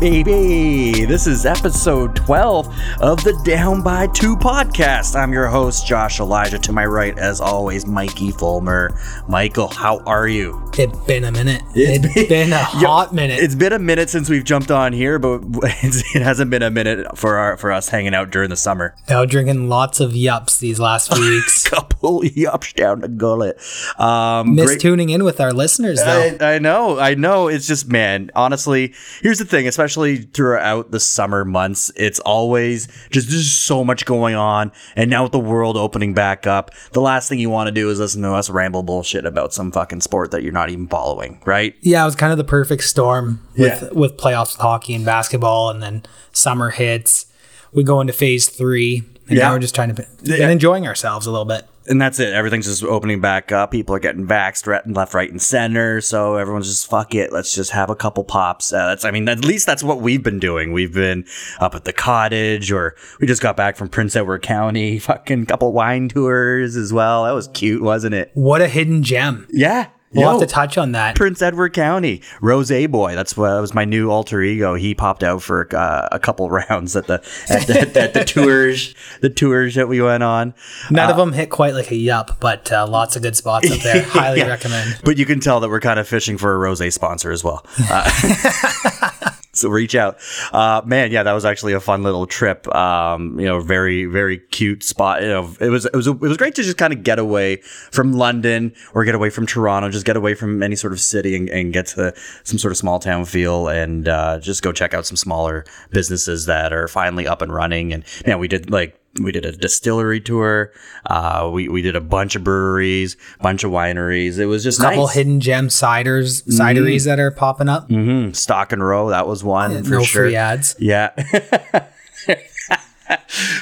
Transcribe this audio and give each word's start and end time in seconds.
baby. 0.00 1.04
This 1.04 1.26
is 1.26 1.46
episode 1.46 2.16
12 2.16 2.66
of 3.00 3.22
the 3.22 3.40
Down 3.44 3.82
by 3.82 4.06
Two 4.08 4.36
podcast. 4.36 5.14
I'm 5.14 5.32
your 5.32 5.46
host, 5.46 5.86
Josh 5.86 6.20
Elijah. 6.20 6.58
To 6.58 6.72
my 6.72 6.86
right, 6.86 7.16
as 7.18 7.40
always, 7.40 7.86
Mikey 7.86 8.30
Fulmer. 8.32 8.98
Michael, 9.26 9.68
how 9.68 10.00
are 10.00 10.28
you? 10.28 10.60
It's 10.76 10.98
been 11.06 11.24
a 11.24 11.32
minute. 11.32 11.62
It's 11.74 12.14
It's 12.14 12.28
been 12.28 12.52
a 12.52 12.58
hot 12.62 13.14
minute. 13.14 13.40
It's 13.40 13.54
been 13.54 13.72
a 13.72 13.78
minute 13.78 14.10
since 14.10 14.28
we've 14.28 14.44
jumped 14.44 14.70
on 14.70 14.92
here, 14.92 15.18
but 15.18 15.40
it 15.62 16.20
hasn't 16.20 16.50
been 16.50 16.62
a 16.62 16.70
minute 16.70 17.16
for 17.16 17.36
our 17.36 17.56
for 17.56 17.72
us 17.72 17.88
hanging 17.88 18.14
out 18.14 18.30
during 18.30 18.50
the 18.50 18.56
summer. 18.56 18.94
now 19.08 19.24
drinking 19.24 19.68
lots 19.68 19.98
of 20.00 20.12
yups 20.12 20.58
these 20.58 20.78
last 20.78 21.12
few 21.14 21.22
weeks. 21.30 21.66
Couple 21.68 22.20
yups 22.22 22.74
down 22.74 23.00
the 23.00 23.08
gullet. 23.08 23.58
Um, 23.98 24.54
Miss 24.56 24.76
tuning 24.76 25.08
in 25.08 25.24
with 25.24 25.40
our 25.40 25.52
listeners 25.52 26.00
though. 26.00 26.36
I, 26.40 26.56
I 26.56 26.58
know, 26.58 26.98
I 26.98 27.14
know. 27.14 27.48
It's 27.48 27.66
just, 27.66 27.88
man, 27.88 28.30
honestly, 28.34 28.94
here's 29.22 29.38
the 29.38 29.44
thing, 29.46 29.66
especially 29.66 30.18
throughout 30.18 30.90
the 30.90 31.00
summer 31.00 31.44
months, 31.44 31.90
it's 31.96 32.20
always 32.20 32.88
just, 33.10 33.30
there's 33.30 33.50
so 33.50 33.84
much 33.84 34.04
going 34.04 34.34
on. 34.34 34.70
And 34.96 35.08
now 35.08 35.22
with 35.22 35.32
the 35.32 35.38
world 35.40 35.76
opening 35.76 36.12
back 36.14 36.46
up, 36.46 36.72
the 36.92 37.00
last 37.00 37.28
thing 37.28 37.38
you 37.38 37.48
want 37.50 37.68
to 37.68 37.72
do 37.72 37.88
is 37.90 37.98
listen 37.98 38.20
to 38.22 38.32
us 38.32 38.50
ramble 38.50 38.82
bullshit 38.82 39.13
about 39.26 39.52
some 39.54 39.70
fucking 39.72 40.00
sport 40.00 40.30
that 40.32 40.42
you're 40.42 40.52
not 40.52 40.70
even 40.70 40.88
following, 40.88 41.40
right? 41.44 41.74
yeah, 41.82 42.02
it 42.02 42.06
was 42.06 42.16
kind 42.16 42.32
of 42.32 42.38
the 42.38 42.44
perfect 42.44 42.84
storm 42.84 43.40
with 43.56 43.82
Yeah. 43.82 43.88
with 43.92 44.16
playoffs 44.16 44.52
with 44.54 44.60
hockey 44.60 44.94
and 44.94 45.04
basketball, 45.04 45.70
and 45.70 45.82
then 45.82 46.02
summer 46.32 46.70
hits. 46.70 47.26
We 47.72 47.82
go 47.84 48.00
into 48.00 48.12
phase 48.12 48.48
three, 48.48 49.04
and 49.28 49.38
Yeah. 49.38 49.44
now 49.44 49.52
we're 49.52 49.58
just 49.60 49.74
trying 49.74 49.94
to 49.94 50.04
and 50.24 50.50
enjoying 50.50 50.86
ourselves 50.86 51.26
a 51.26 51.30
little 51.30 51.44
bit. 51.44 51.66
And 51.86 52.00
that's 52.00 52.18
it. 52.18 52.32
Everything's 52.32 52.66
just 52.66 52.82
opening 52.82 53.20
back 53.20 53.52
up. 53.52 53.70
People 53.70 53.94
are 53.94 53.98
getting 53.98 54.26
vaxxed 54.26 54.94
left, 54.94 55.14
right, 55.14 55.30
and 55.30 55.40
center. 55.40 56.00
So 56.00 56.36
everyone's 56.36 56.68
just 56.68 56.88
fuck 56.88 57.14
it. 57.14 57.32
Let's 57.32 57.54
just 57.54 57.72
have 57.72 57.90
a 57.90 57.96
couple 57.96 58.24
pops. 58.24 58.72
Uh, 58.72 58.86
that's, 58.86 59.04
I 59.04 59.10
mean, 59.10 59.28
at 59.28 59.44
least 59.44 59.66
that's 59.66 59.82
what 59.82 60.00
we've 60.00 60.22
been 60.22 60.38
doing. 60.38 60.72
We've 60.72 60.94
been 60.94 61.26
up 61.60 61.74
at 61.74 61.84
the 61.84 61.92
cottage, 61.92 62.72
or 62.72 62.96
we 63.20 63.26
just 63.26 63.42
got 63.42 63.56
back 63.56 63.76
from 63.76 63.88
Prince 63.88 64.16
Edward 64.16 64.42
County. 64.42 64.98
Fucking 65.04 65.46
couple 65.46 65.72
wine 65.72 66.08
tours 66.08 66.76
as 66.76 66.92
well. 66.92 67.24
That 67.24 67.32
was 67.32 67.48
cute, 67.48 67.82
wasn't 67.82 68.14
it? 68.14 68.30
What 68.34 68.62
a 68.62 68.68
hidden 68.68 69.02
gem! 69.02 69.46
Yeah. 69.50 69.88
We'll 70.14 70.24
Yo, 70.24 70.30
have 70.38 70.40
to 70.40 70.46
touch 70.46 70.78
on 70.78 70.92
that. 70.92 71.16
Prince 71.16 71.42
Edward 71.42 71.72
County, 71.72 72.22
Rose 72.40 72.70
Boy. 72.88 73.14
That's 73.14 73.36
what 73.36 73.50
that 73.54 73.60
was 73.60 73.74
my 73.74 73.84
new 73.84 74.10
alter 74.10 74.40
ego. 74.42 74.74
He 74.74 74.94
popped 74.94 75.22
out 75.24 75.42
for 75.42 75.68
uh, 75.74 76.08
a 76.12 76.18
couple 76.20 76.48
rounds 76.68 76.94
at 76.94 77.06
the 77.06 77.14
at 77.48 77.66
the, 77.66 78.00
at 78.00 78.14
the 78.14 78.24
tours, 78.24 78.94
the 79.20 79.30
tours 79.30 79.74
that 79.74 79.88
we 79.88 80.00
went 80.00 80.22
on. 80.22 80.54
None 80.90 81.10
of 81.10 81.16
them 81.16 81.32
hit 81.32 81.50
quite 81.50 81.74
like 81.74 81.90
a 81.90 81.96
yup, 81.96 82.38
but 82.40 82.70
uh, 82.72 82.86
lots 82.86 83.16
of 83.16 83.22
good 83.22 83.36
spots 83.36 83.70
up 83.70 83.80
there. 83.80 84.02
Highly 84.06 84.38
Yeah. 84.38 84.46
recommend. 84.46 85.00
But 85.04 85.18
you 85.18 85.26
can 85.26 85.40
tell 85.40 85.60
that 85.60 85.68
we're 85.68 85.80
kind 85.80 85.98
of 85.98 86.06
fishing 86.06 86.38
for 86.38 86.52
a 86.54 86.58
rose 86.58 86.94
sponsor 86.94 87.32
as 87.32 87.42
well. 87.42 87.64
Reach 89.64 89.94
out, 89.94 90.18
uh, 90.52 90.82
man. 90.84 91.10
Yeah, 91.10 91.22
that 91.22 91.32
was 91.32 91.44
actually 91.44 91.72
a 91.72 91.80
fun 91.80 92.02
little 92.02 92.26
trip. 92.26 92.72
Um, 92.74 93.38
you 93.38 93.46
know, 93.46 93.60
very 93.60 94.04
very 94.04 94.38
cute 94.38 94.82
spot. 94.82 95.22
You 95.22 95.28
know, 95.28 95.54
it 95.60 95.68
was 95.68 95.86
it 95.86 95.94
was 95.94 96.06
it 96.06 96.20
was 96.20 96.36
great 96.36 96.54
to 96.56 96.62
just 96.62 96.76
kind 96.76 96.92
of 96.92 97.02
get 97.02 97.18
away 97.18 97.56
from 97.90 98.12
London 98.12 98.74
or 98.94 99.04
get 99.04 99.14
away 99.14 99.30
from 99.30 99.46
Toronto, 99.46 99.90
just 99.90 100.06
get 100.06 100.16
away 100.16 100.34
from 100.34 100.62
any 100.62 100.76
sort 100.76 100.92
of 100.92 101.00
city 101.00 101.36
and, 101.36 101.48
and 101.50 101.72
get 101.72 101.86
to 101.86 102.14
some 102.44 102.58
sort 102.58 102.72
of 102.72 102.76
small 102.76 102.98
town 102.98 103.24
feel 103.24 103.68
and 103.68 104.08
uh, 104.08 104.38
just 104.38 104.62
go 104.62 104.72
check 104.72 104.94
out 104.94 105.06
some 105.06 105.16
smaller 105.16 105.64
businesses 105.90 106.46
that 106.46 106.72
are 106.72 106.88
finally 106.88 107.26
up 107.26 107.42
and 107.42 107.52
running. 107.52 107.92
And 107.92 108.04
man, 108.26 108.38
we 108.38 108.48
did 108.48 108.70
like 108.70 108.98
we 109.22 109.30
did 109.32 109.44
a 109.44 109.52
distillery 109.52 110.20
tour. 110.20 110.72
Uh, 111.06 111.48
we, 111.52 111.68
we 111.68 111.82
did 111.82 111.94
a 111.96 112.00
bunch 112.00 112.34
of 112.36 112.42
breweries, 112.44 113.16
bunch 113.40 113.62
of 113.64 113.70
wineries. 113.70 114.38
It 114.38 114.46
was 114.46 114.62
just 114.64 114.80
a 114.80 114.82
Couple 114.82 115.06
nice. 115.06 115.14
hidden 115.14 115.40
gem 115.40 115.68
ciders, 115.68 116.42
cideries 116.48 117.04
that 117.04 117.18
are 117.20 117.30
popping 117.30 117.68
up. 117.68 117.88
Mhm. 117.88 118.34
Stock 118.34 118.72
and 118.72 118.84
row, 118.84 119.10
that 119.10 119.26
was 119.26 119.44
one 119.44 119.84
for 119.84 119.90
no 119.90 120.02
sure. 120.02 120.24
free 120.24 120.36
ads. 120.36 120.74
Yeah. 120.78 121.10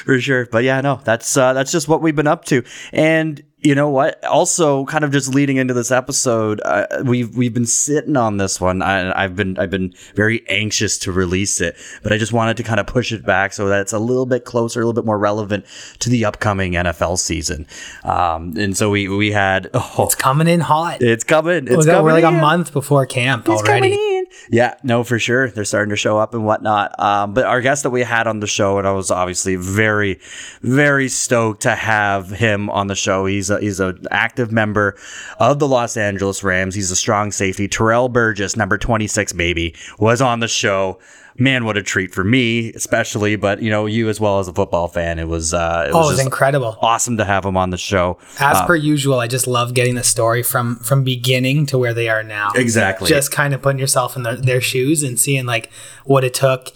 for 0.03 0.19
sure. 0.19 0.45
But 0.51 0.63
yeah, 0.63 0.81
no, 0.81 0.99
that's 1.03 1.35
uh, 1.37 1.53
that's 1.53 1.71
just 1.71 1.87
what 1.87 2.01
we've 2.01 2.15
been 2.15 2.27
up 2.27 2.45
to. 2.45 2.63
And 2.91 3.41
you 3.63 3.75
know 3.75 3.89
what? 3.89 4.23
Also, 4.25 4.85
kind 4.85 5.03
of 5.03 5.11
just 5.11 5.33
leading 5.33 5.57
into 5.57 5.73
this 5.73 5.89
episode, 5.91 6.59
uh, 6.65 6.85
we've 7.05 7.35
we've 7.35 7.53
been 7.53 7.65
sitting 7.65 8.17
on 8.17 8.37
this 8.37 8.59
one. 8.59 8.81
I, 8.81 9.23
I've 9.23 9.35
been 9.35 9.57
I've 9.57 9.69
been 9.69 9.93
very 10.15 10.43
anxious 10.49 10.97
to 10.99 11.11
release 11.11 11.61
it, 11.61 11.75
but 12.03 12.11
I 12.11 12.17
just 12.17 12.33
wanted 12.33 12.57
to 12.57 12.63
kind 12.63 12.79
of 12.79 12.87
push 12.87 13.11
it 13.11 13.25
back 13.25 13.53
so 13.53 13.67
that 13.69 13.81
it's 13.81 13.93
a 13.93 13.99
little 13.99 14.25
bit 14.25 14.43
closer, 14.45 14.81
a 14.81 14.85
little 14.85 14.93
bit 15.01 15.05
more 15.05 15.17
relevant 15.17 15.65
to 15.99 16.09
the 16.09 16.25
upcoming 16.25 16.73
NFL 16.73 17.17
season. 17.19 17.65
Um, 18.03 18.53
and 18.57 18.75
so 18.75 18.89
we 18.89 19.07
we 19.07 19.31
had 19.31 19.69
oh, 19.73 19.93
It's 20.05 20.15
coming 20.15 20.47
in 20.47 20.59
hot. 20.59 21.01
it's 21.01 21.23
coming. 21.23 21.67
It's 21.67 21.77
We 21.77 21.85
got- 21.85 21.91
coming. 21.93 22.03
we're 22.05 22.13
like 22.13 22.23
in. 22.25 22.35
a 22.35 22.41
month 22.41 22.73
before 22.73 23.05
camp 23.05 23.47
It's 23.47 23.61
coming 23.61 23.93
already. 23.93 24.12
Yeah, 24.49 24.75
no, 24.83 25.03
for 25.03 25.19
sure. 25.19 25.49
They're 25.49 25.65
starting 25.65 25.91
to 25.91 25.95
show 25.95 26.17
up 26.17 26.33
and 26.33 26.45
whatnot. 26.45 26.99
Um, 26.99 27.33
but 27.33 27.45
our 27.45 27.61
guest 27.61 27.83
that 27.83 27.91
we 27.91 28.01
had 28.01 28.27
on 28.27 28.39
the 28.39 28.47
show, 28.47 28.77
and 28.77 28.87
I 28.87 28.91
was 28.91 29.11
obviously 29.11 29.55
very, 29.55 30.19
very 30.61 31.09
stoked 31.09 31.61
to 31.63 31.75
have 31.75 32.29
him 32.29 32.69
on 32.69 32.87
the 32.87 32.95
show. 32.95 33.25
He's 33.25 33.49
a, 33.49 33.59
he's 33.59 33.79
an 33.79 34.05
active 34.11 34.51
member 34.51 34.95
of 35.39 35.59
the 35.59 35.67
Los 35.67 35.97
Angeles 35.97 36.43
Rams. 36.43 36.75
He's 36.75 36.91
a 36.91 36.95
strong 36.95 37.31
safety. 37.31 37.67
Terrell 37.67 38.09
Burgess, 38.09 38.55
number 38.55 38.77
26, 38.77 39.33
baby, 39.33 39.75
was 39.99 40.21
on 40.21 40.39
the 40.39 40.47
show. 40.47 40.99
Man, 41.37 41.65
what 41.65 41.77
a 41.77 41.83
treat 41.83 42.13
for 42.13 42.23
me, 42.23 42.71
especially, 42.73 43.35
but 43.35 43.61
you 43.61 43.69
know, 43.69 43.85
you 43.87 44.07
as 44.09 44.19
well 44.19 44.39
as 44.39 44.47
a 44.47 44.53
football 44.53 44.87
fan. 44.87 45.17
It 45.17 45.27
was, 45.27 45.53
uh, 45.53 45.85
it 45.87 45.91
Oh, 45.93 45.99
was 45.99 46.07
it 46.09 46.11
was 46.13 46.19
incredible. 46.19 46.77
awesome 46.81 47.17
to 47.17 47.25
have 47.25 47.43
him 47.43 47.57
on 47.57 47.71
the 47.71 47.77
show. 47.77 48.19
As 48.39 48.61
per 48.61 48.75
usual, 48.75 49.19
I 49.19 49.27
just 49.27 49.47
love 49.47 49.73
getting 49.73 49.95
the 49.95 50.03
story 50.03 50.43
from 50.43 50.75
from 50.77 51.03
beginning 51.03 51.65
to 51.67 51.77
where 51.77 51.93
they 51.93 52.07
are 52.09 52.21
now. 52.23 52.51
Exactly. 52.55 53.09
Just 53.09 53.31
kind 53.31 53.53
of 53.53 53.61
putting 53.61 53.79
yourself 53.79 54.15
in 54.15 54.23
their, 54.23 54.35
their 54.35 54.61
shoes 54.61 55.01
and 55.03 55.19
seeing 55.19 55.45
like 55.45 55.71
what 56.05 56.23
it 56.23 56.33
took 56.33 56.69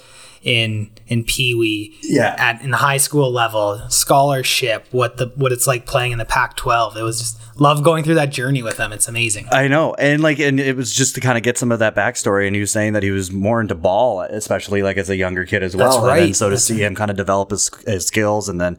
in 0.43 0.89
in 1.07 1.23
Pee 1.23 1.53
Wee, 1.55 1.97
Yeah. 2.03 2.35
at 2.37 2.61
in 2.61 2.71
the 2.71 2.77
high 2.77 2.97
school 2.97 3.31
level, 3.31 3.81
scholarship, 3.89 4.85
what 4.91 5.17
the 5.17 5.31
what 5.35 5.51
it's 5.51 5.67
like 5.67 5.85
playing 5.85 6.11
in 6.11 6.17
the 6.17 6.25
Pac-12. 6.25 6.95
It 6.97 7.01
was 7.03 7.19
just 7.19 7.39
love 7.59 7.81
going 7.83 8.03
through 8.03 8.15
that 8.15 8.29
journey 8.31 8.61
with 8.61 8.77
them. 8.77 8.91
It's 8.93 9.07
amazing. 9.07 9.47
I 9.51 9.67
know, 9.67 9.93
and 9.95 10.21
like, 10.21 10.39
and 10.39 10.59
it 10.59 10.75
was 10.75 10.93
just 10.93 11.15
to 11.15 11.21
kind 11.21 11.37
of 11.37 11.43
get 11.43 11.57
some 11.57 11.71
of 11.71 11.79
that 11.79 11.95
backstory. 11.95 12.45
And 12.47 12.55
he 12.55 12.59
was 12.59 12.71
saying 12.71 12.93
that 12.93 13.03
he 13.03 13.11
was 13.11 13.31
more 13.31 13.61
into 13.61 13.73
ball, 13.75 14.21
especially 14.21 14.83
like 14.83 14.97
as 14.97 15.09
a 15.09 15.15
younger 15.15 15.45
kid 15.45 15.63
as 15.63 15.75
well. 15.75 15.87
That's 15.89 15.97
And 15.97 16.07
right. 16.27 16.35
so 16.35 16.49
to 16.49 16.57
see 16.57 16.83
him 16.83 16.93
kind 16.95 17.09
of 17.09 17.17
develop 17.17 17.51
his, 17.51 17.69
his 17.85 18.05
skills 18.05 18.49
and 18.49 18.59
then 18.61 18.77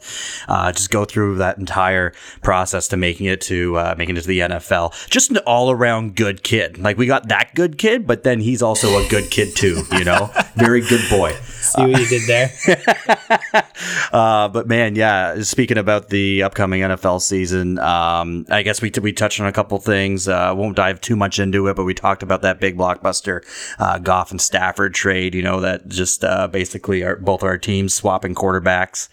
uh, 0.49 0.71
just 0.73 0.91
go 0.91 1.05
through 1.05 1.37
that 1.39 1.59
entire 1.59 2.13
process 2.43 2.89
to 2.89 2.97
making 2.97 3.27
it 3.27 3.41
to 3.43 3.77
uh, 3.79 3.95
making 3.99 4.17
it 4.17 4.21
to 4.23 4.29
the 4.29 4.41
NFL, 4.41 5.09
just 5.11 5.31
an 5.31 5.39
all 5.39 5.71
around 5.71 6.15
good 6.15 6.43
kid. 6.43 6.79
Like 6.79 6.97
we 6.99 7.07
got 7.07 7.29
that 7.29 7.55
good 7.55 7.79
kid, 7.79 8.07
but 8.07 8.23
then 8.23 8.41
he's 8.41 8.63
also 8.63 8.99
a 8.99 9.09
good 9.09 9.31
kid 9.31 9.57
too. 9.57 9.83
You 9.93 10.05
know, 10.05 10.31
very 10.57 10.81
good 10.83 11.09
boy. 11.11 11.35
See 11.61 11.83
what 11.83 12.01
you 12.01 12.07
did 12.07 12.23
there? 12.27 13.65
Uh, 14.13 14.49
but 14.49 14.67
man, 14.67 14.95
yeah. 14.95 15.43
Speaking 15.43 15.77
about 15.77 16.09
the 16.09 16.43
upcoming 16.43 16.81
NFL 16.81 17.21
season, 17.21 17.79
um, 17.79 18.47
I 18.49 18.63
guess 18.63 18.81
we 18.81 18.91
we 19.03 19.13
touched 19.13 19.41
on 19.41 19.47
a 19.47 19.53
couple 19.53 19.79
things. 19.79 20.29
Uh, 20.29 20.53
won't 20.57 20.77
dive 20.77 21.01
too 21.01 21.15
much 21.15 21.39
into 21.39 21.69
it, 21.69 21.77
but 21.77 21.85
we 21.85 21.95
talked 21.95 22.23
about 22.23 22.43
that 22.43 22.59
big 22.59 22.77
blockbuster 22.77 23.43
uh, 23.79 23.99
Goff 23.99 24.31
and 24.31 24.41
Stafford 24.41 24.95
trade. 24.95 25.35
You 25.35 25.43
know 25.43 25.61
that 25.61 25.89
just 25.89 26.25
uh, 26.25 26.49
basically 26.49 27.05
our, 27.05 27.17
both 27.17 27.43
our 27.43 27.59
teams 27.59 27.95
swapping 27.95 28.35
quarterbacks. 28.35 29.09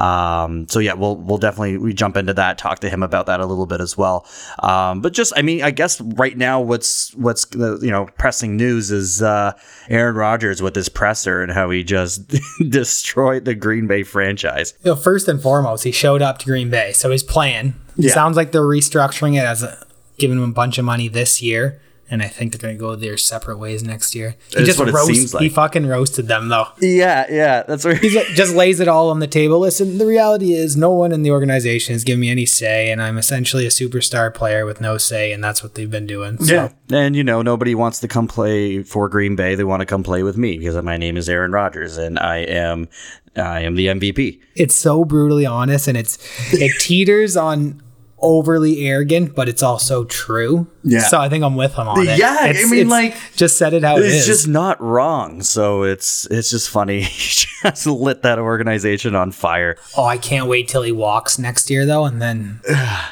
Um, 0.00 0.66
so 0.68 0.78
yeah, 0.78 0.94
we'll 0.94 1.16
we'll 1.16 1.38
definitely 1.38 1.78
we 1.78 1.92
jump 1.94 2.16
into 2.16 2.34
that, 2.34 2.58
talk 2.58 2.80
to 2.80 2.90
him 2.90 3.02
about 3.02 3.26
that 3.26 3.40
a 3.40 3.46
little 3.46 3.66
bit 3.66 3.80
as 3.80 3.96
well. 3.96 4.26
Um, 4.58 5.00
but 5.00 5.12
just 5.12 5.32
I 5.36 5.42
mean, 5.42 5.62
I 5.62 5.70
guess 5.70 6.00
right 6.00 6.36
now 6.36 6.60
what's 6.60 7.14
what's 7.14 7.46
you 7.54 7.90
know 7.90 8.08
pressing 8.18 8.56
news 8.56 8.90
is 8.90 9.22
uh, 9.22 9.52
Aaron 9.88 10.16
Rodgers 10.16 10.60
with 10.60 10.74
his 10.74 10.88
presser 10.88 11.42
and 11.42 11.52
how 11.52 11.70
he 11.72 11.82
just 11.84 12.28
destroyed 12.68 13.44
the 13.44 13.54
Green 13.54 13.86
Bay 13.86 14.02
franchise. 14.02 14.74
You 14.84 14.92
know, 14.92 14.96
first 14.96 15.28
and 15.28 15.42
foremost, 15.42 15.84
he 15.84 15.90
showed 15.90 16.22
up 16.22 16.38
to 16.38 16.46
Green 16.46 16.70
Bay, 16.70 16.92
so 16.92 17.10
he's 17.10 17.22
playing. 17.22 17.74
Yeah. 17.96 18.12
sounds 18.14 18.36
like 18.36 18.52
they're 18.52 18.62
restructuring 18.62 19.34
it 19.36 19.44
as 19.44 19.62
a, 19.62 19.84
giving 20.18 20.38
him 20.38 20.50
a 20.50 20.52
bunch 20.52 20.78
of 20.78 20.84
money 20.84 21.08
this 21.08 21.42
year, 21.42 21.80
and 22.12 22.22
I 22.22 22.28
think 22.28 22.52
they're 22.52 22.60
going 22.60 22.76
to 22.76 22.78
go 22.78 22.94
their 22.94 23.16
separate 23.16 23.56
ways 23.56 23.82
next 23.82 24.14
year. 24.14 24.36
He 24.50 24.56
That's 24.56 24.66
just 24.66 24.78
what 24.78 24.88
it 24.88 24.94
roast, 24.94 25.06
seems 25.06 25.32
He 25.38 25.48
fucking 25.48 25.86
roasted 25.86 26.28
them 26.28 26.50
though. 26.50 26.66
Yeah, 26.78 27.24
yeah, 27.30 27.62
that's 27.62 27.86
right. 27.86 27.98
He 27.98 28.10
just 28.10 28.54
lays 28.54 28.80
it 28.80 28.86
all 28.86 29.08
on 29.08 29.18
the 29.18 29.26
table. 29.26 29.58
Listen, 29.60 29.96
the 29.96 30.04
reality 30.04 30.52
is, 30.52 30.76
no 30.76 30.90
one 30.90 31.10
in 31.10 31.22
the 31.22 31.30
organization 31.30 31.94
has 31.94 32.04
given 32.04 32.20
me 32.20 32.28
any 32.28 32.44
say, 32.44 32.90
and 32.90 33.00
I'm 33.00 33.16
essentially 33.16 33.64
a 33.64 33.70
superstar 33.70 34.32
player 34.32 34.66
with 34.66 34.78
no 34.78 34.98
say, 34.98 35.32
and 35.32 35.42
that's 35.42 35.62
what 35.62 35.74
they've 35.74 35.90
been 35.90 36.06
doing. 36.06 36.36
So. 36.36 36.54
Yeah. 36.54 36.68
And, 36.90 37.16
you 37.16 37.24
know, 37.24 37.40
nobody 37.40 37.74
wants 37.74 38.00
to 38.00 38.08
come 38.08 38.28
play 38.28 38.82
for 38.82 39.08
Green 39.08 39.34
Bay. 39.34 39.54
They 39.54 39.64
want 39.64 39.80
to 39.80 39.86
come 39.86 40.02
play 40.02 40.22
with 40.22 40.36
me 40.36 40.58
because 40.58 40.76
my 40.84 40.98
name 40.98 41.16
is 41.16 41.30
Aaron 41.30 41.52
Rodgers 41.52 41.96
and 41.96 42.18
I 42.18 42.38
am 42.38 42.88
I 43.34 43.60
am 43.60 43.76
the 43.76 43.86
MVP. 43.86 44.40
it's 44.54 44.76
so 44.76 45.06
brutally 45.06 45.46
honest, 45.46 45.88
and 45.88 45.96
it's 45.96 46.18
it 46.52 46.70
teeters 46.80 47.34
on 47.34 47.80
overly 48.22 48.86
arrogant, 48.86 49.34
but 49.34 49.48
it's 49.48 49.62
also 49.62 50.04
true. 50.04 50.66
Yeah. 50.84 51.00
So 51.00 51.18
I 51.20 51.28
think 51.28 51.44
I'm 51.44 51.56
with 51.56 51.74
him 51.74 51.88
on 51.88 52.06
it. 52.06 52.18
Yeah, 52.18 52.36
I 52.40 52.64
mean, 52.68 52.88
like, 52.88 53.14
just 53.36 53.58
said 53.58 53.74
it 53.74 53.82
how 53.82 53.96
it 53.96 54.04
It's 54.04 54.26
just 54.26 54.48
not 54.48 54.80
wrong. 54.80 55.42
So 55.42 55.82
it's 55.82 56.26
it's 56.26 56.50
just 56.50 56.70
funny. 56.70 57.00
he 57.02 57.46
just 57.62 57.86
lit 57.86 58.22
that 58.22 58.38
organization 58.38 59.14
on 59.14 59.32
fire. 59.32 59.76
oh, 59.96 60.04
I 60.04 60.18
can't 60.18 60.48
wait 60.48 60.68
till 60.68 60.82
he 60.82 60.92
walks 60.92 61.38
next 61.38 61.70
year 61.70 61.84
though, 61.84 62.04
and 62.04 62.22
then 62.22 62.60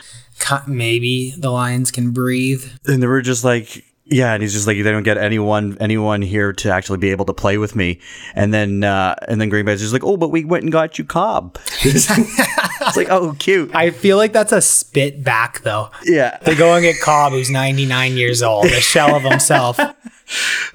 maybe 0.67 1.35
the 1.37 1.51
Lions 1.51 1.91
can 1.91 2.13
breathe. 2.13 2.65
And 2.87 3.03
they 3.03 3.07
were 3.07 3.23
just 3.23 3.45
like 3.45 3.85
Yeah, 4.11 4.35
and 4.35 4.43
he's 4.43 4.53
just 4.53 4.67
like 4.67 4.77
they 4.77 4.91
don't 4.91 5.05
get 5.05 5.19
anyone 5.19 5.77
anyone 5.81 6.21
here 6.21 6.53
to 6.53 6.71
actually 6.73 6.99
be 6.99 7.11
able 7.11 7.25
to 7.27 7.33
play 7.33 7.59
with 7.59 7.77
me. 7.77 8.01
And 8.35 8.53
then 8.53 8.83
uh, 8.83 9.15
and 9.29 9.41
then 9.41 9.49
Green 9.49 9.65
Bay's 9.65 9.81
just 9.81 9.93
like, 9.93 10.05
oh, 10.05 10.17
but 10.17 10.31
we 10.31 10.45
went 10.45 10.65
and 10.65 10.73
got 10.73 10.99
you 10.99 11.05
Cobb. 11.05 11.59
it's 11.83 12.11
like, 12.97 13.09
oh, 13.09 13.37
cute. 13.39 13.75
I 13.75 13.91
feel 13.91 14.17
like 14.17 14.33
that's 14.33 14.53
a 14.53 14.61
spit 14.61 15.23
back 15.23 15.63
though. 15.63 15.91
Yeah. 16.05 16.39
They 16.43 16.57
go 16.57 16.75
and 16.75 16.83
get 16.83 17.01
Cobb, 17.01 17.33
who's 17.33 17.51
99 17.51 18.17
years 18.17 18.43
old, 18.43 18.67
a 18.67 18.81
shell 18.81 19.15
of 19.15 19.23
himself. 19.23 19.79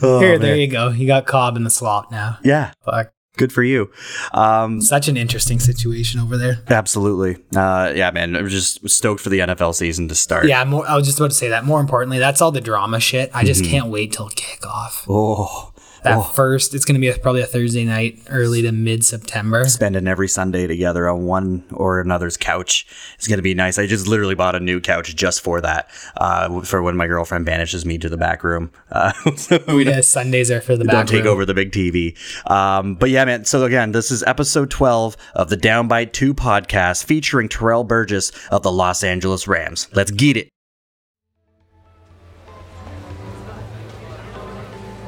Oh, 0.02 0.20
Here, 0.20 0.32
man. 0.32 0.42
there 0.42 0.56
you 0.58 0.68
go. 0.68 0.90
You 0.90 1.08
got 1.08 1.26
Cobb 1.26 1.56
in 1.56 1.64
the 1.64 1.70
slot 1.70 2.12
now. 2.12 2.40
Yeah, 2.44 2.74
Fuck. 2.84 3.14
Good 3.36 3.52
for 3.54 3.64
you. 3.64 3.92
Um, 4.34 4.82
Such 4.82 5.08
an 5.08 5.18
interesting 5.18 5.60
situation 5.60 6.20
over 6.20 6.38
there. 6.38 6.60
absolutely. 6.68 7.38
Uh, 7.56 7.94
yeah, 7.96 8.12
man. 8.12 8.36
I'm 8.36 8.48
just 8.50 8.88
stoked 8.90 9.22
for 9.22 9.30
the 9.30 9.40
NFL 9.40 9.76
season 9.76 10.08
to 10.10 10.16
start. 10.16 10.48
Yeah, 10.48 10.64
more, 10.64 10.88
I 10.88 10.96
was 10.96 11.06
just 11.06 11.20
about 11.20 11.32
to 11.32 11.36
say 11.38 11.50
that. 11.50 11.66
More 11.66 11.80
importantly, 11.80 12.20
that's 12.20 12.42
all 12.42 12.52
the 12.52 12.62
drama 12.62 13.00
shit. 13.00 13.30
I 13.34 13.44
just 13.44 13.64
can't 13.66 13.88
wait 13.88 14.12
till 14.14 14.30
kickoff. 14.30 15.06
Oh, 15.10 15.72
That 16.06 16.36
first, 16.36 16.74
it's 16.74 16.86
going 16.86 16.96
to 16.96 17.02
be 17.02 17.10
a, 17.10 17.18
probably 17.18 17.42
a 17.42 17.46
Thursday 17.46 17.84
night, 17.84 18.20
early 18.30 18.62
to 18.62 18.72
mid 18.72 19.04
September. 19.04 19.66
spending 19.66 20.08
every 20.08 20.28
Sunday 20.28 20.68
together 20.68 21.10
on 21.10 21.26
one 21.26 21.64
or 21.72 22.00
another's 22.00 22.38
couch 22.38 22.86
is 23.20 23.28
going 23.28 23.38
to 23.40 23.44
be 23.44 23.54
nice. 23.54 23.78
I 23.78 23.88
just 23.88 24.08
literally 24.08 24.36
bought 24.36 24.56
a 24.56 24.60
new 24.60 24.80
couch 24.80 25.16
just 25.16 25.42
for 25.42 25.60
that, 25.62 25.90
uh, 26.18 26.62
for 26.62 26.82
when 26.82 26.96
my 26.96 27.08
girlfriend 27.08 27.46
banishes 27.46 27.86
me 27.86 27.98
to 27.98 28.10
the 28.10 28.18
back 28.18 28.44
room. 28.44 28.72
Uh, 28.92 29.12
so 29.36 29.62
we 29.68 29.86
Yeah, 29.86 30.02
Sundays 30.02 30.50
are 30.52 30.62
for 30.62 30.78
the 30.78 30.84
don't 30.86 31.08
take 31.08 31.24
room. 31.26 31.34
over 31.34 31.46
the 31.46 31.54
big 31.54 31.72
TV. 31.72 32.16
Um, 32.50 32.96
but 32.96 33.10
yeah, 33.10 33.26
man. 33.26 33.46
So 33.46 33.64
again, 33.66 33.92
this 33.92 34.12
is 34.12 34.24
episode 34.24 34.70
12 34.72 35.18
of 35.36 35.50
the 35.50 35.58
down 35.58 35.88
by 35.88 36.06
2 36.06 36.34
podcast 36.34 37.04
featuring 37.04 37.50
Terrell 37.50 37.84
Burgess 37.84 38.32
of 38.50 38.64
the 38.64 38.72
Los 38.72 39.04
Angeles 39.04 39.48
Rams. 39.48 39.88
Let's 39.94 40.12
get 40.12 40.38
it. 40.38 40.50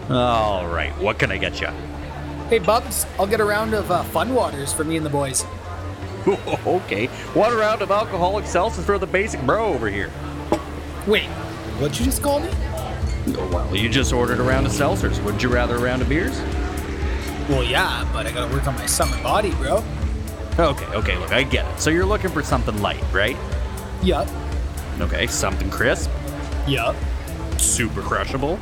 All 0.09 0.67
right, 0.67 0.97
what 0.99 1.19
can 1.19 1.31
I 1.31 1.37
get 1.37 1.59
you? 1.59 1.67
Hey, 2.49 2.59
Bubs, 2.59 3.05
I'll 3.19 3.27
get 3.27 3.41
a 3.41 3.45
round 3.45 3.73
of 3.73 3.91
uh, 3.91 4.03
Fun 4.03 4.33
Waters 4.33 4.71
for 4.71 4.83
me 4.83 4.95
and 4.95 5.05
the 5.05 5.09
boys. 5.09 5.43
okay, 6.65 7.07
one 7.33 7.55
round 7.55 7.81
of 7.81 7.91
alcoholic 7.91 8.45
seltzers 8.45 8.83
for 8.85 8.97
the 8.97 9.07
basic 9.07 9.41
bro 9.41 9.65
over 9.65 9.89
here. 9.89 10.09
Wait, 11.05 11.25
what'd 11.79 11.99
you 11.99 12.05
just 12.05 12.21
call 12.21 12.39
me? 12.39 12.49
Oh, 13.37 13.49
well, 13.51 13.75
you 13.75 13.89
just 13.89 14.13
ordered 14.13 14.39
a 14.39 14.43
round 14.43 14.65
of 14.65 14.71
seltzers. 14.71 15.21
Wouldn't 15.23 15.43
you 15.43 15.49
rather 15.49 15.75
a 15.75 15.79
round 15.79 16.01
of 16.01 16.09
beers? 16.09 16.39
Well, 17.49 17.63
yeah, 17.63 18.09
but 18.13 18.25
I 18.25 18.31
gotta 18.31 18.53
work 18.53 18.67
on 18.67 18.75
my 18.75 18.85
summer 18.85 19.21
body, 19.21 19.51
bro. 19.55 19.83
Okay, 20.57 20.85
okay, 20.87 21.17
look, 21.17 21.31
I 21.31 21.43
get 21.43 21.65
it. 21.65 21.79
So 21.79 21.89
you're 21.89 22.05
looking 22.05 22.31
for 22.31 22.41
something 22.41 22.81
light, 22.81 23.03
right? 23.11 23.37
Yup, 24.03 24.27
Okay, 24.99 25.27
something 25.27 25.69
crisp, 25.69 26.09
yup, 26.67 26.95
super 27.57 28.01
crushable, 28.01 28.59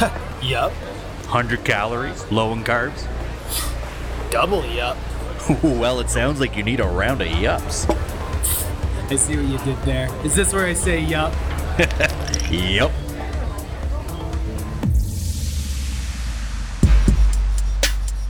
yup, 0.42 0.72
100 0.72 1.64
calories, 1.64 2.30
low 2.30 2.52
in 2.52 2.62
carbs. 2.64 3.06
double 4.30 4.64
yup. 4.66 4.96
well, 5.62 6.00
it 6.00 6.10
sounds 6.10 6.40
like 6.40 6.56
you 6.56 6.62
need 6.62 6.80
a 6.80 6.86
round 6.86 7.20
of 7.22 7.28
yups. 7.28 7.88
I 9.10 9.16
see 9.16 9.36
what 9.36 9.46
you 9.46 9.58
did 9.58 9.82
there. 9.84 10.08
Is 10.24 10.34
this 10.34 10.52
where 10.52 10.66
I 10.66 10.74
say 10.74 11.00
yup? 11.00 11.32
Yep. 12.50 12.90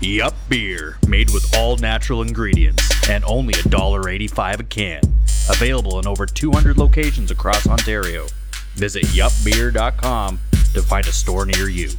Yup 0.00 0.35
Beer, 0.49 0.99
made 1.06 1.31
with 1.31 1.56
all 1.56 1.76
natural 1.76 2.23
ingredients 2.23 3.09
and 3.09 3.25
only 3.25 3.55
$1.85 3.55 4.61
a 4.61 4.62
can. 4.65 5.00
Available 5.49 6.00
in 6.00 6.06
over 6.06 6.26
200 6.26 6.79
locations 6.79 7.31
across 7.31 7.69
Ontario. 7.69 8.26
Visit 8.75 9.05
yupbeer.com 9.05 10.41
to 10.79 10.85
find 10.85 11.07
a 11.07 11.13
store 11.13 11.45
near 11.45 11.69
you. 11.69 11.91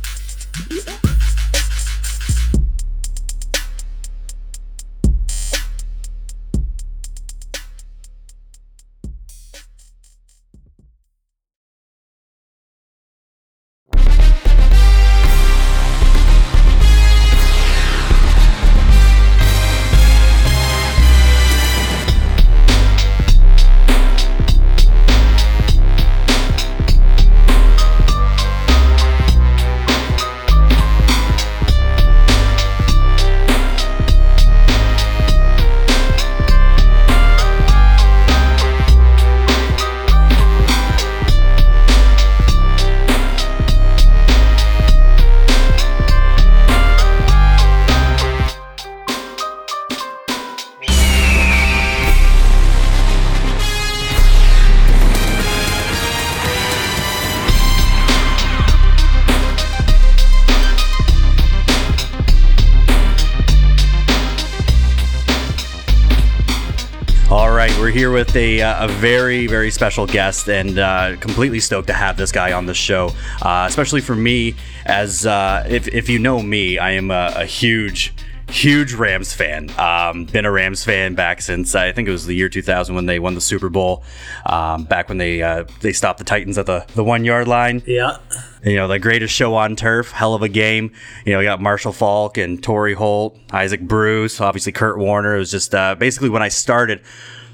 Here 68.09 68.16
with 68.18 68.35
a, 68.35 68.59
uh, 68.59 68.85
a 68.85 68.87
very, 68.87 69.45
very 69.45 69.69
special 69.69 70.07
guest 70.07 70.49
and 70.49 70.80
uh, 70.80 71.16
completely 71.18 71.59
stoked 71.59 71.85
to 71.89 71.94
have 71.94 72.18
this 72.18 72.31
guy 72.31 72.54
on 72.54 72.66
the 72.66 72.73
show, 72.73 73.11
uh, 73.44 73.68
especially 73.69 74.01
for 74.01 74.16
me, 74.16 74.56
as 74.87 75.28
uh, 75.28 75.63
if, 75.69 75.87
if 75.89 76.09
you 76.09 76.18
know 76.18 76.42
me, 76.42 76.80
I 76.80 76.94
am 76.94 77.11
a, 77.11 77.33
a 77.35 77.45
huge, 77.45 78.11
huge 78.49 78.94
Rams 78.94 79.31
fan. 79.35 79.69
Um, 79.78 80.25
been 80.25 80.45
a 80.45 80.51
Rams 80.51 80.83
fan 80.83 81.13
back 81.13 81.39
since 81.39 81.75
I 81.75 81.92
think 81.92 82.07
it 82.07 82.11
was 82.11 82.25
the 82.25 82.33
year 82.33 82.49
2000 82.49 82.95
when 82.95 83.06
they 83.06 83.19
won 83.19 83.35
the 83.35 83.42
Super 83.42 83.69
Bowl, 83.69 84.04
um, 84.47 84.85
back 84.85 85.07
when 85.07 85.19
they 85.19 85.44
uh, 85.44 85.66
they 85.81 85.94
stopped 85.94 86.18
the 86.18 86.25
Titans 86.25 86.57
at 86.57 86.66
the, 86.66 86.87
the 86.95 87.04
one 87.04 87.23
yard 87.23 87.47
line 87.47 87.83
Yeah. 87.85 88.18
you 88.63 88.75
know, 88.75 88.87
the 88.87 88.97
greatest 88.97 89.35
show 89.35 89.54
on 89.54 89.75
turf, 89.75 90.09
hell 90.09 90.33
of 90.33 90.42
a 90.42 90.49
game. 90.49 90.94
You 91.25 91.33
know, 91.33 91.39
we 91.39 91.45
got 91.45 91.61
Marshall 91.61 91.94
Faulk 91.94 92.39
and 92.39 92.63
Torry 92.63 92.95
Holt, 92.95 93.37
Isaac 93.51 93.81
Bruce, 93.81 94.42
obviously 94.42 94.71
Kurt 94.71 94.97
Warner. 94.97 95.35
It 95.35 95.39
was 95.39 95.51
just 95.51 95.75
uh, 95.75 95.94
basically 95.94 96.30
when 96.30 96.42
I 96.42 96.47
started 96.47 97.01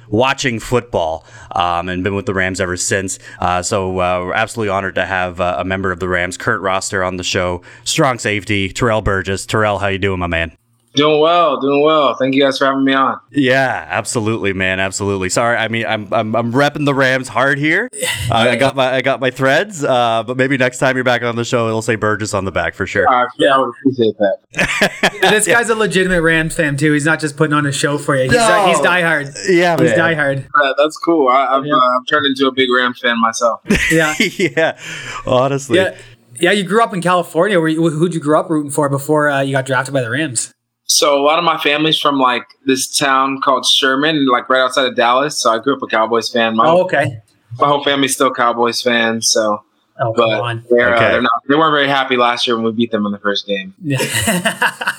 watching 0.09 0.59
football 0.59 1.25
um, 1.51 1.89
and 1.89 2.03
been 2.03 2.15
with 2.15 2.25
the 2.25 2.33
Rams 2.33 2.59
ever 2.59 2.77
since. 2.77 3.19
Uh, 3.39 3.61
so 3.61 3.99
uh, 3.99 4.25
we're 4.25 4.33
absolutely 4.33 4.69
honored 4.69 4.95
to 4.95 5.05
have 5.05 5.39
uh, 5.39 5.55
a 5.59 5.65
member 5.65 5.91
of 5.91 5.99
the 5.99 6.07
Rams, 6.07 6.37
Kurt 6.37 6.61
Roster, 6.61 7.03
on 7.03 7.17
the 7.17 7.23
show. 7.23 7.61
Strong 7.83 8.19
safety, 8.19 8.69
Terrell 8.69 9.01
Burgess. 9.01 9.45
Terrell, 9.45 9.79
how 9.79 9.87
you 9.87 9.99
doing, 9.99 10.19
my 10.19 10.27
man? 10.27 10.55
Doing 10.95 11.19
well, 11.19 11.59
doing 11.59 11.81
well. 11.81 12.15
Thank 12.15 12.35
you 12.35 12.41
guys 12.41 12.57
for 12.57 12.65
having 12.65 12.83
me 12.85 12.93
on. 12.93 13.19
Yeah, 13.31 13.85
absolutely, 13.89 14.53
man, 14.53 14.79
absolutely. 14.79 15.29
Sorry, 15.29 15.57
I 15.57 15.67
mean, 15.67 15.85
I'm 15.85 16.13
I'm, 16.13 16.35
I'm 16.35 16.51
repping 16.53 16.85
the 16.85 16.93
Rams 16.93 17.27
hard 17.27 17.57
here. 17.57 17.89
Uh, 18.31 18.35
I 18.35 18.55
got 18.55 18.75
my 18.75 18.93
I 18.95 19.01
got 19.01 19.19
my 19.19 19.29
threads, 19.31 19.83
uh, 19.83 20.23
but 20.25 20.37
maybe 20.37 20.57
next 20.57 20.77
time 20.79 20.95
you're 20.95 21.03
back 21.03 21.21
on 21.23 21.35
the 21.35 21.43
show, 21.45 21.67
it'll 21.67 21.81
say 21.81 21.95
Burgess 21.95 22.33
on 22.33 22.45
the 22.45 22.51
back 22.51 22.73
for 22.75 22.87
sure. 22.87 23.07
Uh, 23.07 23.27
yeah, 23.37 23.55
I 23.55 23.57
would 23.59 23.69
appreciate 23.79 24.15
that. 24.17 25.11
This 25.25 25.47
guy's 25.47 25.69
a 25.69 25.75
legitimate 25.75 26.21
Rams 26.21 26.55
fan 26.55 26.77
too. 26.77 26.93
He's 26.93 27.05
not 27.05 27.19
just 27.19 27.35
putting 27.35 27.53
on 27.53 27.65
a 27.65 27.71
show 27.71 27.97
for 27.97 28.15
you. 28.15 28.23
He's, 28.23 28.33
No. 28.33 28.65
he's 28.67 28.77
diehard. 28.77 29.35
Yeah, 29.49 29.75
He's 29.79 29.89
man. 29.95 29.99
diehard. 30.15 30.47
Uh, 30.53 30.73
that's 30.77 30.97
cool. 30.97 31.27
I, 31.27 31.45
I've, 31.57 31.65
Yeah. 31.65 31.73
uh, 31.73 31.97
I've 31.99 32.05
turned 32.07 32.25
into 32.27 32.47
a 32.47 32.51
big 32.51 32.69
Rams 32.69 32.99
fan 32.99 33.19
myself. 33.19 33.61
Yeah. 33.91 34.13
yeah, 34.37 34.77
honestly. 35.25 35.77
Yeah. 35.77 35.95
Yeah, 36.39 36.51
you 36.51 36.63
grew 36.63 36.83
up 36.83 36.93
in 36.93 37.01
California. 37.01 37.59
Where 37.59 37.69
you, 37.69 37.89
who'd 37.89 38.13
you 38.13 38.19
grow 38.19 38.39
up 38.41 38.49
rooting 38.49 38.71
for 38.71 38.89
before 38.89 39.29
uh, 39.29 39.41
you 39.41 39.53
got 39.53 39.65
drafted 39.65 39.93
by 39.93 40.01
the 40.01 40.09
Rams? 40.09 40.53
So 40.87 41.19
a 41.19 41.23
lot 41.23 41.39
of 41.39 41.45
my 41.45 41.57
family's 41.57 41.99
from 41.99 42.19
like 42.19 42.43
this 42.65 42.87
town 42.87 43.41
called 43.41 43.65
Sherman, 43.65 44.27
like 44.27 44.49
right 44.49 44.61
outside 44.61 44.85
of 44.85 44.95
Dallas. 44.95 45.39
So 45.39 45.51
I 45.51 45.59
grew 45.59 45.75
up 45.75 45.81
a 45.81 45.87
Cowboys 45.87 46.29
fan. 46.29 46.55
My, 46.55 46.67
Oh, 46.67 46.83
okay. 46.83 47.21
my 47.59 47.67
whole 47.67 47.83
family's 47.83 48.13
still 48.13 48.33
Cowboys 48.33 48.81
fans. 48.81 49.29
So, 49.29 49.63
Oh, 49.97 50.13
come 50.13 50.29
but 50.29 50.41
on. 50.41 50.63
they're, 50.69 50.93
uh, 50.95 50.99
they're 50.99 51.21
not, 51.21 51.31
they 51.47 51.55
weren't 51.55 51.73
very 51.73 51.87
happy 51.87 52.17
last 52.17 52.45
year 52.47 52.55
when 52.57 52.65
we 52.65 52.71
beat 52.73 52.91
them 52.91 53.05
in 53.05 53.11
the 53.13 53.19
first 53.19 53.47
game. 53.47 53.73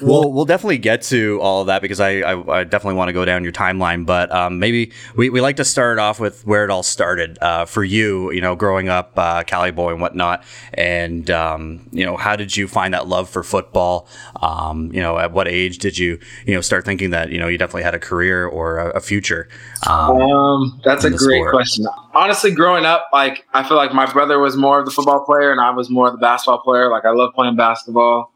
We'll 0.02 0.30
we'll 0.30 0.44
definitely 0.44 0.76
get 0.78 1.00
to 1.02 1.38
all 1.40 1.62
of 1.62 1.68
that 1.68 1.80
because 1.80 2.00
I 2.00 2.18
I, 2.20 2.60
I 2.60 2.64
definitely 2.64 2.96
want 2.96 3.08
to 3.08 3.12
go 3.14 3.24
down 3.24 3.44
your 3.44 3.52
timeline, 3.52 4.04
but 4.04 4.30
um, 4.30 4.58
maybe 4.58 4.92
we, 5.16 5.30
we 5.30 5.40
like 5.40 5.56
to 5.56 5.64
start 5.64 5.98
off 5.98 6.20
with 6.20 6.46
where 6.46 6.64
it 6.64 6.70
all 6.70 6.82
started 6.82 7.38
uh, 7.40 7.64
for 7.64 7.82
you. 7.82 8.30
You 8.30 8.42
know, 8.42 8.54
growing 8.56 8.90
up 8.90 9.12
uh, 9.16 9.42
Cali 9.44 9.70
boy 9.70 9.92
and 9.92 10.00
whatnot, 10.02 10.44
and 10.74 11.30
um, 11.30 11.88
you 11.92 12.04
know, 12.04 12.16
how 12.18 12.36
did 12.36 12.54
you 12.56 12.68
find 12.68 12.92
that 12.92 13.06
love 13.06 13.30
for 13.30 13.42
football? 13.42 14.06
Um, 14.42 14.92
you 14.92 15.00
know, 15.00 15.18
at 15.18 15.32
what 15.32 15.48
age 15.48 15.78
did 15.78 15.96
you 15.96 16.18
you 16.44 16.54
know 16.54 16.60
start 16.60 16.84
thinking 16.84 17.10
that 17.10 17.30
you 17.30 17.38
know 17.38 17.48
you 17.48 17.56
definitely 17.56 17.84
had 17.84 17.94
a 17.94 17.98
career 18.00 18.46
or 18.46 18.76
a, 18.78 18.90
a 18.96 19.00
future? 19.00 19.48
Um, 19.88 20.10
Um, 20.20 20.80
that's 20.84 21.04
a 21.04 21.10
great 21.10 21.38
sport. 21.38 21.52
question. 21.54 21.86
honestly, 22.14 22.50
growing 22.50 22.84
up, 22.84 23.08
like 23.14 23.46
I 23.54 23.66
feel 23.66 23.78
like 23.78 23.94
my 23.94 24.04
brother 24.12 24.38
was 24.38 24.56
more 24.58 24.78
of 24.80 24.85
the 24.86 24.90
football 24.90 25.24
player 25.24 25.52
and 25.52 25.60
I 25.60 25.70
was 25.70 25.90
more 25.90 26.06
of 26.06 26.14
the 26.14 26.18
basketball 26.18 26.60
player. 26.60 26.90
Like 26.90 27.04
I 27.04 27.10
love 27.10 27.34
playing 27.34 27.56
basketball. 27.56 28.32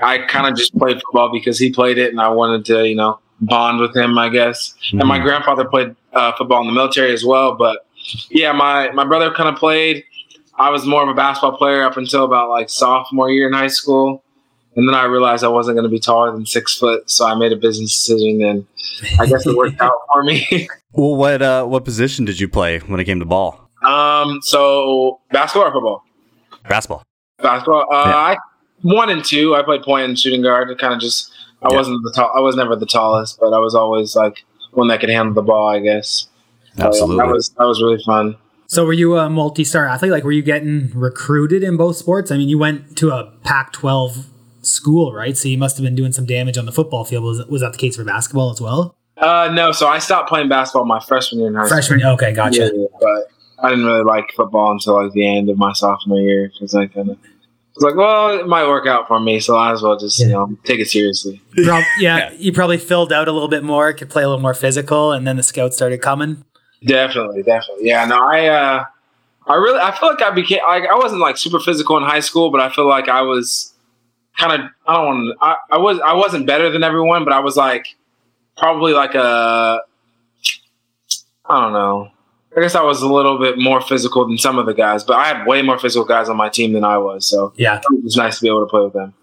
I 0.00 0.18
kind 0.18 0.46
of 0.46 0.56
just 0.56 0.76
played 0.76 1.00
football 1.00 1.32
because 1.32 1.58
he 1.58 1.72
played 1.72 1.98
it 1.98 2.10
and 2.10 2.20
I 2.20 2.28
wanted 2.28 2.64
to, 2.66 2.86
you 2.86 2.96
know, 2.96 3.20
bond 3.40 3.80
with 3.80 3.96
him, 3.96 4.18
I 4.18 4.28
guess. 4.28 4.74
Mm-hmm. 4.88 5.00
And 5.00 5.08
my 5.08 5.16
mm-hmm. 5.16 5.26
grandfather 5.26 5.64
played 5.64 5.94
uh, 6.12 6.32
football 6.36 6.60
in 6.60 6.66
the 6.66 6.72
military 6.72 7.12
as 7.12 7.24
well. 7.24 7.54
But 7.56 7.86
yeah, 8.30 8.52
my 8.52 8.90
my 8.90 9.04
brother 9.04 9.32
kind 9.32 9.48
of 9.48 9.56
played. 9.56 10.04
I 10.56 10.70
was 10.70 10.86
more 10.86 11.02
of 11.02 11.08
a 11.08 11.14
basketball 11.14 11.56
player 11.56 11.82
up 11.82 11.96
until 11.96 12.24
about 12.24 12.50
like 12.50 12.70
sophomore 12.70 13.30
year 13.30 13.48
in 13.48 13.52
high 13.52 13.68
school. 13.68 14.22
And 14.76 14.88
then 14.88 14.94
I 14.94 15.04
realized 15.04 15.44
I 15.44 15.48
wasn't 15.48 15.76
going 15.76 15.84
to 15.84 15.90
be 15.90 16.00
taller 16.00 16.32
than 16.32 16.46
six 16.46 16.76
foot, 16.76 17.08
so 17.08 17.24
I 17.24 17.36
made 17.36 17.52
a 17.52 17.56
business 17.56 17.90
decision, 17.92 18.42
and 18.42 18.66
I 19.20 19.26
guess 19.26 19.46
it 19.46 19.56
worked 19.56 19.80
out 19.80 19.98
for 20.12 20.24
me. 20.24 20.68
well, 20.92 21.14
what 21.14 21.42
uh, 21.42 21.64
what 21.64 21.84
position 21.84 22.24
did 22.24 22.40
you 22.40 22.48
play 22.48 22.80
when 22.80 22.98
it 22.98 23.04
came 23.04 23.20
to 23.20 23.26
ball? 23.26 23.63
Um, 23.84 24.40
so 24.42 25.20
basketball 25.32 25.68
or 25.68 25.72
football? 25.72 26.04
Basketball. 26.68 27.02
Basketball. 27.38 27.86
Uh, 27.92 28.04
yeah. 28.06 28.16
I 28.16 28.36
one 28.82 29.10
and 29.10 29.24
two. 29.24 29.54
I 29.54 29.62
played 29.62 29.82
point 29.82 30.04
and 30.04 30.18
shooting 30.18 30.42
guard. 30.42 30.70
It 30.70 30.78
kind 30.78 30.94
of 30.94 31.00
just 31.00 31.32
I 31.62 31.70
yeah. 31.70 31.76
wasn't 31.76 32.02
the 32.04 32.12
tall. 32.12 32.32
I 32.34 32.40
was 32.40 32.56
never 32.56 32.76
the 32.76 32.86
tallest, 32.86 33.40
but 33.40 33.52
I 33.52 33.58
was 33.58 33.74
always 33.74 34.14
like 34.14 34.44
one 34.72 34.88
that 34.88 35.00
could 35.00 35.10
handle 35.10 35.34
the 35.34 35.42
ball. 35.42 35.68
I 35.68 35.80
guess. 35.80 36.26
Absolutely. 36.78 37.16
that 37.18 37.32
was 37.32 37.50
that 37.50 37.64
was 37.64 37.82
really 37.82 38.02
fun. 38.02 38.36
So 38.66 38.84
were 38.84 38.92
you 38.92 39.16
a 39.16 39.28
multi-star 39.30 39.86
athlete? 39.86 40.10
Like, 40.10 40.24
were 40.24 40.32
you 40.32 40.42
getting 40.42 40.90
recruited 40.94 41.62
in 41.62 41.76
both 41.76 41.96
sports? 41.96 42.30
I 42.30 42.38
mean, 42.38 42.48
you 42.48 42.58
went 42.58 42.96
to 42.96 43.10
a 43.10 43.30
Pac-12 43.44 44.24
school, 44.62 45.12
right? 45.12 45.36
So 45.36 45.48
you 45.48 45.58
must 45.58 45.76
have 45.76 45.84
been 45.84 45.94
doing 45.94 46.12
some 46.12 46.26
damage 46.26 46.56
on 46.56 46.66
the 46.66 46.72
football 46.72 47.04
field. 47.04 47.24
Was 47.24 47.46
was 47.46 47.60
that 47.60 47.72
the 47.72 47.78
case 47.78 47.96
for 47.96 48.04
basketball 48.04 48.50
as 48.50 48.60
well? 48.60 48.96
Uh, 49.16 49.50
no. 49.52 49.72
So 49.72 49.86
I 49.86 49.98
stopped 49.98 50.28
playing 50.28 50.48
basketball 50.48 50.86
my 50.86 51.00
freshman 51.00 51.40
year 51.40 51.48
in 51.48 51.54
high 51.54 51.68
freshman, 51.68 52.00
school. 52.00 52.16
Freshman, 52.16 52.28
okay, 52.28 52.32
gotcha. 52.32 52.74
Yeah, 52.74 52.82
yeah, 52.82 52.86
but 53.00 53.30
I 53.58 53.70
didn't 53.70 53.84
really 53.84 54.02
like 54.02 54.32
football 54.36 54.72
until 54.72 55.02
like 55.02 55.12
the 55.12 55.26
end 55.26 55.48
of 55.48 55.58
my 55.58 55.72
sophomore 55.72 56.20
year 56.20 56.50
because 56.52 56.74
I 56.74 56.86
kind 56.86 57.10
of 57.10 57.18
was 57.74 57.84
like, 57.84 57.96
well, 57.96 58.38
it 58.38 58.46
might 58.46 58.66
work 58.66 58.86
out 58.86 59.08
for 59.08 59.18
me, 59.18 59.40
so 59.40 59.56
I 59.56 59.68
might 59.68 59.72
as 59.72 59.82
well 59.82 59.98
just 59.98 60.20
yeah. 60.20 60.26
you 60.26 60.32
know 60.32 60.58
take 60.64 60.80
it 60.80 60.88
seriously. 60.88 61.40
Prob- 61.64 61.84
yeah, 61.98 62.32
you 62.32 62.52
probably 62.52 62.78
filled 62.78 63.12
out 63.12 63.28
a 63.28 63.32
little 63.32 63.48
bit 63.48 63.64
more, 63.64 63.92
could 63.92 64.10
play 64.10 64.22
a 64.22 64.28
little 64.28 64.42
more 64.42 64.54
physical, 64.54 65.12
and 65.12 65.26
then 65.26 65.36
the 65.36 65.42
scouts 65.42 65.76
started 65.76 66.00
coming. 66.00 66.44
Definitely, 66.84 67.42
definitely. 67.42 67.88
Yeah, 67.88 68.04
no, 68.04 68.16
I, 68.22 68.46
uh, 68.46 68.84
I 69.46 69.54
really, 69.54 69.78
I 69.78 69.96
feel 69.98 70.10
like 70.10 70.22
I 70.22 70.30
became, 70.30 70.60
I, 70.66 70.86
I 70.90 70.96
wasn't 70.96 71.20
like 71.20 71.36
super 71.36 71.58
physical 71.58 71.96
in 71.96 72.02
high 72.02 72.20
school, 72.20 72.50
but 72.50 72.60
I 72.60 72.70
feel 72.70 72.88
like 72.88 73.08
I 73.08 73.22
was 73.22 73.72
kind 74.38 74.52
of, 74.52 74.70
I 74.86 74.94
don't 74.94 75.06
want 75.06 75.38
to, 75.38 75.44
I, 75.44 75.56
I 75.72 75.78
was, 75.78 75.98
I 76.00 76.12
wasn't 76.14 76.46
better 76.46 76.70
than 76.70 76.82
everyone, 76.82 77.24
but 77.24 77.32
I 77.32 77.40
was 77.40 77.56
like 77.56 77.86
probably 78.56 78.92
like 78.92 79.14
a, 79.14 79.80
I 81.46 81.60
don't 81.60 81.72
know. 81.72 82.10
I 82.56 82.60
guess 82.60 82.74
I 82.74 82.82
was 82.82 83.02
a 83.02 83.08
little 83.08 83.38
bit 83.38 83.58
more 83.58 83.80
physical 83.80 84.26
than 84.26 84.38
some 84.38 84.58
of 84.58 84.66
the 84.66 84.74
guys, 84.74 85.02
but 85.02 85.16
I 85.16 85.26
had 85.26 85.46
way 85.46 85.62
more 85.62 85.78
physical 85.78 86.04
guys 86.04 86.28
on 86.28 86.36
my 86.36 86.48
team 86.48 86.72
than 86.72 86.84
I 86.84 86.98
was. 86.98 87.26
So 87.26 87.52
yeah, 87.56 87.78
it 87.78 88.04
was 88.04 88.16
nice 88.16 88.36
to 88.36 88.42
be 88.42 88.48
able 88.48 88.64
to 88.64 88.70
play 88.70 88.82
with 88.82 88.92
them. 88.92 89.14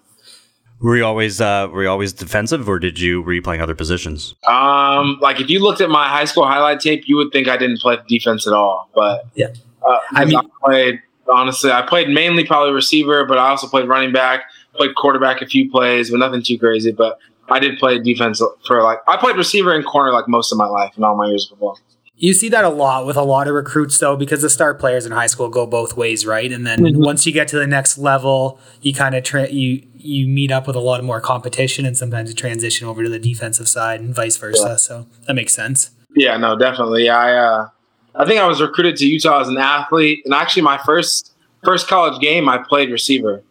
Were 0.82 0.98
you 0.98 1.06
always 1.06 1.40
uh, 1.40 1.70
were 1.72 1.84
you 1.84 1.90
always 1.90 2.12
defensive, 2.12 2.68
or 2.68 2.80
did 2.80 3.00
you 3.00 3.22
were 3.22 3.34
you 3.34 3.42
playing 3.42 3.62
other 3.62 3.76
positions? 3.76 4.36
Um, 4.48 5.20
like 5.22 5.40
if 5.40 5.50
you 5.50 5.60
looked 5.60 5.80
at 5.80 5.90
my 5.90 6.08
high 6.08 6.26
school 6.26 6.46
highlight 6.46 6.80
tape, 6.80 7.04
you 7.06 7.16
would 7.18 7.32
think 7.32 7.48
I 7.48 7.56
didn't 7.56 7.80
play 7.80 7.98
defense 8.08 8.48
at 8.48 8.54
all. 8.54 8.90
But 8.94 9.26
yeah, 9.36 9.54
uh, 9.88 10.00
I 10.12 10.26
mean, 10.26 10.38
I 10.38 10.44
played 10.66 11.02
honestly. 11.32 11.72
I 11.72 11.84
played 11.84 12.10
mainly 12.10 12.46
probably 12.46 12.74
receiver, 12.74 13.26
but 13.26 13.38
I 13.38 13.50
also 13.50 13.68
played 13.68 13.88
running 13.88 14.12
back, 14.12 14.46
played 14.74 14.96
quarterback 14.96 15.42
a 15.42 15.46
few 15.46 15.70
plays, 15.70 16.10
but 16.10 16.18
nothing 16.18 16.42
too 16.42 16.58
crazy. 16.58 16.92
But 16.92 17.20
I 17.50 17.60
did 17.60 17.78
play 17.78 18.00
defense 18.00 18.42
for 18.66 18.82
like 18.82 19.00
I 19.08 19.18
played 19.18 19.36
receiver 19.36 19.74
and 19.76 19.86
corner 19.86 20.12
like 20.12 20.28
most 20.28 20.52
of 20.52 20.58
my 20.58 20.68
life 20.68 20.98
in 20.98 21.04
all 21.04 21.16
my 21.16 21.28
years 21.28 21.46
of 21.46 21.52
football. 21.52 21.80
You 22.22 22.36
see 22.36 22.50
that 22.50 22.64
a 22.64 22.70
lot 22.70 23.08
with 23.08 23.18
a 23.18 23.24
lot 23.24 23.48
of 23.48 23.56
recruits, 23.56 23.98
though, 23.98 24.16
because 24.16 24.44
the 24.44 24.50
star 24.50 24.76
players 24.76 25.08
in 25.08 25.12
high 25.12 25.26
school 25.26 25.50
go 25.50 25.66
both 25.66 25.98
ways, 25.98 26.24
right? 26.24 26.52
And 26.52 26.68
then 26.68 26.82
mm-hmm. 26.82 27.04
once 27.04 27.26
you 27.26 27.34
get 27.34 27.48
to 27.48 27.58
the 27.58 27.66
next 27.66 27.98
level, 27.98 28.60
you 28.80 28.94
kind 28.94 29.16
of 29.16 29.24
tra- 29.24 29.50
you 29.50 29.82
you 29.98 30.28
meet 30.28 30.52
up 30.52 30.68
with 30.68 30.76
a 30.76 30.80
lot 30.80 31.04
more 31.04 31.20
competition, 31.20 31.84
and 31.84 31.98
sometimes 31.98 32.30
you 32.30 32.36
transition 32.36 32.88
over 32.88 33.02
to 33.02 33.10
the 33.10 33.18
defensive 33.18 33.68
side, 33.68 34.02
and 34.02 34.14
vice 34.14 34.38
versa. 34.38 34.68
Yeah. 34.68 34.76
So 34.76 35.08
that 35.26 35.34
makes 35.34 35.56
sense. 35.56 35.90
Yeah, 36.16 36.38
no, 36.38 36.56
definitely. 36.56 37.10
I 37.10 37.36
uh, 37.36 37.70
I 38.14 38.26
think 38.26 38.40
I 38.40 38.46
was 38.46 38.62
recruited 38.62 38.98
to 38.98 39.08
Utah 39.08 39.42
as 39.42 39.48
an 39.48 39.58
athlete, 39.58 40.22
and 40.24 40.32
actually, 40.32 40.62
my 40.62 40.78
first 40.78 41.34
first 41.64 41.88
college 41.88 42.22
game, 42.22 42.48
I 42.48 42.60
played 42.60 42.92
receiver, 42.92 43.42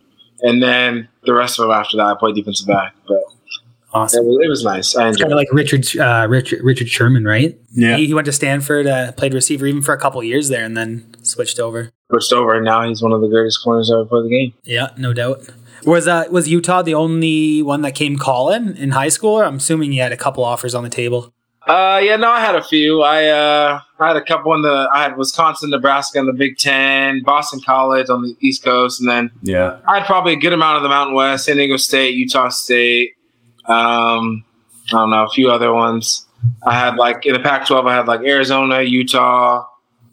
and 0.42 0.62
then 0.62 1.08
the 1.24 1.34
rest 1.34 1.58
of 1.58 1.64
them 1.64 1.72
after 1.72 1.96
that, 1.96 2.06
I 2.06 2.14
played 2.14 2.36
defensive 2.36 2.68
back. 2.68 2.94
But 3.08 3.24
Awesome. 3.92 4.24
It 4.24 4.28
was, 4.28 4.38
it 4.44 4.48
was 4.48 4.64
nice. 4.64 4.96
I 4.96 5.08
enjoyed 5.08 5.22
kind 5.22 5.32
of 5.32 5.36
like 5.36 5.52
Richard, 5.52 5.98
uh, 5.98 6.26
Richard 6.28 6.62
Richard 6.62 6.88
Sherman, 6.88 7.24
right? 7.24 7.58
Yeah. 7.72 7.96
He, 7.96 8.06
he 8.06 8.14
went 8.14 8.26
to 8.26 8.32
Stanford, 8.32 8.86
uh, 8.86 9.12
played 9.12 9.34
receiver 9.34 9.66
even 9.66 9.82
for 9.82 9.92
a 9.92 9.98
couple 9.98 10.22
years 10.22 10.48
there, 10.48 10.64
and 10.64 10.76
then 10.76 11.14
switched 11.22 11.58
over. 11.58 11.90
Switched 12.10 12.32
over, 12.32 12.54
and 12.54 12.64
now 12.64 12.86
he's 12.86 13.02
one 13.02 13.12
of 13.12 13.20
the 13.20 13.28
greatest 13.28 13.62
corners 13.62 13.90
ever 13.90 14.06
for 14.06 14.22
the 14.22 14.28
game. 14.28 14.54
Yeah, 14.62 14.90
no 14.96 15.12
doubt. 15.12 15.48
Was 15.84 16.06
uh, 16.06 16.24
was 16.30 16.48
Utah 16.48 16.82
the 16.82 16.94
only 16.94 17.62
one 17.62 17.82
that 17.82 17.94
came 17.94 18.16
calling 18.16 18.76
in 18.76 18.90
high 18.90 19.08
school? 19.08 19.38
Or 19.38 19.44
I'm 19.44 19.56
assuming 19.56 19.92
you 19.92 20.02
had 20.02 20.12
a 20.12 20.16
couple 20.16 20.44
offers 20.44 20.74
on 20.74 20.84
the 20.84 20.90
table. 20.90 21.32
Uh, 21.66 22.00
yeah, 22.02 22.16
no, 22.16 22.30
I 22.30 22.40
had 22.40 22.54
a 22.54 22.62
few. 22.64 23.02
I 23.02 23.26
uh, 23.26 23.80
I 23.98 24.08
had 24.08 24.16
a 24.16 24.24
couple 24.24 24.54
in 24.54 24.62
the. 24.62 24.88
I 24.92 25.02
had 25.02 25.16
Wisconsin, 25.16 25.70
Nebraska 25.70 26.18
in 26.18 26.26
the 26.26 26.32
Big 26.32 26.58
Ten, 26.58 27.22
Boston 27.22 27.60
College 27.64 28.08
on 28.08 28.22
the 28.22 28.36
East 28.40 28.64
Coast, 28.64 29.00
and 29.00 29.08
then 29.08 29.30
yeah, 29.42 29.78
I 29.88 29.98
had 29.98 30.06
probably 30.06 30.32
a 30.32 30.36
good 30.36 30.52
amount 30.52 30.76
of 30.76 30.82
the 30.82 30.88
Mountain 30.88 31.14
West, 31.14 31.44
San 31.44 31.56
Diego 31.56 31.76
State, 31.76 32.14
Utah 32.14 32.48
State, 32.48 33.12
um, 33.66 34.44
I 34.88 34.90
don't 34.90 35.10
know, 35.10 35.24
a 35.24 35.30
few 35.30 35.50
other 35.50 35.72
ones. 35.72 36.26
I 36.64 36.78
had 36.78 36.96
like 36.96 37.26
in 37.26 37.34
the 37.34 37.40
Pac-12, 37.40 37.88
I 37.88 37.94
had 37.94 38.06
like 38.06 38.20
Arizona, 38.20 38.82
Utah, 38.82 39.66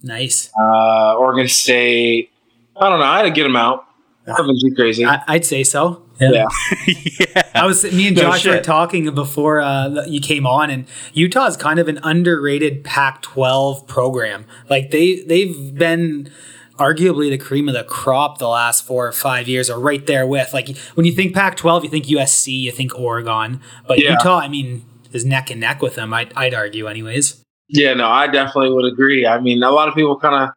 nice, 0.03 0.51
uh, 0.59 1.15
Oregon 1.15 1.47
State. 1.47 2.31
I 2.75 2.89
don't 2.89 2.99
know. 2.99 3.05
I 3.05 3.17
had 3.17 3.23
to 3.23 3.31
get 3.31 3.43
them 3.43 3.55
out. 3.55 3.85
Nothing 4.27 4.59
too 4.61 4.75
crazy. 4.75 5.05
I, 5.05 5.23
would 5.29 5.45
say 5.45 5.63
so. 5.63 6.03
Yeah. 6.19 6.47
yeah. 6.87 7.43
I 7.55 7.65
was 7.65 7.83
me 7.83 8.09
and 8.09 8.17
Josh 8.17 8.45
no 8.45 8.55
were 8.55 8.61
talking 8.61 9.13
before 9.15 9.61
uh, 9.61 10.05
you 10.05 10.19
came 10.19 10.45
on, 10.45 10.69
and 10.69 10.85
Utah 11.13 11.47
is 11.47 11.55
kind 11.55 11.79
of 11.79 11.87
an 11.87 11.99
underrated 12.03 12.83
Pac-12 12.83 13.87
program. 13.87 14.45
Like 14.69 14.91
they 14.91 15.21
they've 15.21 15.73
been 15.73 16.29
arguably 16.77 17.29
the 17.29 17.37
cream 17.37 17.67
of 17.67 17.73
the 17.73 17.83
crop 17.83 18.37
the 18.37 18.47
last 18.47 18.85
four 18.85 19.07
or 19.07 19.11
five 19.11 19.47
years 19.47 19.69
are 19.69 19.79
right 19.79 20.05
there 20.05 20.25
with 20.25 20.53
like 20.53 20.75
when 20.93 21.05
you 21.05 21.11
think 21.11 21.33
Pac 21.33 21.57
12, 21.57 21.85
you 21.85 21.89
think 21.89 22.05
USC, 22.05 22.59
you 22.59 22.71
think 22.71 22.97
Oregon, 22.97 23.61
but 23.87 24.01
yeah. 24.01 24.11
Utah, 24.11 24.39
I 24.39 24.47
mean, 24.47 24.85
is 25.11 25.25
neck 25.25 25.49
and 25.49 25.59
neck 25.59 25.81
with 25.81 25.95
them. 25.95 26.13
I'd, 26.13 26.33
I'd 26.35 26.53
argue, 26.53 26.87
anyways. 26.87 27.41
Yeah, 27.69 27.93
no, 27.93 28.07
I 28.07 28.27
definitely 28.27 28.71
would 28.71 28.91
agree. 28.91 29.25
I 29.25 29.39
mean, 29.39 29.63
a 29.63 29.71
lot 29.71 29.87
of 29.89 29.95
people 29.95 30.17
kind 30.17 30.35
of 30.35 30.49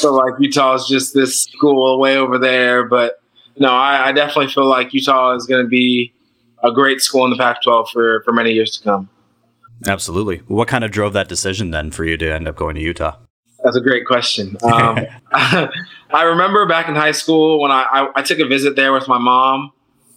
feel 0.00 0.16
like 0.16 0.34
Utah 0.38 0.74
is 0.74 0.86
just 0.86 1.14
this 1.14 1.42
school 1.42 1.98
way 1.98 2.16
over 2.16 2.38
there, 2.38 2.84
but 2.88 3.20
no, 3.58 3.68
I, 3.68 4.08
I 4.08 4.12
definitely 4.12 4.52
feel 4.52 4.66
like 4.66 4.92
Utah 4.92 5.34
is 5.34 5.46
going 5.46 5.64
to 5.64 5.68
be 5.68 6.12
a 6.62 6.72
great 6.72 7.00
school 7.00 7.24
in 7.24 7.30
the 7.30 7.36
Pac 7.36 7.62
12 7.62 7.90
for, 7.90 8.22
for 8.22 8.32
many 8.32 8.52
years 8.52 8.76
to 8.78 8.82
come. 8.82 9.08
Absolutely. 9.86 10.38
What 10.48 10.68
kind 10.68 10.84
of 10.84 10.90
drove 10.90 11.12
that 11.12 11.28
decision 11.28 11.70
then 11.70 11.90
for 11.90 12.04
you 12.04 12.16
to 12.16 12.32
end 12.32 12.48
up 12.48 12.56
going 12.56 12.74
to 12.76 12.80
Utah? 12.80 13.16
That's 13.66 13.76
a 13.76 13.80
great 13.80 14.06
question. 14.06 14.56
Um, 14.62 14.96
I 15.32 16.22
remember 16.22 16.66
back 16.66 16.88
in 16.88 16.94
high 16.94 17.10
school 17.10 17.60
when 17.60 17.72
I, 17.72 17.84
I, 17.90 18.20
I, 18.20 18.22
took 18.22 18.38
a 18.38 18.46
visit 18.46 18.76
there 18.76 18.92
with 18.92 19.08
my 19.08 19.18
mom. 19.18 19.72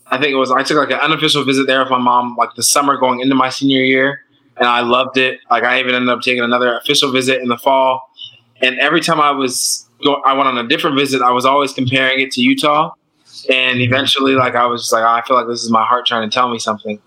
I 0.05 0.19
think 0.19 0.33
it 0.33 0.35
was 0.35 0.51
I 0.51 0.61
took 0.61 0.77
like 0.77 0.91
an 0.91 0.99
unofficial 0.99 1.43
visit 1.43 1.65
there 1.65 1.79
with 1.79 1.89
my 1.89 1.97
mom, 1.97 2.35
like 2.35 2.53
the 2.53 2.61
summer 2.61 2.95
going 2.97 3.21
into 3.21 3.33
my 3.33 3.49
senior 3.49 3.81
year, 3.81 4.21
and 4.57 4.67
I 4.67 4.81
loved 4.81 5.17
it. 5.17 5.39
Like 5.49 5.63
I 5.63 5.79
even 5.79 5.95
ended 5.95 6.09
up 6.09 6.21
taking 6.21 6.43
another 6.43 6.77
official 6.77 7.11
visit 7.11 7.41
in 7.41 7.47
the 7.47 7.57
fall, 7.57 8.11
and 8.61 8.77
every 8.77 9.01
time 9.01 9.19
I 9.19 9.31
was 9.31 9.89
go, 10.03 10.21
I 10.21 10.33
went 10.33 10.47
on 10.47 10.59
a 10.59 10.67
different 10.67 10.95
visit, 10.95 11.23
I 11.23 11.31
was 11.31 11.43
always 11.43 11.73
comparing 11.73 12.19
it 12.19 12.29
to 12.33 12.41
Utah, 12.41 12.93
and 13.49 13.81
eventually, 13.81 14.33
like 14.33 14.53
I 14.53 14.67
was 14.67 14.83
just 14.83 14.93
like, 14.93 15.01
oh, 15.01 15.07
I 15.07 15.23
feel 15.27 15.35
like 15.35 15.47
this 15.47 15.63
is 15.63 15.71
my 15.71 15.83
heart 15.83 16.05
trying 16.05 16.29
to 16.29 16.31
tell 16.31 16.51
me 16.51 16.59
something, 16.59 17.01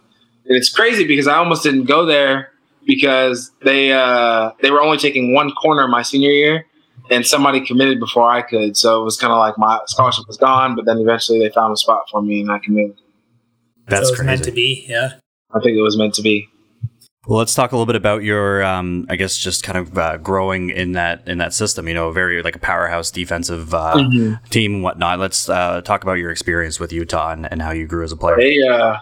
and 0.46 0.56
it's 0.56 0.70
crazy 0.70 1.06
because 1.06 1.28
I 1.28 1.36
almost 1.36 1.62
didn't 1.62 1.84
go 1.84 2.04
there 2.04 2.51
because 2.86 3.50
they 3.62 3.92
uh, 3.92 4.50
they 4.60 4.70
were 4.70 4.82
only 4.82 4.98
taking 4.98 5.34
one 5.34 5.50
corner 5.52 5.86
my 5.88 6.02
senior 6.02 6.30
year, 6.30 6.66
and 7.10 7.26
somebody 7.26 7.64
committed 7.64 8.00
before 8.00 8.28
I 8.28 8.42
could. 8.42 8.76
So 8.76 9.00
it 9.00 9.04
was 9.04 9.16
kind 9.16 9.32
of 9.32 9.38
like 9.38 9.58
my 9.58 9.80
scholarship 9.86 10.26
was 10.26 10.36
gone, 10.36 10.74
but 10.74 10.84
then 10.84 10.98
eventually 10.98 11.38
they 11.38 11.50
found 11.50 11.72
a 11.72 11.76
spot 11.76 12.04
for 12.10 12.22
me 12.22 12.40
and 12.40 12.50
I 12.50 12.58
committed. 12.58 12.96
That's 13.86 14.08
so 14.08 14.14
crazy. 14.14 14.26
meant 14.26 14.44
to 14.44 14.52
be, 14.52 14.84
yeah. 14.88 15.14
I 15.52 15.60
think 15.60 15.76
it 15.76 15.82
was 15.82 15.98
meant 15.98 16.14
to 16.14 16.22
be. 16.22 16.48
Well, 17.26 17.38
let's 17.38 17.54
talk 17.54 17.70
a 17.70 17.76
little 17.76 17.86
bit 17.86 17.94
about 17.94 18.24
your, 18.24 18.64
um, 18.64 19.06
I 19.08 19.14
guess, 19.14 19.38
just 19.38 19.62
kind 19.62 19.78
of 19.78 19.96
uh, 19.96 20.16
growing 20.16 20.70
in 20.70 20.92
that 20.92 21.28
in 21.28 21.38
that 21.38 21.54
system. 21.54 21.86
You 21.86 21.94
know, 21.94 22.10
very 22.10 22.42
like 22.42 22.56
a 22.56 22.58
powerhouse 22.58 23.12
defensive 23.12 23.72
uh, 23.72 23.94
mm-hmm. 23.94 24.44
team 24.46 24.74
and 24.74 24.82
whatnot. 24.82 25.20
Let's 25.20 25.48
uh, 25.48 25.82
talk 25.82 26.02
about 26.02 26.14
your 26.14 26.32
experience 26.32 26.80
with 26.80 26.92
Utah 26.92 27.30
and, 27.30 27.50
and, 27.50 27.62
how 27.62 27.70
you 27.70 27.86
grew 27.86 28.02
as 28.02 28.10
a 28.10 28.16
player. 28.16 28.36
They, 28.36 28.56
uh, 28.68 28.96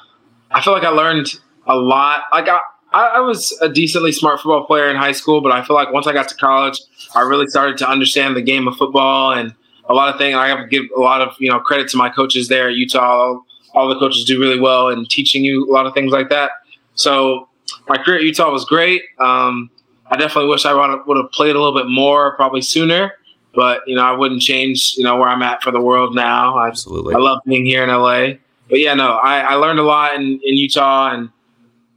I 0.50 0.60
feel 0.60 0.74
like 0.74 0.84
I 0.84 0.90
learned 0.90 1.28
a 1.66 1.76
lot. 1.76 2.24
Like 2.30 2.46
I, 2.46 2.60
I, 2.92 3.06
I, 3.06 3.20
was 3.20 3.56
a 3.60 3.68
decently 3.68 4.12
smart 4.12 4.40
football 4.40 4.64
player 4.66 4.90
in 4.90 4.96
high 4.96 5.12
school, 5.12 5.40
but 5.40 5.52
I 5.52 5.64
feel 5.64 5.76
like 5.76 5.92
once 5.92 6.06
I 6.06 6.12
got 6.12 6.28
to 6.28 6.34
college, 6.34 6.80
I 7.14 7.20
really 7.20 7.46
started 7.46 7.78
to 7.78 7.88
understand 7.88 8.36
the 8.36 8.42
game 8.42 8.66
of 8.66 8.76
football 8.76 9.32
and 9.32 9.54
a 9.88 9.94
lot 9.94 10.12
of 10.12 10.18
things. 10.18 10.36
I 10.36 10.48
have 10.48 10.58
to 10.58 10.66
give 10.66 10.84
a 10.96 11.00
lot 11.00 11.20
of 11.20 11.34
you 11.38 11.50
know 11.50 11.60
credit 11.60 11.88
to 11.90 11.96
my 11.96 12.08
coaches 12.08 12.48
there 12.48 12.68
at 12.68 12.74
Utah. 12.74 13.40
All 13.74 13.88
the 13.88 13.98
coaches 13.98 14.24
do 14.24 14.40
really 14.40 14.58
well 14.58 14.88
in 14.88 15.06
teaching 15.06 15.44
you 15.44 15.70
a 15.70 15.72
lot 15.72 15.86
of 15.86 15.94
things 15.94 16.12
like 16.12 16.28
that. 16.30 16.50
So 16.94 17.48
my 17.88 17.96
career 17.96 18.16
at 18.18 18.22
Utah 18.22 18.50
was 18.50 18.64
great. 18.64 19.02
Um, 19.18 19.70
I 20.10 20.16
definitely 20.16 20.50
wish 20.50 20.64
I 20.64 20.72
would 21.06 21.16
have 21.16 21.30
played 21.30 21.54
a 21.54 21.58
little 21.58 21.76
bit 21.76 21.88
more, 21.88 22.34
probably 22.36 22.62
sooner. 22.62 23.12
But 23.54 23.82
you 23.86 23.96
know, 23.96 24.02
I 24.02 24.12
wouldn't 24.12 24.42
change 24.42 24.94
you 24.96 25.04
know 25.04 25.16
where 25.16 25.28
I'm 25.28 25.42
at 25.42 25.62
for 25.62 25.70
the 25.70 25.80
world 25.80 26.14
now. 26.14 26.56
I, 26.56 26.68
Absolutely, 26.68 27.14
I 27.14 27.18
love 27.18 27.40
being 27.46 27.64
here 27.64 27.82
in 27.82 27.90
LA. 27.90 28.38
But 28.68 28.78
yeah, 28.78 28.94
no, 28.94 29.14
I, 29.14 29.40
I 29.40 29.54
learned 29.54 29.80
a 29.80 29.82
lot 29.82 30.14
in, 30.14 30.40
in 30.44 30.56
Utah, 30.56 31.10
and 31.12 31.30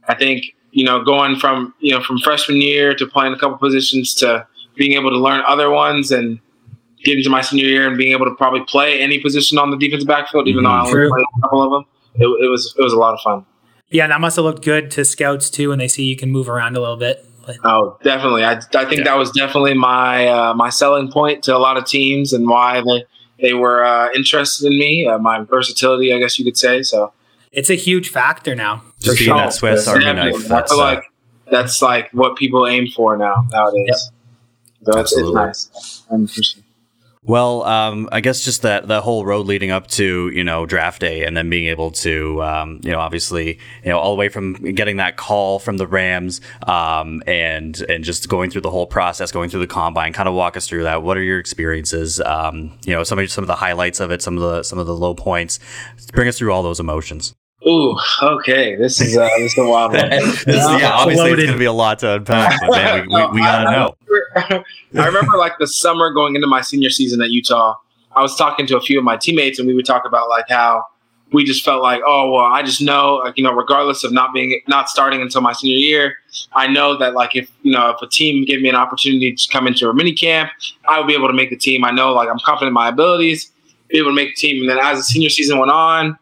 I 0.08 0.14
think 0.14 0.56
you 0.74 0.84
know 0.84 1.02
going 1.02 1.36
from 1.36 1.72
you 1.78 1.92
know 1.92 2.02
from 2.02 2.18
freshman 2.18 2.60
year 2.60 2.94
to 2.94 3.06
playing 3.06 3.32
a 3.32 3.38
couple 3.38 3.56
positions 3.56 4.14
to 4.16 4.46
being 4.74 4.92
able 4.92 5.10
to 5.10 5.18
learn 5.18 5.42
other 5.46 5.70
ones 5.70 6.10
and 6.10 6.40
getting 7.04 7.22
to 7.22 7.30
my 7.30 7.40
senior 7.40 7.66
year 7.66 7.86
and 7.86 7.96
being 7.96 8.12
able 8.12 8.26
to 8.26 8.34
probably 8.34 8.64
play 8.66 9.00
any 9.00 9.20
position 9.20 9.56
on 9.58 9.70
the 9.70 9.76
defensive 9.76 10.08
backfield, 10.08 10.48
even 10.48 10.64
mm-hmm. 10.64 10.92
though 10.92 10.98
I 10.98 11.04
only 11.04 11.10
played 11.10 11.24
a 11.24 11.40
couple 11.42 11.62
of 11.62 11.70
them. 11.70 11.84
It, 12.16 12.44
it 12.44 12.50
was 12.50 12.74
it 12.76 12.82
was 12.82 12.92
a 12.92 12.98
lot 12.98 13.14
of 13.14 13.20
fun. 13.20 13.46
Yeah, 13.90 14.08
that 14.08 14.20
must 14.20 14.36
have 14.36 14.44
looked 14.44 14.64
good 14.64 14.90
to 14.92 15.04
scouts 15.04 15.48
too 15.48 15.68
when 15.68 15.78
they 15.78 15.88
see 15.88 16.04
you 16.04 16.16
can 16.16 16.30
move 16.30 16.48
around 16.48 16.76
a 16.76 16.80
little 16.80 16.96
bit. 16.96 17.24
Oh, 17.62 17.98
definitely. 18.02 18.42
I, 18.42 18.52
I 18.52 18.84
think 18.86 18.98
yeah. 18.98 19.04
that 19.04 19.18
was 19.18 19.30
definitely 19.30 19.74
my 19.74 20.26
uh, 20.26 20.54
my 20.54 20.70
selling 20.70 21.10
point 21.10 21.44
to 21.44 21.56
a 21.56 21.58
lot 21.58 21.76
of 21.76 21.84
teams 21.84 22.32
and 22.32 22.48
why 22.48 22.80
they 22.80 23.04
they 23.40 23.54
were 23.54 23.84
uh, 23.84 24.08
interested 24.14 24.72
in 24.72 24.78
me. 24.78 25.06
Uh, 25.06 25.18
my 25.18 25.42
versatility, 25.44 26.12
I 26.12 26.18
guess 26.18 26.38
you 26.38 26.44
could 26.44 26.56
say. 26.56 26.82
So 26.82 27.12
it's 27.52 27.70
a 27.70 27.74
huge 27.74 28.08
factor 28.08 28.54
now. 28.54 28.82
Just 29.04 29.18
being 29.18 29.28
sure. 29.28 29.36
that 29.36 29.52
Swiss 29.52 29.88
Army 29.88 30.12
knife. 30.12 30.46
That's 30.46 30.72
uh, 30.72 30.78
like 30.78 31.04
that's 31.50 31.82
like 31.82 32.10
what 32.12 32.36
people 32.36 32.66
aim 32.66 32.88
for 32.88 33.16
now 33.16 33.46
nowadays. 33.50 34.10
Yep. 34.86 34.94
So 34.94 35.00
it's, 35.00 35.16
it's 35.16 35.30
nice. 35.30 36.60
Well, 37.26 37.62
um, 37.62 38.10
I 38.12 38.20
guess 38.20 38.44
just 38.44 38.60
that 38.62 38.86
the 38.86 39.00
whole 39.00 39.24
road 39.24 39.46
leading 39.46 39.70
up 39.70 39.86
to 39.92 40.28
you 40.28 40.44
know 40.44 40.66
draft 40.66 41.00
day, 41.00 41.24
and 41.24 41.34
then 41.34 41.48
being 41.48 41.68
able 41.68 41.90
to 41.92 42.42
um, 42.42 42.80
you 42.82 42.90
know 42.90 42.98
obviously 42.98 43.58
you 43.82 43.90
know 43.90 43.98
all 43.98 44.14
the 44.14 44.18
way 44.18 44.28
from 44.28 44.52
getting 44.74 44.98
that 44.98 45.16
call 45.16 45.58
from 45.58 45.78
the 45.78 45.86
Rams, 45.86 46.42
um, 46.66 47.22
and 47.26 47.80
and 47.88 48.04
just 48.04 48.28
going 48.28 48.50
through 48.50 48.60
the 48.60 48.70
whole 48.70 48.86
process, 48.86 49.32
going 49.32 49.48
through 49.48 49.60
the 49.60 49.66
combine. 49.66 50.12
Kind 50.12 50.28
of 50.28 50.34
walk 50.34 50.54
us 50.54 50.68
through 50.68 50.82
that. 50.82 51.02
What 51.02 51.16
are 51.16 51.22
your 51.22 51.38
experiences? 51.38 52.20
Um, 52.20 52.78
you 52.84 52.92
know, 52.92 53.02
some 53.04 53.18
of 53.18 53.30
some 53.30 53.42
of 53.42 53.48
the 53.48 53.56
highlights 53.56 54.00
of 54.00 54.10
it, 54.10 54.20
some 54.20 54.36
of 54.36 54.42
the 54.42 54.62
some 54.62 54.78
of 54.78 54.86
the 54.86 54.94
low 54.94 55.14
points. 55.14 55.60
Bring 56.12 56.28
us 56.28 56.36
through 56.36 56.52
all 56.52 56.62
those 56.62 56.78
emotions. 56.78 57.34
Ooh, 57.66 57.96
okay. 58.22 58.76
This 58.76 59.00
is 59.00 59.16
uh, 59.16 59.28
this 59.38 59.52
is 59.52 59.58
a 59.58 59.64
wild 59.64 59.92
one. 59.94 60.10
this, 60.10 60.46
yeah, 60.46 60.90
obviously 60.92 61.30
it's 61.30 61.36
going 61.36 61.52
to 61.52 61.58
be 61.58 61.64
a 61.64 61.72
lot 61.72 61.98
to 62.00 62.14
unpack, 62.14 62.60
but 62.60 62.70
man, 62.70 63.08
we, 63.08 63.14
we, 63.14 63.26
we 63.32 63.40
got 63.40 63.64
to 63.64 63.70
know. 63.70 63.96
I 65.00 65.06
remember 65.06 65.36
like 65.38 65.58
the 65.58 65.66
summer 65.66 66.12
going 66.12 66.34
into 66.34 66.46
my 66.46 66.60
senior 66.60 66.90
season 66.90 67.22
at 67.22 67.30
Utah. 67.30 67.76
I 68.14 68.22
was 68.22 68.36
talking 68.36 68.66
to 68.66 68.76
a 68.76 68.80
few 68.80 68.98
of 68.98 69.04
my 69.04 69.16
teammates, 69.16 69.58
and 69.58 69.66
we 69.66 69.74
would 69.74 69.86
talk 69.86 70.04
about 70.04 70.28
like 70.28 70.44
how 70.48 70.84
we 71.32 71.42
just 71.44 71.64
felt 71.64 71.82
like, 71.82 72.00
oh 72.06 72.30
well, 72.30 72.44
I 72.44 72.62
just 72.62 72.82
know, 72.82 73.16
like 73.24 73.36
you 73.38 73.44
know, 73.44 73.52
regardless 73.52 74.04
of 74.04 74.12
not 74.12 74.34
being 74.34 74.60
not 74.68 74.88
starting 74.88 75.22
until 75.22 75.40
my 75.40 75.52
senior 75.52 75.76
year, 75.76 76.16
I 76.52 76.66
know 76.66 76.96
that 76.98 77.14
like 77.14 77.34
if 77.34 77.50
you 77.62 77.72
know 77.72 77.90
if 77.90 78.02
a 78.02 78.06
team 78.06 78.44
gave 78.44 78.60
me 78.60 78.68
an 78.68 78.76
opportunity 78.76 79.32
to 79.32 79.48
come 79.50 79.66
into 79.66 79.88
a 79.88 79.94
mini 79.94 80.12
camp, 80.12 80.50
I 80.86 80.98
would 80.98 81.08
be 81.08 81.14
able 81.14 81.28
to 81.28 81.34
make 81.34 81.50
the 81.50 81.56
team. 81.56 81.84
I 81.84 81.90
know 81.90 82.12
like 82.12 82.28
I'm 82.28 82.38
confident 82.40 82.68
in 82.68 82.74
my 82.74 82.88
abilities, 82.88 83.50
be 83.88 83.98
able 83.98 84.10
to 84.10 84.14
make 84.14 84.36
the 84.36 84.48
team. 84.48 84.62
And 84.62 84.70
then 84.70 84.78
as 84.78 84.98
the 84.98 85.04
senior 85.04 85.30
season 85.30 85.58
went 85.58 85.72
on, 85.72 86.18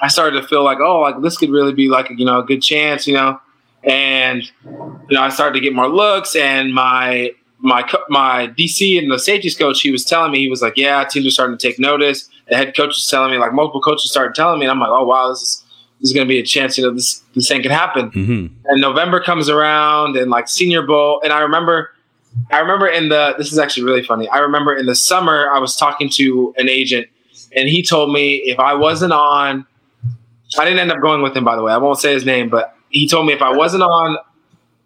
I 0.00 0.08
started 0.08 0.40
to 0.40 0.46
feel 0.46 0.64
like, 0.64 0.78
oh, 0.80 1.00
like 1.00 1.20
this 1.20 1.36
could 1.36 1.50
really 1.50 1.74
be 1.74 1.88
like 1.88 2.10
you 2.16 2.24
know 2.24 2.40
a 2.40 2.44
good 2.44 2.62
chance, 2.62 3.06
you 3.06 3.14
know 3.14 3.40
and 3.84 4.50
you 4.64 5.16
know 5.16 5.22
I 5.22 5.28
started 5.28 5.54
to 5.54 5.60
get 5.60 5.74
more 5.74 5.88
looks, 5.88 6.36
and 6.36 6.74
my 6.74 7.32
my 7.58 7.88
my 8.08 8.48
DC 8.48 8.98
and 8.98 9.10
the 9.10 9.18
safeties 9.18 9.56
coach, 9.56 9.80
he 9.80 9.90
was 9.90 10.04
telling 10.04 10.32
me 10.32 10.38
he 10.38 10.48
was 10.48 10.62
like, 10.62 10.76
yeah, 10.76 11.04
teams 11.04 11.26
are 11.26 11.30
starting 11.30 11.56
to 11.56 11.68
take 11.68 11.78
notice. 11.78 12.28
The 12.48 12.56
head 12.56 12.76
coach 12.76 12.88
was 12.88 13.06
telling 13.06 13.30
me, 13.30 13.38
like 13.38 13.52
multiple 13.52 13.80
coaches 13.80 14.10
started 14.10 14.34
telling 14.34 14.60
me, 14.60 14.66
and 14.66 14.72
I'm 14.72 14.80
like, 14.80 14.90
oh 14.90 15.04
wow, 15.04 15.28
this 15.28 15.42
is 15.42 15.64
this 16.00 16.10
is 16.10 16.12
going 16.12 16.26
to 16.26 16.28
be 16.28 16.38
a 16.38 16.44
chance. 16.44 16.78
You 16.78 16.84
know, 16.84 16.94
this 16.94 17.22
this 17.34 17.48
thing 17.48 17.62
could 17.62 17.70
happen. 17.70 18.10
Mm-hmm. 18.10 18.54
And 18.66 18.80
November 18.80 19.20
comes 19.20 19.48
around, 19.48 20.16
and 20.16 20.30
like 20.30 20.48
Senior 20.48 20.82
Bowl, 20.82 21.20
and 21.24 21.32
I 21.32 21.40
remember. 21.40 21.90
I 22.50 22.60
remember 22.60 22.86
in 22.88 23.10
the 23.10 23.34
this 23.36 23.52
is 23.52 23.58
actually 23.58 23.82
really 23.82 24.02
funny. 24.02 24.26
I 24.30 24.38
remember 24.38 24.74
in 24.74 24.86
the 24.86 24.94
summer 24.94 25.50
I 25.52 25.58
was 25.58 25.76
talking 25.76 26.08
to 26.14 26.54
an 26.56 26.66
agent 26.66 27.06
and 27.54 27.68
he 27.68 27.82
told 27.82 28.10
me 28.10 28.36
if 28.36 28.58
I 28.58 28.72
wasn't 28.72 29.12
on 29.12 29.66
I 30.58 30.64
didn't 30.64 30.80
end 30.80 30.92
up 30.92 31.00
going 31.00 31.22
with 31.22 31.36
him 31.36 31.44
by 31.44 31.56
the 31.56 31.62
way. 31.62 31.72
I 31.72 31.78
won't 31.78 31.98
say 31.98 32.12
his 32.12 32.24
name, 32.24 32.48
but 32.48 32.76
he 32.90 33.08
told 33.08 33.26
me 33.26 33.32
if 33.32 33.42
I 33.42 33.50
wasn't 33.50 33.82
on 33.82 34.18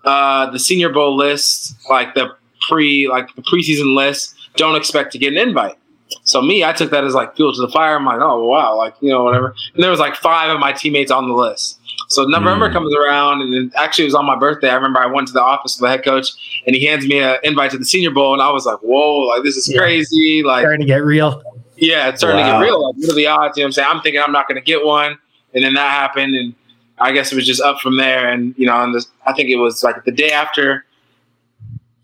uh, 0.04 0.50
the 0.50 0.58
Senior 0.58 0.90
Bowl 0.90 1.16
list, 1.16 1.76
like 1.90 2.14
the 2.14 2.28
pre 2.68 3.08
like 3.08 3.34
the 3.34 3.42
preseason 3.42 3.96
list, 3.96 4.34
don't 4.56 4.76
expect 4.76 5.12
to 5.12 5.18
get 5.18 5.32
an 5.32 5.38
invite. 5.38 5.76
So 6.22 6.40
me, 6.40 6.64
I 6.64 6.72
took 6.72 6.90
that 6.90 7.04
as 7.04 7.14
like 7.14 7.34
fuel 7.34 7.52
to 7.52 7.60
the 7.60 7.68
fire. 7.68 7.96
I'm 7.96 8.04
like, 8.04 8.20
oh 8.20 8.44
wow, 8.44 8.76
like 8.76 8.94
you 9.00 9.10
know 9.10 9.24
whatever. 9.24 9.54
And 9.74 9.82
there 9.82 9.90
was 9.90 10.00
like 10.00 10.14
five 10.14 10.50
of 10.50 10.60
my 10.60 10.72
teammates 10.72 11.10
on 11.10 11.28
the 11.28 11.34
list. 11.34 11.80
So 12.08 12.24
November 12.24 12.68
mm. 12.68 12.72
comes 12.72 12.94
around, 12.94 13.42
and 13.42 13.74
actually 13.74 14.04
it 14.04 14.08
was 14.08 14.14
on 14.14 14.24
my 14.24 14.36
birthday. 14.36 14.68
I 14.68 14.74
remember 14.74 15.00
I 15.00 15.06
went 15.06 15.26
to 15.28 15.32
the 15.32 15.42
office 15.42 15.76
of 15.76 15.80
the 15.82 15.88
head 15.88 16.04
coach, 16.04 16.62
and 16.66 16.76
he 16.76 16.84
hands 16.86 17.06
me 17.06 17.18
an 17.20 17.38
invite 17.42 17.72
to 17.72 17.78
the 17.78 17.84
Senior 17.84 18.12
Bowl, 18.12 18.32
and 18.32 18.40
I 18.40 18.50
was 18.50 18.66
like, 18.66 18.78
whoa, 18.78 19.26
like 19.26 19.42
this 19.42 19.56
is 19.56 19.68
yeah. 19.68 19.78
crazy. 19.78 20.42
Like 20.44 20.62
starting 20.62 20.80
to 20.80 20.86
get 20.86 21.04
real. 21.04 21.42
Yeah, 21.76 22.08
it's 22.08 22.20
starting 22.20 22.40
wow. 22.40 22.60
to 22.60 22.64
get 22.64 22.70
real. 22.70 22.86
Like, 22.86 22.96
what 22.96 23.10
are 23.10 23.14
the 23.14 23.26
odds? 23.26 23.56
You 23.56 23.62
know 23.62 23.64
what 23.64 23.68
I'm 23.68 23.72
saying? 23.72 23.88
I'm 23.90 24.00
thinking 24.00 24.22
I'm 24.22 24.32
not 24.32 24.48
going 24.48 24.56
to 24.56 24.64
get 24.64 24.84
one, 24.84 25.18
and 25.56 25.64
then 25.64 25.74
that 25.74 25.90
happened, 25.90 26.36
and 26.36 26.54
I 26.98 27.12
guess 27.12 27.32
it 27.32 27.34
was 27.34 27.46
just 27.46 27.62
up 27.62 27.80
from 27.80 27.96
there. 27.96 28.28
And 28.28 28.54
you 28.58 28.66
know, 28.66 28.80
and 28.80 28.94
this, 28.94 29.08
I 29.26 29.32
think 29.32 29.48
it 29.48 29.56
was 29.56 29.82
like 29.82 30.04
the 30.04 30.12
day 30.12 30.30
after, 30.30 30.84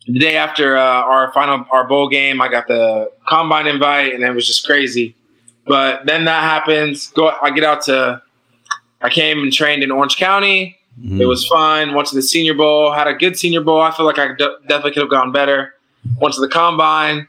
the 0.07 0.19
day 0.19 0.37
after 0.37 0.77
uh, 0.77 0.83
our 0.83 1.31
final 1.33 1.67
our 1.71 1.87
bowl 1.87 2.09
game, 2.09 2.41
I 2.41 2.49
got 2.49 2.67
the 2.67 3.13
combine 3.29 3.67
invite, 3.67 4.15
and 4.15 4.25
it 4.25 4.33
was 4.33 4.47
just 4.47 4.67
crazy. 4.67 5.15
But 5.67 6.07
then 6.07 6.25
that 6.25 6.43
happens. 6.43 7.09
Go, 7.09 7.31
I 7.41 7.51
get 7.51 7.63
out 7.63 7.83
to. 7.83 8.23
I 9.03 9.11
came 9.11 9.43
and 9.43 9.53
trained 9.53 9.83
in 9.83 9.91
Orange 9.91 10.17
County. 10.17 10.79
Mm-hmm. 10.99 11.21
It 11.21 11.27
was 11.27 11.47
fun. 11.47 11.95
Went 11.95 12.09
to 12.09 12.15
the 12.15 12.23
Senior 12.23 12.55
Bowl. 12.55 12.93
Had 12.93 13.07
a 13.07 13.15
good 13.15 13.37
Senior 13.39 13.61
Bowl. 13.61 13.81
I 13.81 13.91
feel 13.91 14.07
like 14.07 14.19
I 14.19 14.29
definitely 14.35 14.93
could 14.93 15.03
have 15.03 15.11
gone 15.11 15.31
better. 15.31 15.75
Went 16.21 16.35
to 16.35 16.41
the 16.41 16.49
combine, 16.49 17.29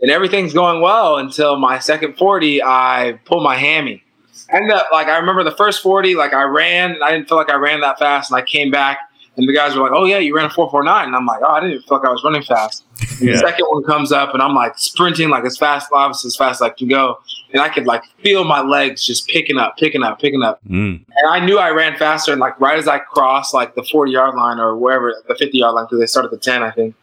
and 0.00 0.10
everything's 0.10 0.54
going 0.54 0.80
well 0.80 1.16
until 1.16 1.56
my 1.58 1.80
second 1.80 2.16
forty. 2.16 2.62
I 2.62 3.18
pull 3.24 3.42
my 3.42 3.56
hammy 3.56 4.04
ended 4.50 4.72
up 4.72 4.86
like 4.92 5.08
I 5.08 5.18
remember 5.18 5.44
the 5.44 5.56
first 5.56 5.82
40, 5.82 6.14
like 6.14 6.32
I 6.32 6.42
ran 6.44 6.92
and 6.92 7.02
I 7.02 7.12
didn't 7.12 7.28
feel 7.28 7.38
like 7.38 7.50
I 7.50 7.56
ran 7.56 7.80
that 7.80 7.98
fast, 7.98 8.30
and 8.30 8.38
I 8.38 8.42
came 8.42 8.70
back 8.70 8.98
and 9.38 9.48
the 9.48 9.54
guys 9.54 9.76
were 9.76 9.82
like, 9.82 9.92
"Oh 9.94 10.04
yeah, 10.04 10.18
you 10.18 10.34
ran 10.34 10.46
a 10.46 10.48
4.49," 10.48 11.04
and 11.04 11.14
I'm 11.14 11.24
like, 11.24 11.40
"Oh, 11.42 11.50
I 11.50 11.60
didn't 11.60 11.76
even 11.76 11.82
feel 11.84 11.98
like 11.98 12.08
I 12.08 12.10
was 12.10 12.22
running 12.24 12.42
fast." 12.42 12.84
Yeah. 13.20 13.32
The 13.32 13.38
second 13.38 13.66
one 13.66 13.84
comes 13.84 14.12
up 14.12 14.34
and 14.34 14.42
I'm 14.42 14.54
like 14.54 14.78
sprinting 14.78 15.28
like 15.28 15.44
as 15.44 15.56
fast, 15.56 15.88
obviously 15.92 16.28
as 16.28 16.36
fast 16.36 16.60
as 16.60 16.62
I 16.62 16.70
can 16.70 16.88
go, 16.88 17.18
and 17.52 17.62
I 17.62 17.68
could 17.68 17.86
like 17.86 18.02
feel 18.22 18.44
my 18.44 18.60
legs 18.60 19.04
just 19.04 19.28
picking 19.28 19.56
up, 19.56 19.76
picking 19.76 20.02
up, 20.02 20.20
picking 20.20 20.42
up, 20.42 20.60
mm. 20.68 21.00
and 21.04 21.30
I 21.30 21.44
knew 21.44 21.58
I 21.58 21.70
ran 21.70 21.96
faster. 21.96 22.32
And 22.32 22.40
like 22.40 22.60
right 22.60 22.78
as 22.78 22.88
I 22.88 22.98
crossed 22.98 23.54
like 23.54 23.74
the 23.74 23.84
40 23.84 24.10
yard 24.10 24.34
line 24.34 24.58
or 24.58 24.76
wherever 24.76 25.14
the 25.26 25.34
50 25.34 25.56
yard 25.56 25.74
line 25.74 25.86
because 25.86 26.00
they 26.00 26.06
started 26.06 26.30
the 26.30 26.38
10, 26.38 26.62
I 26.62 26.70
think. 26.72 26.94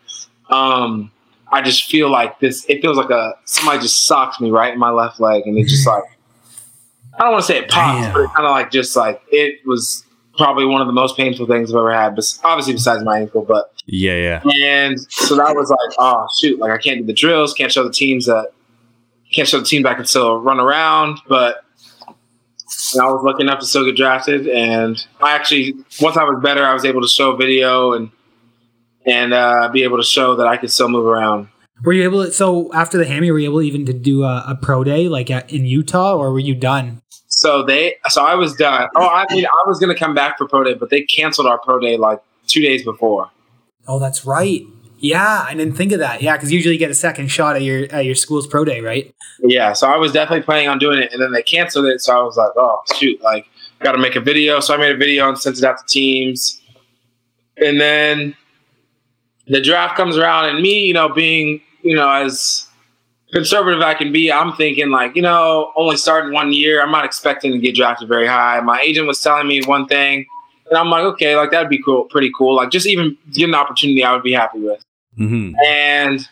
Um, 0.50 1.12
I 1.52 1.62
just 1.62 1.86
feel 1.86 2.10
like 2.10 2.40
this. 2.40 2.66
It 2.68 2.82
feels 2.82 2.98
like 2.98 3.10
a 3.10 3.34
somebody 3.46 3.80
just 3.80 4.06
socks 4.06 4.42
me 4.42 4.52
right 4.52 4.74
in 4.74 4.80
my 4.80 4.90
left 4.90 5.20
leg, 5.20 5.44
and 5.46 5.58
it 5.58 5.68
just 5.68 5.88
like 5.88 6.04
I 7.18 7.24
don't 7.24 7.32
want 7.32 7.44
to 7.44 7.48
say 7.48 7.58
it 7.60 7.70
popped, 7.70 8.02
Damn. 8.02 8.14
but 8.14 8.22
it 8.22 8.30
kind 8.34 8.46
of 8.46 8.52
like 8.52 8.72
just 8.72 8.96
like 8.96 9.22
it 9.32 9.66
was 9.66 10.04
probably 10.38 10.66
one 10.66 10.82
of 10.82 10.88
the 10.88 10.94
most 10.94 11.16
painful 11.16 11.46
things 11.46 11.72
I've 11.72 11.78
ever 11.78 11.94
had. 11.94 12.16
But 12.16 12.26
obviously, 12.44 12.74
besides 12.74 13.04
my 13.04 13.20
ankle, 13.20 13.44
but 13.44 13.74
yeah, 13.86 14.42
yeah. 14.46 14.52
And 14.54 15.00
so 15.12 15.36
that 15.38 15.56
was 15.56 15.70
like, 15.70 15.96
oh 15.98 16.28
shoot, 16.40 16.60
like 16.60 16.72
I 16.72 16.78
can't 16.78 17.00
do 17.00 17.06
the 17.06 17.14
drills, 17.14 17.54
can't 17.54 17.72
show 17.72 17.84
the 17.84 17.94
teams 17.94 18.26
that, 18.26 18.52
can't 19.34 19.48
show 19.48 19.60
the 19.60 19.66
team 19.66 19.84
that 19.84 19.90
I 19.90 19.96
can 19.96 20.06
still 20.06 20.40
run 20.40 20.60
around. 20.60 21.20
But 21.28 21.64
I 23.00 23.06
was 23.06 23.24
lucky 23.24 23.44
enough 23.44 23.60
to 23.60 23.66
still 23.66 23.86
get 23.86 23.96
drafted, 23.96 24.48
and 24.48 24.98
I 25.22 25.36
actually 25.36 25.74
once 26.02 26.18
I 26.18 26.24
was 26.24 26.42
better, 26.42 26.66
I 26.66 26.74
was 26.74 26.86
able 26.86 27.02
to 27.02 27.08
show 27.08 27.36
video 27.36 27.94
and 27.94 28.12
and 29.06 29.34
uh, 29.34 29.70
be 29.72 29.84
able 29.84 29.98
to 29.98 30.04
show 30.04 30.36
that 30.36 30.48
I 30.48 30.58
could 30.58 30.72
still 30.72 30.90
move 30.90 31.06
around. 31.06 31.48
Were 31.84 31.94
you 31.94 32.04
able 32.04 32.26
to, 32.26 32.32
so 32.32 32.74
after 32.74 32.98
the 32.98 33.06
hammy, 33.06 33.32
were 33.32 33.40
you 33.40 33.50
able 33.50 33.62
even 33.62 33.86
to 33.86 33.94
do 33.94 34.24
a, 34.24 34.44
a 34.48 34.56
pro 34.62 34.84
day 34.84 35.08
like 35.08 35.30
at, 35.30 35.52
in 35.52 35.66
Utah 35.66 36.16
or 36.16 36.32
were 36.32 36.40
you 36.40 36.56
done? 36.56 37.02
So 37.28 37.64
they, 37.64 37.96
so 38.08 38.24
I 38.24 38.36
was 38.36 38.56
done. 38.56 38.88
Oh, 38.96 39.08
I 39.08 39.26
mean, 39.30 39.46
I 39.46 39.64
was 39.68 39.78
going 39.80 39.94
to 39.94 40.00
come 40.00 40.16
back 40.16 40.38
for 40.38 40.48
pro 40.48 40.64
day, 40.64 40.74
but 40.74 40.90
they 40.90 41.02
canceled 41.02 41.48
our 41.48 41.58
pro 41.58 41.80
day 41.80 41.98
like 41.98 42.22
two 42.48 42.62
days 42.62 42.84
before. 42.84 43.30
Oh, 43.88 44.00
that's 44.00 44.26
right. 44.26 44.66
Yeah, 45.00 45.46
I 45.46 45.54
didn't 45.54 45.76
think 45.76 45.92
of 45.92 46.00
that. 46.00 46.22
Yeah, 46.22 46.38
because 46.38 46.52
usually 46.52 46.74
you 46.74 46.80
get 46.80 46.90
a 46.90 46.96
second 46.96 47.28
shot 47.28 47.58
at 47.58 47.62
your 47.62 47.86
at 47.92 48.06
your 48.06 48.16
school's 48.16 48.48
pro 48.48 48.64
day, 48.64 48.80
right? 48.80 49.14
Yeah, 49.42 49.74
so 49.74 49.88
I 49.88 49.98
was 49.98 50.14
definitely 50.14 50.44
planning 50.44 50.70
on 50.70 50.80
doing 50.80 51.00
it, 51.00 51.12
and 51.12 51.22
then 51.22 51.32
they 51.32 51.44
canceled 51.44 51.86
it. 51.86 52.02
So 52.02 52.18
I 52.18 52.24
was 52.24 52.38
like, 52.38 52.52
oh 52.56 52.82
shoot, 52.96 53.22
like 53.22 53.46
got 53.82 53.92
to 53.92 53.98
make 53.98 54.16
a 54.16 54.22
video. 54.22 54.62
So 54.62 54.74
I 54.74 54.78
made 54.78 54.96
a 54.96 54.98
video 54.98 55.28
and 55.28 55.38
sent 55.38 55.58
it 55.58 55.64
out 55.64 55.78
to 55.78 55.86
teams, 55.86 56.60
and 57.58 57.80
then 57.80 58.36
the 59.48 59.62
draft 59.62 59.98
comes 59.98 60.18
around, 60.18 60.46
and 60.50 60.62
me, 60.62 60.86
you 60.86 60.94
know, 60.94 61.10
being 61.10 61.62
you 61.86 61.96
know 61.96 62.10
as 62.10 62.68
conservative 63.32 63.82
I 63.82 63.94
can 63.94 64.12
be, 64.12 64.32
I'm 64.32 64.54
thinking 64.54 64.90
like, 64.90 65.16
you 65.16 65.22
know, 65.22 65.72
only 65.76 65.98
starting 65.98 66.34
one 66.34 66.54
year, 66.54 66.82
I'm 66.82 66.92
not 66.92 67.06
expecting 67.06 67.52
to 67.52 67.60
get 67.60 67.76
drafted 67.76 68.08
very 68.08 68.28
high. 68.28 68.60
My 68.62 68.80
agent 68.82 69.08
was 69.08 69.22
telling 69.22 69.48
me 69.48 69.62
one 69.64 69.88
thing, 69.88 70.26
and 70.70 70.78
I'm 70.78 70.90
like, 70.90 71.04
okay, 71.04 71.36
like 71.36 71.52
that'd 71.52 71.70
be 71.70 71.82
cool, 71.82 72.06
pretty 72.06 72.32
cool. 72.36 72.56
Like 72.56 72.72
just 72.72 72.88
even 72.88 73.18
get 73.34 73.48
an 73.48 73.56
opportunity, 73.56 74.04
I 74.04 74.14
would 74.14 74.24
be 74.24 74.34
happy 74.34 74.60
with. 74.60 74.84
Mm-hmm. 75.18 75.56
And 75.66 76.28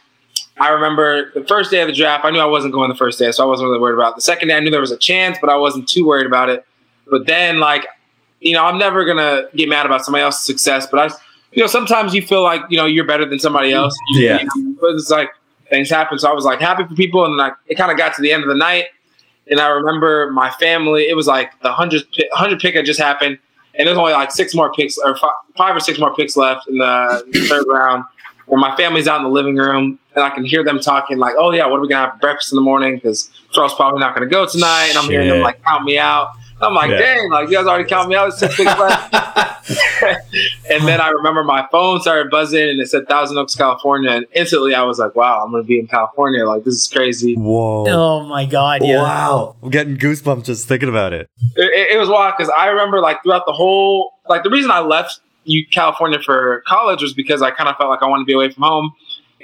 I 0.57 0.69
remember 0.69 1.31
the 1.33 1.43
first 1.45 1.71
day 1.71 1.81
of 1.81 1.87
the 1.87 1.93
draft, 1.93 2.25
I 2.25 2.31
knew 2.31 2.39
I 2.39 2.45
wasn't 2.45 2.73
going 2.73 2.89
the 2.89 2.95
first 2.95 3.19
day, 3.19 3.31
so 3.31 3.43
I 3.43 3.47
wasn't 3.47 3.67
really 3.69 3.79
worried 3.79 3.95
about 3.95 4.13
it. 4.13 4.15
The 4.15 4.21
second 4.21 4.47
day, 4.47 4.55
I 4.55 4.59
knew 4.59 4.71
there 4.71 4.81
was 4.81 4.91
a 4.91 4.97
chance, 4.97 5.37
but 5.39 5.49
I 5.49 5.55
wasn't 5.55 5.87
too 5.87 6.05
worried 6.05 6.25
about 6.27 6.49
it. 6.49 6.65
But 7.09 7.27
then, 7.27 7.59
like, 7.59 7.85
you 8.39 8.53
know, 8.53 8.63
I'm 8.65 8.77
never 8.77 9.05
gonna 9.05 9.43
get 9.55 9.69
mad 9.69 9.85
about 9.85 10.05
somebody 10.05 10.23
else's 10.23 10.45
success, 10.45 10.87
but 10.89 10.99
I 10.99 11.15
you 11.53 11.61
know, 11.61 11.67
sometimes 11.67 12.13
you 12.13 12.21
feel 12.21 12.43
like 12.43 12.61
you 12.69 12.77
know 12.77 12.85
you're 12.85 13.05
better 13.05 13.25
than 13.25 13.39
somebody 13.39 13.71
else. 13.73 13.95
You, 14.13 14.21
yeah, 14.21 14.39
you 14.41 14.45
know, 14.45 14.75
but 14.81 14.91
it's 14.95 15.09
like 15.09 15.29
things 15.73 15.89
happen. 15.89 16.19
So 16.19 16.29
I 16.29 16.33
was 16.33 16.45
like 16.45 16.59
happy 16.59 16.83
for 16.85 16.95
people, 16.95 17.25
and 17.25 17.35
like 17.35 17.53
it 17.67 17.75
kind 17.75 17.91
of 17.91 17.97
got 17.97 18.15
to 18.15 18.21
the 18.21 18.31
end 18.31 18.43
of 18.43 18.49
the 18.49 18.55
night, 18.55 18.85
and 19.49 19.59
I 19.59 19.67
remember 19.67 20.29
my 20.31 20.51
family. 20.51 21.03
It 21.03 21.15
was 21.15 21.27
like 21.27 21.59
the 21.61 21.73
hundred 21.73 22.03
hundred 22.33 22.59
pick 22.59 22.75
had 22.75 22.85
just 22.85 22.99
happened, 22.99 23.39
and 23.75 23.87
there's 23.87 23.97
only 23.97 24.13
like 24.13 24.31
six 24.31 24.53
more 24.53 24.71
picks 24.71 24.97
or 24.97 25.17
five, 25.17 25.31
five 25.57 25.75
or 25.75 25.79
six 25.79 25.99
more 25.99 26.13
picks 26.15 26.37
left 26.37 26.67
in 26.67 26.77
the 26.77 27.45
third 27.49 27.65
round. 27.67 28.05
Where 28.45 28.59
my 28.59 28.75
family's 28.75 29.07
out 29.07 29.17
in 29.17 29.23
the 29.23 29.29
living 29.29 29.55
room, 29.55 29.97
and 30.15 30.23
I 30.23 30.29
can 30.29 30.45
hear 30.45 30.63
them 30.63 30.79
talking 30.79 31.17
like, 31.17 31.33
"Oh 31.37 31.51
yeah, 31.51 31.65
what 31.65 31.77
are 31.77 31.81
we 31.81 31.87
gonna 31.87 32.05
have 32.05 32.15
for 32.15 32.19
breakfast 32.19 32.51
in 32.51 32.57
the 32.57 32.61
morning?" 32.61 32.95
Because 32.95 33.29
Charles 33.51 33.73
probably 33.73 33.99
not 33.99 34.13
gonna 34.13 34.27
go 34.27 34.45
tonight, 34.45 34.87
and 34.89 34.97
I'm 34.97 35.09
hearing 35.09 35.29
them 35.29 35.41
like 35.41 35.63
count 35.63 35.85
me 35.85 35.97
out. 35.97 36.29
I'm 36.61 36.73
like, 36.73 36.91
yeah. 36.91 36.99
dang, 36.99 37.29
like 37.29 37.49
you 37.49 37.57
guys 37.57 37.65
already 37.65 37.89
count 37.89 38.09
me 38.09 38.15
out. 38.15 38.29
It's 38.29 38.39
six 38.39 38.55
picks 38.55 38.79
left. 38.79 39.13
and 40.69 40.87
then 40.87 41.01
I 41.01 41.09
remember 41.09 41.43
my 41.43 41.67
phone 41.71 42.01
started 42.01 42.29
buzzing 42.29 42.69
and 42.69 42.79
it 42.79 42.89
said 42.89 43.07
Thousand 43.07 43.37
Oaks, 43.37 43.55
California. 43.55 44.11
And 44.11 44.25
instantly 44.33 44.75
I 44.75 44.83
was 44.83 44.99
like, 44.99 45.15
wow, 45.15 45.43
I'm 45.43 45.51
going 45.51 45.63
to 45.63 45.67
be 45.67 45.79
in 45.79 45.87
California. 45.87 46.45
Like, 46.45 46.63
this 46.63 46.75
is 46.75 46.87
crazy. 46.87 47.35
Whoa. 47.35 47.85
Oh 47.87 48.23
my 48.25 48.45
God. 48.45 48.81
Yeah. 48.83 49.01
Wow. 49.01 49.55
I'm 49.61 49.69
getting 49.69 49.97
goosebumps 49.97 50.45
just 50.45 50.67
thinking 50.67 50.89
about 50.89 51.13
it. 51.13 51.29
It, 51.55 51.63
it, 51.63 51.95
it 51.95 51.99
was 51.99 52.09
wild 52.09 52.35
because 52.37 52.51
I 52.57 52.67
remember, 52.67 52.99
like, 52.99 53.23
throughout 53.23 53.45
the 53.45 53.53
whole, 53.53 54.13
like, 54.27 54.43
the 54.43 54.49
reason 54.49 54.71
I 54.71 54.79
left 54.79 55.19
you 55.45 55.65
California 55.67 56.19
for 56.19 56.63
college 56.67 57.01
was 57.01 57.13
because 57.13 57.41
I 57.41 57.51
kind 57.51 57.69
of 57.69 57.75
felt 57.77 57.89
like 57.89 58.01
I 58.01 58.07
wanted 58.07 58.23
to 58.23 58.27
be 58.27 58.33
away 58.33 58.49
from 58.49 58.63
home. 58.63 58.93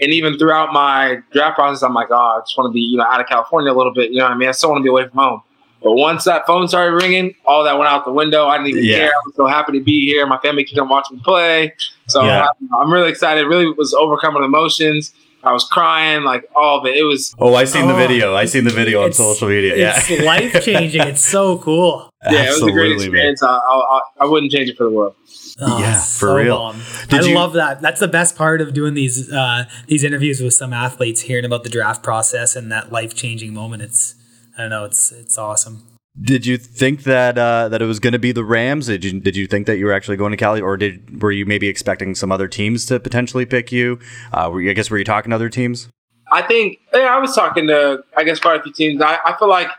And 0.01 0.13
even 0.13 0.37
throughout 0.37 0.71
my 0.71 1.17
draft 1.33 1.55
process, 1.55 1.83
I'm 1.83 1.93
like, 1.93 2.07
oh, 2.09 2.15
I 2.15 2.39
just 2.39 2.57
want 2.57 2.69
to 2.69 2.73
be, 2.73 2.79
you 2.79 2.97
know, 2.97 3.03
out 3.03 3.19
of 3.19 3.27
California 3.27 3.71
a 3.71 3.75
little 3.75 3.93
bit. 3.93 4.11
You 4.11 4.19
know 4.19 4.23
what 4.23 4.31
I 4.31 4.37
mean? 4.37 4.47
I 4.47 4.53
still 4.53 4.69
want 4.69 4.79
to 4.79 4.83
be 4.83 4.89
away 4.89 5.07
from 5.09 5.17
home. 5.17 5.41
But 5.81 5.93
once 5.93 6.25
that 6.25 6.45
phone 6.45 6.67
started 6.67 6.95
ringing, 6.95 7.35
all 7.45 7.63
that 7.63 7.77
went 7.77 7.89
out 7.89 8.05
the 8.05 8.11
window. 8.11 8.47
I 8.47 8.57
didn't 8.57 8.71
even 8.71 8.83
yeah. 8.83 8.97
care. 8.97 9.07
I 9.07 9.21
was 9.25 9.35
so 9.35 9.47
happy 9.47 9.73
to 9.73 9.83
be 9.83 10.05
here. 10.05 10.25
My 10.27 10.37
family 10.39 10.63
can 10.65 10.77
come 10.77 10.89
watch 10.89 11.07
me 11.11 11.21
play. 11.23 11.73
So 12.07 12.23
yeah. 12.23 12.47
I, 12.47 12.81
I'm 12.81 12.91
really 12.91 13.09
excited. 13.09 13.45
Really 13.45 13.71
was 13.71 13.93
overcoming 13.93 14.43
emotions. 14.43 15.13
I 15.41 15.53
was 15.53 15.63
crying, 15.63 16.23
like 16.23 16.49
all 16.53 16.79
of 16.79 16.85
it. 16.85 16.97
It 16.97 17.03
was. 17.03 17.33
Oh, 17.39 17.55
I 17.55 17.63
seen 17.63 17.85
oh, 17.85 17.87
the 17.87 17.93
video. 17.93 18.35
I 18.35 18.43
seen 18.45 18.65
the 18.65 18.71
video 18.71 19.03
on 19.03 19.13
social 19.13 19.47
media. 19.47 19.77
Yeah, 19.77 19.93
it's 19.95 20.23
life 20.23 20.63
changing. 20.65 21.01
It's 21.01 21.23
so 21.23 21.57
cool. 21.59 22.09
Yeah, 22.29 22.39
Absolutely, 22.39 22.47
it 22.49 22.49
was 22.49 22.61
a 22.61 22.71
great 22.71 22.91
experience. 22.91 23.43
I, 23.43 23.47
I, 23.47 24.01
I, 24.19 24.25
wouldn't 24.25 24.51
change 24.51 24.69
it 24.69 24.75
for 24.75 24.83
the 24.83 24.89
world. 24.89 25.15
Oh, 25.61 25.79
yeah, 25.79 25.93
for 25.93 26.01
so 26.01 26.35
real. 26.35 26.75
I 27.11 27.21
you, 27.21 27.33
love 27.33 27.53
that. 27.53 27.81
That's 27.81 28.01
the 28.01 28.09
best 28.09 28.35
part 28.35 28.59
of 28.59 28.73
doing 28.73 28.93
these 28.93 29.31
uh, 29.31 29.63
these 29.87 30.03
interviews 30.03 30.41
with 30.41 30.53
some 30.53 30.73
athletes, 30.73 31.21
hearing 31.21 31.45
about 31.45 31.63
the 31.63 31.69
draft 31.69 32.03
process 32.03 32.57
and 32.57 32.69
that 32.73 32.91
life 32.91 33.15
changing 33.15 33.53
moment. 33.53 33.83
It's 33.83 34.15
I 34.59 34.63
don't 34.63 34.71
know. 34.71 34.83
It's 34.83 35.13
it's 35.13 35.37
awesome. 35.37 35.87
Did 36.21 36.45
you 36.45 36.57
think 36.57 37.03
that 37.03 37.37
uh, 37.37 37.69
that 37.69 37.81
it 37.81 37.85
was 37.85 38.01
going 38.01 38.11
to 38.11 38.19
be 38.19 38.33
the 38.33 38.43
Rams? 38.43 38.87
Did 38.87 39.05
you 39.05 39.17
did 39.21 39.37
you 39.37 39.47
think 39.47 39.67
that 39.67 39.77
you 39.77 39.85
were 39.85 39.93
actually 39.93 40.17
going 40.17 40.31
to 40.31 40.37
Cali, 40.37 40.59
or 40.59 40.75
did 40.75 41.21
were 41.21 41.31
you 41.31 41.45
maybe 41.45 41.69
expecting 41.69 42.13
some 42.13 42.29
other 42.29 42.49
teams 42.49 42.85
to 42.87 42.99
potentially 42.99 43.45
pick 43.45 43.71
you? 43.71 43.99
Uh, 44.33 44.49
were 44.51 44.59
you, 44.59 44.69
I 44.69 44.73
guess 44.73 44.89
were 44.89 44.97
you 44.97 45.05
talking 45.05 45.29
to 45.29 45.35
other 45.35 45.47
teams? 45.47 45.87
I 46.29 46.41
think 46.41 46.79
yeah, 46.93 47.05
I 47.05 47.19
was 47.19 47.33
talking 47.33 47.67
to 47.67 48.03
I 48.17 48.25
guess 48.25 48.41
quite 48.41 48.59
a 48.59 48.63
few 48.63 48.73
teams. 48.73 49.01
I, 49.01 49.17
I 49.25 49.37
feel 49.39 49.47
like 49.47 49.69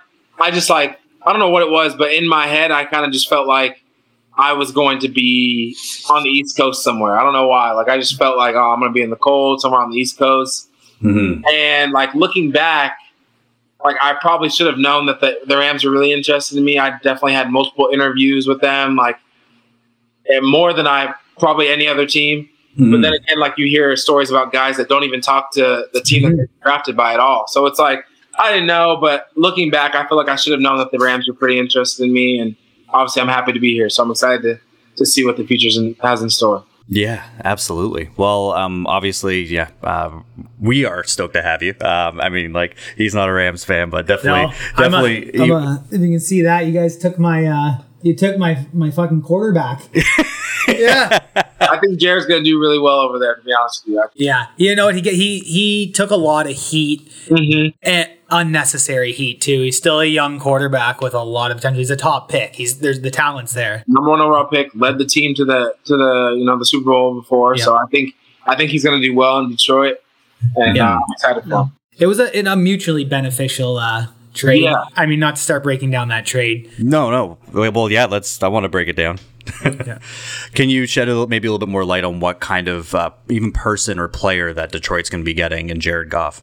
I 0.40 0.50
just 0.50 0.70
like 0.70 0.98
I 1.26 1.30
don't 1.30 1.40
know 1.40 1.50
what 1.50 1.62
it 1.62 1.70
was, 1.70 1.94
but 1.94 2.14
in 2.14 2.26
my 2.26 2.46
head 2.46 2.70
I 2.70 2.86
kind 2.86 3.04
of 3.04 3.12
just 3.12 3.28
felt 3.28 3.46
like 3.46 3.84
I 4.38 4.54
was 4.54 4.72
going 4.72 5.00
to 5.00 5.08
be 5.08 5.76
on 6.08 6.22
the 6.22 6.30
East 6.30 6.56
Coast 6.56 6.82
somewhere. 6.82 7.18
I 7.18 7.22
don't 7.22 7.34
know 7.34 7.48
why. 7.48 7.72
Like 7.72 7.90
I 7.90 7.98
just 7.98 8.16
felt 8.16 8.38
like 8.38 8.54
oh 8.54 8.70
I'm 8.72 8.80
going 8.80 8.90
to 8.90 8.94
be 8.94 9.02
in 9.02 9.10
the 9.10 9.16
cold 9.16 9.60
somewhere 9.60 9.82
on 9.82 9.90
the 9.90 9.98
East 9.98 10.16
Coast. 10.16 10.70
Mm-hmm. 11.02 11.44
And 11.46 11.92
like 11.92 12.14
looking 12.14 12.50
back, 12.50 12.96
like 13.84 13.96
I 14.00 14.14
probably 14.20 14.48
should 14.48 14.66
have 14.66 14.78
known 14.78 15.06
that 15.06 15.20
the, 15.20 15.38
the 15.46 15.56
Rams 15.56 15.84
were 15.84 15.90
really 15.90 16.12
interested 16.12 16.58
in 16.58 16.64
me. 16.64 16.78
I 16.78 16.90
definitely 16.98 17.32
had 17.32 17.50
multiple 17.50 17.88
interviews 17.92 18.46
with 18.46 18.60
them, 18.60 18.96
like 18.96 19.16
more 20.42 20.72
than 20.72 20.86
I 20.86 21.14
probably 21.38 21.68
any 21.68 21.86
other 21.86 22.06
team. 22.06 22.48
Mm-hmm. 22.72 22.90
But 22.92 23.02
then 23.02 23.12
again, 23.14 23.38
like 23.38 23.54
you 23.56 23.66
hear 23.66 23.96
stories 23.96 24.30
about 24.30 24.52
guys 24.52 24.76
that 24.76 24.88
don't 24.88 25.04
even 25.04 25.20
talk 25.20 25.52
to 25.52 25.86
the 25.92 26.00
team 26.00 26.22
mm-hmm. 26.22 26.36
that 26.36 26.36
they're 26.36 26.62
drafted 26.62 26.96
by 26.96 27.14
at 27.14 27.20
all. 27.20 27.46
So 27.48 27.66
it's 27.66 27.78
like 27.78 28.04
I 28.38 28.52
didn't 28.52 28.66
know, 28.66 28.96
but 29.00 29.28
looking 29.34 29.70
back, 29.70 29.94
I 29.94 30.06
feel 30.08 30.16
like 30.16 30.28
I 30.28 30.36
should 30.36 30.52
have 30.52 30.60
known 30.60 30.78
that 30.78 30.92
the 30.92 30.98
Rams 30.98 31.26
were 31.26 31.34
pretty 31.34 31.58
interested 31.58 32.04
in 32.04 32.12
me, 32.12 32.38
and 32.38 32.54
obviously 32.90 33.22
I'm 33.22 33.28
happy 33.28 33.52
to 33.52 33.60
be 33.60 33.74
here. 33.74 33.90
So 33.90 34.02
I'm 34.02 34.10
excited 34.10 34.42
to 34.42 34.60
to 34.96 35.06
see 35.06 35.24
what 35.24 35.36
the 35.36 35.46
future 35.46 35.70
has 36.02 36.22
in 36.22 36.30
store. 36.30 36.64
Yeah, 36.92 37.24
absolutely. 37.44 38.10
Well, 38.16 38.52
um, 38.52 38.84
obviously, 38.88 39.44
yeah, 39.44 39.70
uh, 39.84 40.22
we 40.58 40.84
are 40.84 41.04
stoked 41.04 41.34
to 41.34 41.42
have 41.42 41.62
you. 41.62 41.74
Um, 41.80 42.20
I 42.20 42.28
mean, 42.28 42.52
like 42.52 42.76
he's 42.96 43.14
not 43.14 43.28
a 43.28 43.32
Rams 43.32 43.64
fan, 43.64 43.90
but 43.90 44.08
definitely, 44.08 44.46
no, 44.46 44.50
definitely. 44.76 45.40
I'm 45.40 45.50
a, 45.52 45.54
I'm 45.54 45.62
a, 45.62 45.84
if 45.92 46.00
you 46.00 46.08
can 46.08 46.20
see 46.20 46.42
that, 46.42 46.66
you 46.66 46.72
guys 46.72 46.96
took 46.96 47.16
my, 47.16 47.46
uh, 47.46 47.78
you 48.02 48.14
took 48.14 48.38
my 48.38 48.66
my 48.72 48.90
fucking 48.90 49.22
quarterback. 49.22 49.82
yeah, 50.68 51.18
I 51.60 51.78
think 51.80 51.98
Jared's 51.98 52.26
gonna 52.26 52.42
do 52.42 52.58
really 52.58 52.78
well 52.78 53.00
over 53.00 53.18
there. 53.18 53.36
To 53.36 53.42
be 53.42 53.52
honest 53.52 53.86
with 53.86 53.94
you, 53.94 54.26
yeah, 54.26 54.46
you 54.56 54.74
know 54.74 54.86
what 54.86 54.94
he 54.94 55.02
he 55.02 55.40
he 55.40 55.92
took 55.92 56.10
a 56.10 56.16
lot 56.16 56.46
of 56.46 56.56
heat 56.56 57.10
mm-hmm. 57.26 57.76
and 57.82 58.10
unnecessary 58.30 59.12
heat 59.12 59.40
too. 59.40 59.62
He's 59.62 59.76
still 59.76 60.00
a 60.00 60.06
young 60.06 60.38
quarterback 60.38 61.00
with 61.00 61.14
a 61.14 61.22
lot 61.22 61.50
of 61.50 61.58
potential. 61.58 61.78
He's 61.78 61.90
a 61.90 61.96
top 61.96 62.28
pick. 62.28 62.54
He's 62.54 62.78
there's 62.78 63.00
the 63.00 63.10
talents 63.10 63.52
there. 63.52 63.84
Number 63.86 64.10
one 64.10 64.20
overall 64.20 64.46
pick, 64.46 64.70
led 64.74 64.98
the 64.98 65.06
team 65.06 65.34
to 65.34 65.44
the 65.44 65.74
to 65.84 65.96
the 65.96 66.36
you 66.38 66.44
know 66.44 66.58
the 66.58 66.66
Super 66.66 66.90
Bowl 66.90 67.14
before. 67.14 67.56
Yeah. 67.56 67.64
So 67.64 67.76
I 67.76 67.84
think 67.90 68.14
I 68.46 68.56
think 68.56 68.70
he's 68.70 68.84
going 68.84 69.00
to 69.00 69.06
do 69.06 69.14
well 69.14 69.38
in 69.40 69.50
Detroit, 69.50 69.98
and 70.56 70.76
yeah. 70.76 70.94
uh, 70.94 70.96
I'm 70.96 71.02
excited 71.12 71.44
for 71.44 71.48
him. 71.48 71.72
It 71.98 72.06
was 72.06 72.18
a, 72.18 72.30
a 72.32 72.56
mutually 72.56 73.04
beneficial 73.04 73.76
uh, 73.76 74.06
trade. 74.34 74.62
Yeah. 74.62 74.84
I 74.96 75.06
mean, 75.06 75.20
not 75.20 75.36
to 75.36 75.42
start 75.42 75.62
breaking 75.62 75.90
down 75.90 76.08
that 76.08 76.26
trade. 76.26 76.70
No, 76.78 77.10
no. 77.10 77.70
Well, 77.70 77.90
yeah. 77.90 78.06
Let's. 78.06 78.42
I 78.42 78.48
want 78.48 78.64
to 78.64 78.68
break 78.68 78.88
it 78.88 78.96
down. 78.96 79.18
yeah. 79.64 79.98
Can 80.54 80.68
you 80.68 80.86
shed 80.86 81.08
a 81.08 81.12
little, 81.12 81.26
maybe 81.26 81.48
a 81.48 81.50
little 81.50 81.66
bit 81.66 81.70
more 81.70 81.84
light 81.84 82.04
on 82.04 82.20
what 82.20 82.40
kind 82.40 82.68
of 82.68 82.94
uh, 82.94 83.10
even 83.28 83.52
person 83.52 83.98
or 83.98 84.08
player 84.08 84.52
that 84.52 84.72
Detroit's 84.72 85.10
going 85.10 85.22
to 85.22 85.26
be 85.26 85.34
getting 85.34 85.70
in 85.70 85.80
Jared 85.80 86.10
Goff? 86.10 86.42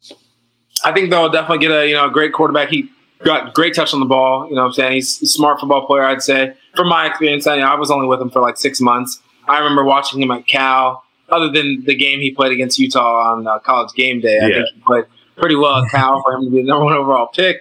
I 0.84 0.92
think 0.92 1.10
they'll 1.10 1.30
definitely 1.30 1.60
get 1.60 1.72
a 1.72 1.88
you 1.88 1.96
know 1.96 2.08
a 2.08 2.12
great 2.12 2.34
quarterback. 2.34 2.70
He 2.70 2.90
got 3.24 3.54
great 3.54 3.74
touch 3.74 3.94
on 3.94 4.00
the 4.00 4.06
ball. 4.06 4.48
You 4.48 4.56
know 4.56 4.62
what 4.62 4.68
I'm 4.68 4.74
saying? 4.74 4.94
He's 4.94 5.22
a 5.22 5.28
smart 5.28 5.60
football 5.60 5.86
player, 5.86 6.04
I'd 6.04 6.22
say. 6.22 6.54
From 6.76 6.88
my 6.88 7.08
experience, 7.08 7.48
I, 7.48 7.58
I 7.60 7.76
was 7.76 7.90
only 7.90 8.08
with 8.08 8.22
him 8.22 8.30
for 8.30 8.42
like 8.42 8.58
six 8.58 8.80
months. 8.80 9.22
I 9.48 9.60
remember 9.60 9.84
watching 9.84 10.22
him 10.22 10.32
at 10.32 10.48
Cal. 10.48 11.04
Other 11.30 11.52
than 11.52 11.84
the 11.84 11.96
game 11.96 12.22
he 12.22 12.32
played 12.32 12.54
against 12.54 12.80
Utah 12.80 13.34
on 13.34 13.48
uh, 13.48 13.60
college 13.60 13.94
game 13.96 14.22
day, 14.22 14.40
I 14.40 14.48
yeah. 14.48 14.56
think 14.56 14.76
he 14.76 14.82
played 14.86 15.06
pretty 15.36 15.56
well 15.56 15.84
at 15.84 15.92
Cal 15.92 16.22
for 16.24 16.34
him 16.34 16.46
to 16.46 16.52
be 16.52 16.62
the 16.62 16.68
number 16.68 16.86
one 16.86 16.94
overall 16.94 17.28
pick. 17.28 17.60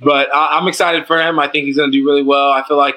But 0.00 0.34
I, 0.34 0.58
I'm 0.58 0.68
excited 0.68 1.06
for 1.06 1.20
him. 1.20 1.38
I 1.38 1.48
think 1.48 1.66
he's 1.66 1.76
going 1.76 1.90
to 1.90 1.98
do 1.98 2.04
really 2.04 2.22
well. 2.22 2.50
I 2.50 2.62
feel 2.66 2.76
like 2.76 2.96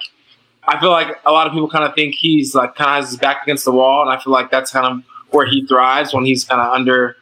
I 0.63 0.79
feel 0.79 0.91
like 0.91 1.19
a 1.25 1.31
lot 1.31 1.47
of 1.47 1.53
people 1.53 1.69
kind 1.69 1.85
of 1.85 1.95
think 1.95 2.15
he's 2.15 2.53
like 2.53 2.75
kind 2.75 2.89
of 2.89 2.95
has 2.97 3.09
his 3.11 3.19
back 3.19 3.43
against 3.43 3.65
the 3.65 3.71
wall, 3.71 4.01
and 4.01 4.11
I 4.11 4.21
feel 4.21 4.33
like 4.33 4.51
that's 4.51 4.71
kind 4.71 4.85
of 4.85 5.03
where 5.33 5.45
he 5.45 5.65
thrives 5.65 6.13
when 6.13 6.25
he's 6.25 6.43
kind 6.43 6.61
of 6.61 6.73
under 6.73 7.17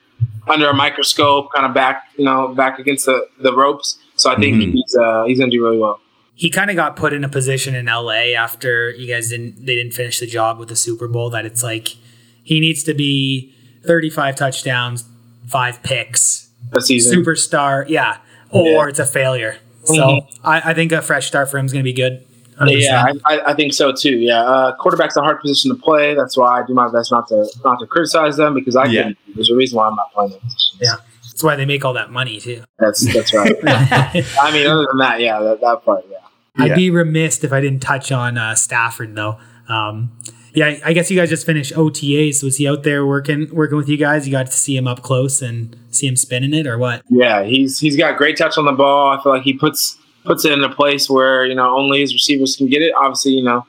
under 0.48 0.70
a 0.70 0.74
microscope, 0.74 1.52
kind 1.54 1.66
of 1.66 1.74
back, 1.74 2.04
you 2.18 2.26
know, 2.26 2.50
back 2.50 2.80
against 2.80 3.06
the, 3.06 3.28
the 3.40 3.56
ropes. 3.56 4.00
So 4.16 4.32
I 4.32 4.36
think 4.36 4.58
mm-hmm. 4.58 4.72
he's 4.72 4.96
uh, 4.96 5.24
he's 5.26 5.40
gonna 5.40 5.52
do 5.52 5.64
really 5.64 5.78
well. 5.78 6.02
He 6.36 6.50
kind 6.50 6.70
of 6.70 6.76
got 6.76 6.96
put 6.96 7.14
in 7.14 7.24
a 7.24 7.30
position 7.30 7.76
in 7.76 7.86
LA 7.86 8.34
after 8.38 8.92
you 8.92 9.08
guys 9.08 9.30
didn't 9.30 9.66
they 9.66 9.76
didn't 9.76 9.94
finish 9.94 10.20
the 10.20 10.28
job 10.28 10.60
with 10.60 10.70
the 10.70 10.76
Super 10.76 11.08
Bowl 11.08 11.30
that 11.30 11.46
it's 11.46 11.64
like 11.64 11.96
he 12.44 12.60
needs 12.60 12.84
to 12.84 12.94
be 12.94 13.54
35 13.86 14.36
touchdowns, 14.36 15.06
five 15.48 15.82
picks, 15.84 16.50
a 16.74 16.82
season 16.82 17.24
superstar, 17.24 17.88
yeah, 17.88 18.18
or 18.50 18.64
yeah. 18.64 18.88
it's 18.88 19.00
a 19.00 19.06
failure. 19.06 19.58
So 19.86 19.94
mm-hmm. 19.94 20.48
I, 20.48 20.72
I 20.72 20.74
think 20.74 20.92
a 20.92 21.02
fresh 21.02 21.28
start 21.28 21.50
for 21.50 21.58
him 21.58 21.66
is 21.66 21.74
going 21.74 21.84
to 21.84 21.90
be 21.90 21.94
good. 21.94 22.26
100%. 22.60 22.82
Yeah, 22.82 23.14
I, 23.26 23.40
I, 23.48 23.54
think 23.54 23.74
so 23.74 23.94
too. 23.94 24.18
Yeah, 24.18 24.42
uh, 24.42 24.76
quarterback's 24.76 25.16
a 25.16 25.22
hard 25.22 25.40
position 25.40 25.72
to 25.72 25.82
play. 25.82 26.14
That's 26.14 26.36
why 26.36 26.60
I 26.60 26.66
do 26.68 26.74
my 26.74 26.92
best 26.92 27.10
not 27.10 27.28
to 27.30 27.50
not 27.64 27.80
to 27.80 27.88
criticize 27.88 28.36
them 28.36 28.54
because 28.54 28.76
I 28.76 28.86
yeah. 28.86 29.12
There's 29.34 29.50
a 29.50 29.56
reason 29.56 29.78
why 29.78 29.88
I'm 29.88 29.96
not 29.96 30.12
playing 30.12 30.32
that 30.32 30.42
position. 30.42 30.78
Yeah, 30.82 30.96
that's 31.24 31.42
why 31.42 31.56
they 31.56 31.66
make 31.66 31.86
all 31.86 31.94
that 31.94 32.12
money 32.12 32.38
too. 32.42 32.64
That's 32.78 33.14
that's 33.14 33.34
right. 33.34 33.56
I 33.66 34.52
mean, 34.52 34.68
other 34.68 34.88
than 34.88 34.98
that, 34.98 35.22
yeah, 35.22 35.40
that, 35.40 35.62
that 35.62 35.86
part, 35.86 36.06
yeah. 36.12 36.18
I'd 36.58 36.76
be 36.76 36.90
remiss 36.90 37.42
if 37.46 37.54
I 37.54 37.62
didn't 37.62 37.80
touch 37.80 38.12
on 38.12 38.38
uh, 38.38 38.56
Stafford 38.56 39.16
though. 39.16 39.38
Um, 39.70 40.12
yeah, 40.60 40.76
I 40.84 40.92
guess 40.92 41.10
you 41.10 41.18
guys 41.18 41.30
just 41.30 41.46
finished 41.46 41.74
OTAs. 41.74 42.44
Was 42.44 42.58
he 42.58 42.68
out 42.68 42.84
there 42.84 43.06
working 43.06 43.48
working 43.54 43.78
with 43.78 43.88
you 43.88 43.96
guys? 43.96 44.28
You 44.28 44.34
got 44.34 44.48
to 44.48 44.52
see 44.52 44.76
him 44.76 44.90
up 44.90 45.02
close 45.04 45.42
and 45.42 45.78
see 45.90 46.06
him 46.06 46.18
spinning 46.18 46.54
it, 46.54 46.68
or 46.68 46.78
what? 46.78 47.02
Yeah, 47.08 47.44
he's 47.44 47.80
he's 47.80 47.96
got 47.96 48.18
great 48.18 48.36
touch 48.36 48.58
on 48.58 48.66
the 48.66 48.74
ball. 48.74 49.18
I 49.18 49.24
feel 49.24 49.32
like 49.32 49.44
he 49.44 49.54
puts 49.54 49.98
puts 50.26 50.44
it 50.44 50.52
in 50.52 50.62
a 50.62 50.76
place 50.76 51.10
where 51.10 51.46
you 51.46 51.56
know 51.56 51.74
only 51.74 52.02
his 52.02 52.14
receivers 52.14 52.58
can 52.58 52.68
get 52.68 52.82
it. 52.82 52.94
Obviously, 52.94 53.32
you 53.32 53.44
know, 53.44 53.66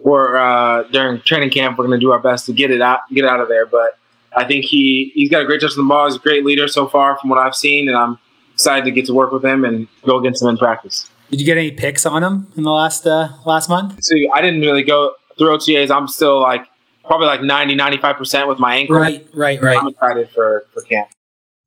we're 0.00 0.36
uh, 0.36 0.82
during 0.92 1.22
training 1.22 1.48
camp, 1.48 1.78
we're 1.78 1.86
going 1.86 1.98
to 1.98 2.04
do 2.04 2.12
our 2.12 2.20
best 2.20 2.44
to 2.44 2.52
get 2.52 2.70
it 2.70 2.82
out, 2.82 3.00
get 3.14 3.24
out 3.24 3.40
of 3.40 3.48
there. 3.48 3.64
But 3.64 3.98
I 4.36 4.44
think 4.44 4.66
he 4.66 5.12
he's 5.14 5.30
got 5.30 5.40
a 5.40 5.46
great 5.46 5.62
touch 5.62 5.78
on 5.78 5.86
the 5.86 5.88
ball. 5.88 6.04
He's 6.04 6.16
a 6.16 6.18
great 6.18 6.44
leader 6.44 6.68
so 6.68 6.86
far 6.86 7.18
from 7.18 7.30
what 7.30 7.38
I've 7.38 7.54
seen, 7.54 7.88
and 7.88 7.96
I'm 7.96 8.18
excited 8.52 8.84
to 8.84 8.90
get 8.90 9.06
to 9.06 9.14
work 9.14 9.32
with 9.32 9.46
him 9.46 9.64
and 9.64 9.88
go 10.04 10.18
against 10.18 10.42
him 10.42 10.48
in 10.48 10.58
practice. 10.58 11.08
Did 11.30 11.40
you 11.40 11.46
get 11.46 11.56
any 11.56 11.70
picks 11.70 12.04
on 12.04 12.22
him 12.22 12.48
in 12.54 12.64
the 12.64 12.70
last 12.70 13.06
uh, 13.06 13.30
last 13.46 13.70
month? 13.70 13.96
So 14.02 14.14
I 14.34 14.42
didn't 14.42 14.60
really 14.60 14.82
go 14.82 15.14
through 15.38 15.56
OTAs. 15.56 15.90
I'm 15.90 16.08
still 16.08 16.40
like 16.40 16.66
probably 17.04 17.26
like 17.26 17.42
90, 17.42 17.74
95 17.74 18.16
percent 18.16 18.48
with 18.48 18.58
my 18.58 18.76
ankle. 18.76 18.96
Right, 18.96 19.26
right, 19.34 19.60
right. 19.60 19.78
I'm 19.78 19.88
excited 19.88 20.30
for 20.30 20.64
for 20.72 20.82
camp. 20.82 21.08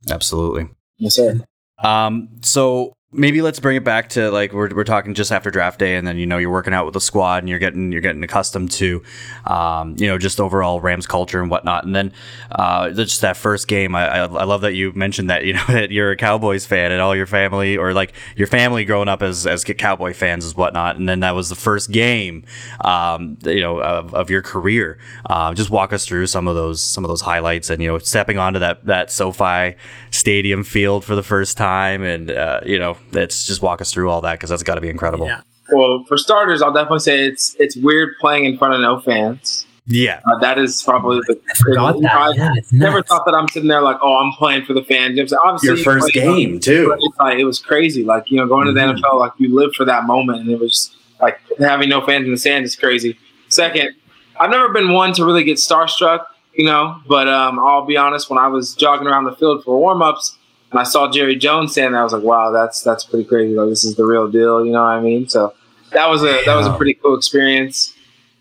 Absolutely. 0.10 0.69
Yes, 0.97 1.15
sir. 1.15 1.41
Um, 1.84 2.30
so 2.41 2.93
maybe 3.17 3.41
let's 3.41 3.60
bring 3.60 3.75
it 3.75 3.84
back 3.84 4.10
to 4.10 4.30
like 4.32 4.53
we're, 4.53 4.73
we're 4.73 4.84
talking 4.84 5.13
just 5.13 5.32
after 5.32 5.49
draft 5.49 5.80
day, 5.80 5.95
and 5.95 6.08
then 6.08 6.17
you 6.17 6.25
know 6.25 6.38
you're 6.38 6.51
working 6.51 6.73
out 6.73 6.86
with 6.86 6.93
the 6.93 7.01
squad, 7.01 7.39
and 7.39 7.49
you're 7.49 7.60
getting 7.60 7.91
you're 7.91 8.01
getting 8.01 8.23
accustomed 8.23 8.71
to, 8.71 9.03
um, 9.45 9.95
you 9.97 10.08
know, 10.08 10.17
just 10.17 10.39
overall 10.39 10.80
Rams 10.80 11.08
culture 11.08 11.41
and 11.41 11.49
whatnot. 11.49 11.84
And 11.84 11.95
then 11.95 12.13
uh, 12.51 12.91
just 12.91 13.21
that 13.21 13.36
first 13.36 13.67
game, 13.67 13.95
I, 13.95 14.08
I, 14.08 14.19
I 14.19 14.43
love 14.43 14.62
that 14.62 14.73
you 14.73 14.93
mentioned 14.93 15.30
that 15.30 15.45
you 15.45 15.53
know 15.53 15.65
that 15.69 15.91
you're 15.91 16.12
a 16.12 16.15
Cowboys 16.15 16.65
fan 16.65 16.91
and 16.91 17.01
all 17.01 17.15
your 17.15 17.25
family 17.25 17.75
or 17.75 17.93
like 17.93 18.13
your 18.36 18.47
family 18.47 18.86
growing 18.86 19.10
up 19.10 19.21
as 19.21 19.45
as 19.47 19.63
Cowboy 19.63 20.13
fans 20.13 20.45
as 20.45 20.56
whatnot. 20.56 20.95
And 20.95 21.10
then 21.10 21.19
that 21.21 21.36
was 21.36 21.49
the 21.49 21.56
first 21.56 21.91
game, 21.91 22.43
um, 22.86 23.38
you 23.43 23.62
know, 23.62 23.82
of, 23.82 24.13
of 24.13 24.30
your 24.30 24.41
career. 24.41 24.99
Uh, 25.25 25.53
just 25.53 25.69
walk 25.69 25.91
us 25.91 26.06
through 26.06 26.27
some 26.27 26.47
of 26.47 26.56
those 26.56 26.82
some 26.82 27.03
of 27.03 27.10
those 27.10 27.21
highlights 27.21 27.69
and 27.69 27.82
you 27.82 27.89
know 27.89 27.97
stepping 27.97 28.38
onto 28.38 28.60
that 28.60 28.86
that 28.86 29.12
SoFi 29.12 29.75
Stadium 30.12 30.63
field 30.63 31.03
for 31.03 31.15
the 31.15 31.23
first 31.23 31.58
time, 31.58 32.03
and 32.03 32.32
uh, 32.32 32.62
you 32.65 32.77
know 32.80 32.97
let's 33.11 33.45
just 33.45 33.61
walk 33.61 33.81
us 33.81 33.91
through 33.91 34.09
all 34.09 34.21
that 34.21 34.33
because 34.33 34.49
that's 34.49 34.63
got 34.63 34.75
to 34.75 34.81
be 34.81 34.89
incredible. 34.89 35.27
Yeah. 35.27 35.41
Well, 35.71 36.03
for 36.07 36.17
starters, 36.17 36.61
I'll 36.61 36.73
definitely 36.73 36.99
say 36.99 37.25
it's 37.25 37.55
it's 37.59 37.75
weird 37.75 38.15
playing 38.19 38.45
in 38.45 38.57
front 38.57 38.73
of 38.73 38.81
no 38.81 38.99
fans. 38.99 39.65
Yeah, 39.89 40.19
uh, 40.25 40.39
that 40.39 40.59
is 40.59 40.83
probably 40.83 41.21
the. 41.27 41.39
I 41.49 41.53
forgot 41.53 42.01
that. 42.01 42.11
I 42.11 42.31
yeah, 42.33 42.53
never 42.73 43.01
thought 43.01 43.25
that 43.25 43.33
I'm 43.33 43.47
sitting 43.47 43.69
there 43.69 43.81
like, 43.81 43.97
oh, 44.01 44.17
I'm 44.17 44.33
playing 44.33 44.65
for 44.65 44.73
the 44.73 44.83
fans. 44.83 45.17
Obviously, 45.33 45.67
your 45.67 45.77
first 45.77 46.13
game 46.13 46.59
too. 46.59 46.93
Like, 47.19 47.39
it 47.39 47.45
was 47.45 47.59
crazy. 47.59 48.03
Like 48.03 48.29
you 48.29 48.37
know, 48.37 48.47
going 48.47 48.67
mm-hmm. 48.67 48.77
to 48.77 48.93
the 48.93 49.01
NFL, 49.01 49.19
like 49.19 49.31
you 49.37 49.55
live 49.55 49.73
for 49.75 49.85
that 49.85 50.03
moment, 50.03 50.41
and 50.41 50.49
it 50.49 50.59
was 50.59 50.93
like 51.21 51.39
having 51.59 51.87
no 51.87 52.05
fans 52.05 52.25
in 52.25 52.31
the 52.31 52.37
stands 52.37 52.71
is 52.71 52.75
crazy. 52.75 53.17
Second, 53.47 53.95
I've 54.39 54.49
never 54.49 54.69
been 54.69 54.91
one 54.91 55.13
to 55.13 55.25
really 55.25 55.45
get 55.45 55.57
starstruck, 55.57 56.25
you 56.53 56.65
know, 56.65 56.99
but 57.07 57.29
um, 57.29 57.57
I'll 57.57 57.85
be 57.85 57.95
honest. 57.95 58.29
When 58.29 58.39
I 58.39 58.47
was 58.47 58.75
jogging 58.75 59.07
around 59.07 59.23
the 59.23 59.35
field 59.37 59.63
for 59.63 59.79
warm 59.79 60.01
ups, 60.01 60.37
and 60.71 60.80
I 60.80 60.84
saw 60.84 61.10
Jerry 61.10 61.36
Jones 61.36 61.71
standing 61.71 61.93
there, 61.93 62.01
I 62.01 62.03
was 62.03 62.13
like, 62.13 62.23
wow, 62.23 62.51
that's 62.51 62.82
that's 62.82 63.03
pretty 63.03 63.25
crazy. 63.25 63.56
Like 63.56 63.69
this 63.69 63.86
is 63.86 63.95
the 63.95 64.06
real 64.06 64.30
deal, 64.30 64.65
you 64.65 64.71
know 64.71 64.84
what 64.84 64.89
I 64.89 64.99
mean? 64.99 65.30
So 65.30 65.53
that 65.93 66.08
was 66.10 66.23
a 66.23 66.43
that 66.45 66.56
was 66.56 66.67
a 66.67 66.73
pretty 66.73 66.95
cool 66.95 67.15
experience. 67.15 67.93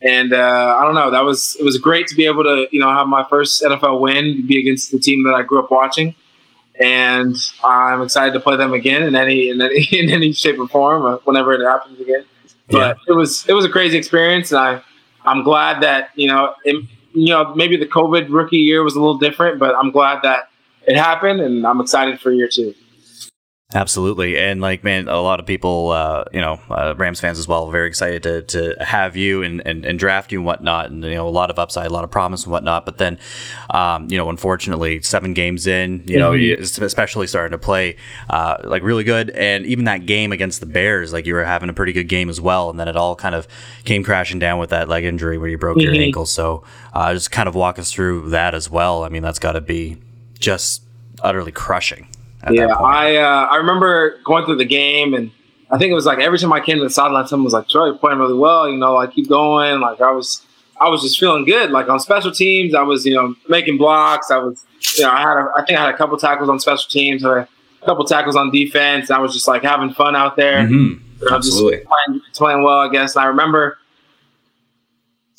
And 0.02 0.32
uh, 0.32 0.76
I 0.78 0.84
don't 0.84 0.94
know, 0.94 1.10
that 1.10 1.24
was 1.24 1.56
it 1.58 1.64
was 1.64 1.78
great 1.78 2.06
to 2.08 2.14
be 2.14 2.26
able 2.26 2.42
to 2.44 2.66
you 2.70 2.80
know 2.80 2.88
have 2.88 3.06
my 3.06 3.24
first 3.24 3.62
NFL 3.62 4.00
win, 4.00 4.46
be 4.46 4.58
against 4.58 4.90
the 4.90 4.98
team 4.98 5.24
that 5.24 5.34
I 5.34 5.42
grew 5.42 5.62
up 5.62 5.70
watching, 5.70 6.14
and 6.80 7.36
I'm 7.64 8.02
excited 8.02 8.32
to 8.34 8.40
play 8.40 8.56
them 8.56 8.72
again 8.72 9.02
in 9.02 9.14
any 9.14 9.48
in 9.48 9.60
any, 9.60 9.88
in 9.92 10.10
any 10.10 10.32
shape 10.32 10.58
or 10.58 10.68
form 10.68 11.04
uh, 11.06 11.16
whenever 11.24 11.52
it 11.52 11.64
happens 11.64 12.00
again. 12.00 12.24
But 12.68 12.78
yeah. 12.78 12.94
it 13.12 13.12
was 13.12 13.48
it 13.48 13.52
was 13.52 13.64
a 13.64 13.68
crazy 13.68 13.96
experience, 13.96 14.50
and 14.50 14.58
I 14.58 14.82
I'm 15.24 15.44
glad 15.44 15.82
that 15.82 16.10
you 16.16 16.26
know 16.26 16.54
it, 16.64 16.84
you 17.12 17.28
know 17.28 17.54
maybe 17.54 17.76
the 17.76 17.86
COVID 17.86 18.26
rookie 18.30 18.58
year 18.58 18.82
was 18.82 18.96
a 18.96 19.00
little 19.00 19.18
different, 19.18 19.60
but 19.60 19.76
I'm 19.76 19.92
glad 19.92 20.22
that 20.24 20.50
it 20.86 20.96
happened, 20.96 21.40
and 21.40 21.66
I'm 21.66 21.80
excited 21.80 22.20
for 22.20 22.32
year 22.32 22.48
two. 22.48 22.74
Absolutely, 23.74 24.38
and 24.38 24.60
like 24.60 24.84
man, 24.84 25.08
a 25.08 25.20
lot 25.20 25.40
of 25.40 25.46
people, 25.46 25.90
uh, 25.90 26.22
you 26.32 26.40
know, 26.40 26.60
uh, 26.70 26.94
Rams 26.96 27.18
fans 27.18 27.36
as 27.36 27.48
well, 27.48 27.68
very 27.68 27.88
excited 27.88 28.22
to, 28.22 28.42
to 28.42 28.76
have 28.78 29.16
you 29.16 29.42
and, 29.42 29.60
and, 29.66 29.84
and, 29.84 29.98
draft 29.98 30.30
you 30.30 30.38
and 30.38 30.46
whatnot, 30.46 30.90
and 30.92 31.02
you 31.02 31.16
know, 31.16 31.26
a 31.26 31.30
lot 31.30 31.50
of 31.50 31.58
upside, 31.58 31.88
a 31.88 31.92
lot 31.92 32.04
of 32.04 32.10
promise 32.12 32.44
and 32.44 32.52
whatnot. 32.52 32.86
But 32.86 32.98
then, 32.98 33.18
um, 33.70 34.08
you 34.08 34.18
know, 34.18 34.30
unfortunately, 34.30 35.02
seven 35.02 35.34
games 35.34 35.66
in, 35.66 36.04
you 36.06 36.16
know, 36.16 36.30
mm-hmm. 36.30 36.62
especially 36.84 37.26
starting 37.26 37.50
to 37.50 37.58
play 37.58 37.96
uh, 38.30 38.58
like 38.62 38.84
really 38.84 39.02
good, 39.02 39.30
and 39.30 39.66
even 39.66 39.86
that 39.86 40.06
game 40.06 40.30
against 40.30 40.60
the 40.60 40.66
Bears, 40.66 41.12
like 41.12 41.26
you 41.26 41.34
were 41.34 41.44
having 41.44 41.68
a 41.68 41.74
pretty 41.74 41.92
good 41.92 42.08
game 42.08 42.30
as 42.30 42.40
well, 42.40 42.70
and 42.70 42.78
then 42.78 42.86
it 42.86 42.96
all 42.96 43.16
kind 43.16 43.34
of 43.34 43.48
came 43.84 44.04
crashing 44.04 44.38
down 44.38 44.60
with 44.60 44.70
that 44.70 44.88
leg 44.88 45.02
injury 45.02 45.38
where 45.38 45.48
you 45.48 45.58
broke 45.58 45.78
mm-hmm. 45.78 45.92
your 45.92 46.02
ankle. 46.04 46.24
So, 46.24 46.62
uh, 46.94 47.12
just 47.12 47.32
kind 47.32 47.48
of 47.48 47.56
walk 47.56 47.80
us 47.80 47.90
through 47.90 48.30
that 48.30 48.54
as 48.54 48.70
well. 48.70 49.02
I 49.02 49.08
mean, 49.08 49.22
that's 49.22 49.40
got 49.40 49.52
to 49.52 49.60
be 49.60 49.96
just 50.38 50.82
utterly 51.22 51.52
crushing. 51.52 52.08
Yeah, 52.50 52.66
I 52.66 53.16
uh, 53.16 53.48
I 53.50 53.56
remember 53.56 54.20
going 54.24 54.44
through 54.44 54.56
the 54.56 54.64
game, 54.64 55.14
and 55.14 55.30
I 55.70 55.78
think 55.78 55.90
it 55.90 55.94
was 55.94 56.06
like 56.06 56.18
every 56.18 56.38
time 56.38 56.52
I 56.52 56.60
came 56.60 56.78
to 56.78 56.84
the 56.84 56.90
sideline, 56.90 57.26
someone 57.26 57.44
was 57.44 57.52
like, 57.52 57.68
"Troy, 57.68 57.86
you're 57.86 57.98
playing 57.98 58.18
really 58.18 58.38
well." 58.38 58.68
You 58.68 58.76
know, 58.76 58.94
like 58.94 59.12
keep 59.12 59.28
going. 59.28 59.80
Like 59.80 60.00
I 60.00 60.12
was, 60.12 60.46
I 60.80 60.88
was 60.88 61.02
just 61.02 61.18
feeling 61.18 61.44
good. 61.44 61.70
Like 61.70 61.88
on 61.88 61.98
special 61.98 62.30
teams, 62.30 62.74
I 62.74 62.82
was 62.82 63.04
you 63.04 63.14
know 63.14 63.34
making 63.48 63.78
blocks. 63.78 64.30
I 64.30 64.38
was, 64.38 64.64
you 64.96 65.04
know, 65.04 65.10
I 65.10 65.20
had 65.20 65.36
a, 65.38 65.48
I 65.56 65.64
think 65.64 65.78
I 65.78 65.86
had 65.86 65.94
a 65.94 65.96
couple 65.96 66.16
tackles 66.18 66.48
on 66.48 66.60
special 66.60 66.88
teams, 66.88 67.24
a 67.24 67.48
couple 67.84 68.04
tackles 68.04 68.36
on 68.36 68.50
defense. 68.52 69.10
I 69.10 69.18
was 69.18 69.32
just 69.32 69.48
like 69.48 69.62
having 69.62 69.92
fun 69.92 70.14
out 70.14 70.36
there. 70.36 70.62
Mm-hmm. 70.62 71.02
You 71.20 71.30
know, 71.30 71.36
Absolutely, 71.36 71.78
playing, 71.78 72.20
playing 72.34 72.62
well, 72.62 72.78
I 72.78 72.88
guess. 72.90 73.16
And 73.16 73.24
I 73.24 73.28
remember 73.28 73.78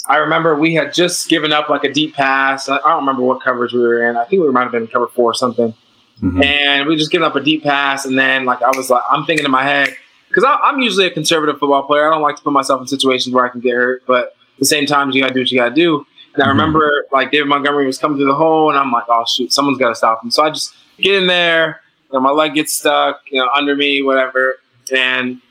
I 0.07 0.17
remember 0.17 0.55
we 0.55 0.73
had 0.73 0.93
just 0.93 1.27
given 1.27 1.51
up 1.51 1.69
like 1.69 1.83
a 1.83 1.91
deep 1.91 2.15
pass. 2.15 2.69
I 2.69 2.77
don't 2.77 2.99
remember 2.99 3.23
what 3.23 3.41
coverage 3.41 3.73
we 3.73 3.79
were 3.79 4.09
in. 4.09 4.15
I 4.15 4.23
think 4.25 4.41
we 4.41 4.49
might 4.49 4.63
have 4.63 4.71
been 4.71 4.87
cover 4.87 5.07
four 5.07 5.31
or 5.31 5.33
something. 5.33 5.73
Mm-hmm. 6.21 6.41
And 6.41 6.87
we 6.87 6.95
just 6.95 7.11
given 7.11 7.27
up 7.27 7.35
a 7.35 7.41
deep 7.41 7.63
pass. 7.63 8.05
And 8.05 8.17
then 8.17 8.45
like 8.45 8.61
I 8.61 8.71
was 8.75 8.89
like, 8.89 9.03
I'm 9.09 9.25
thinking 9.25 9.45
in 9.45 9.51
my 9.51 9.63
head, 9.63 9.93
because 10.29 10.45
I'm 10.47 10.79
usually 10.79 11.05
a 11.05 11.11
conservative 11.11 11.59
football 11.59 11.83
player. 11.83 12.07
I 12.07 12.11
don't 12.13 12.21
like 12.21 12.37
to 12.37 12.41
put 12.41 12.53
myself 12.53 12.81
in 12.81 12.87
situations 12.87 13.35
where 13.35 13.45
I 13.45 13.49
can 13.49 13.61
get 13.61 13.73
hurt. 13.73 14.03
But 14.07 14.27
at 14.27 14.59
the 14.59 14.65
same 14.65 14.85
time, 14.85 15.11
you 15.11 15.21
got 15.21 15.27
to 15.27 15.33
do 15.33 15.41
what 15.41 15.51
you 15.51 15.59
got 15.59 15.69
to 15.69 15.75
do. 15.75 16.05
And 16.33 16.43
I 16.43 16.47
mm-hmm. 16.47 16.57
remember 16.57 17.05
like 17.11 17.31
David 17.31 17.47
Montgomery 17.47 17.85
was 17.85 17.97
coming 17.97 18.17
through 18.17 18.27
the 18.27 18.35
hole, 18.35 18.69
and 18.69 18.79
I'm 18.79 18.91
like, 18.91 19.05
oh 19.09 19.25
shoot, 19.27 19.51
someone's 19.51 19.77
got 19.77 19.89
to 19.89 19.95
stop 19.95 20.23
him. 20.23 20.31
So 20.31 20.43
I 20.43 20.49
just 20.49 20.73
get 20.99 21.15
in 21.15 21.27
there. 21.27 21.81
You 22.11 22.17
know, 22.17 22.21
my 22.21 22.31
leg 22.31 22.53
gets 22.53 22.73
stuck, 22.73 23.21
you 23.29 23.39
know, 23.39 23.49
under 23.55 23.75
me, 23.75 24.01
whatever, 24.01 24.55
and 24.95 25.41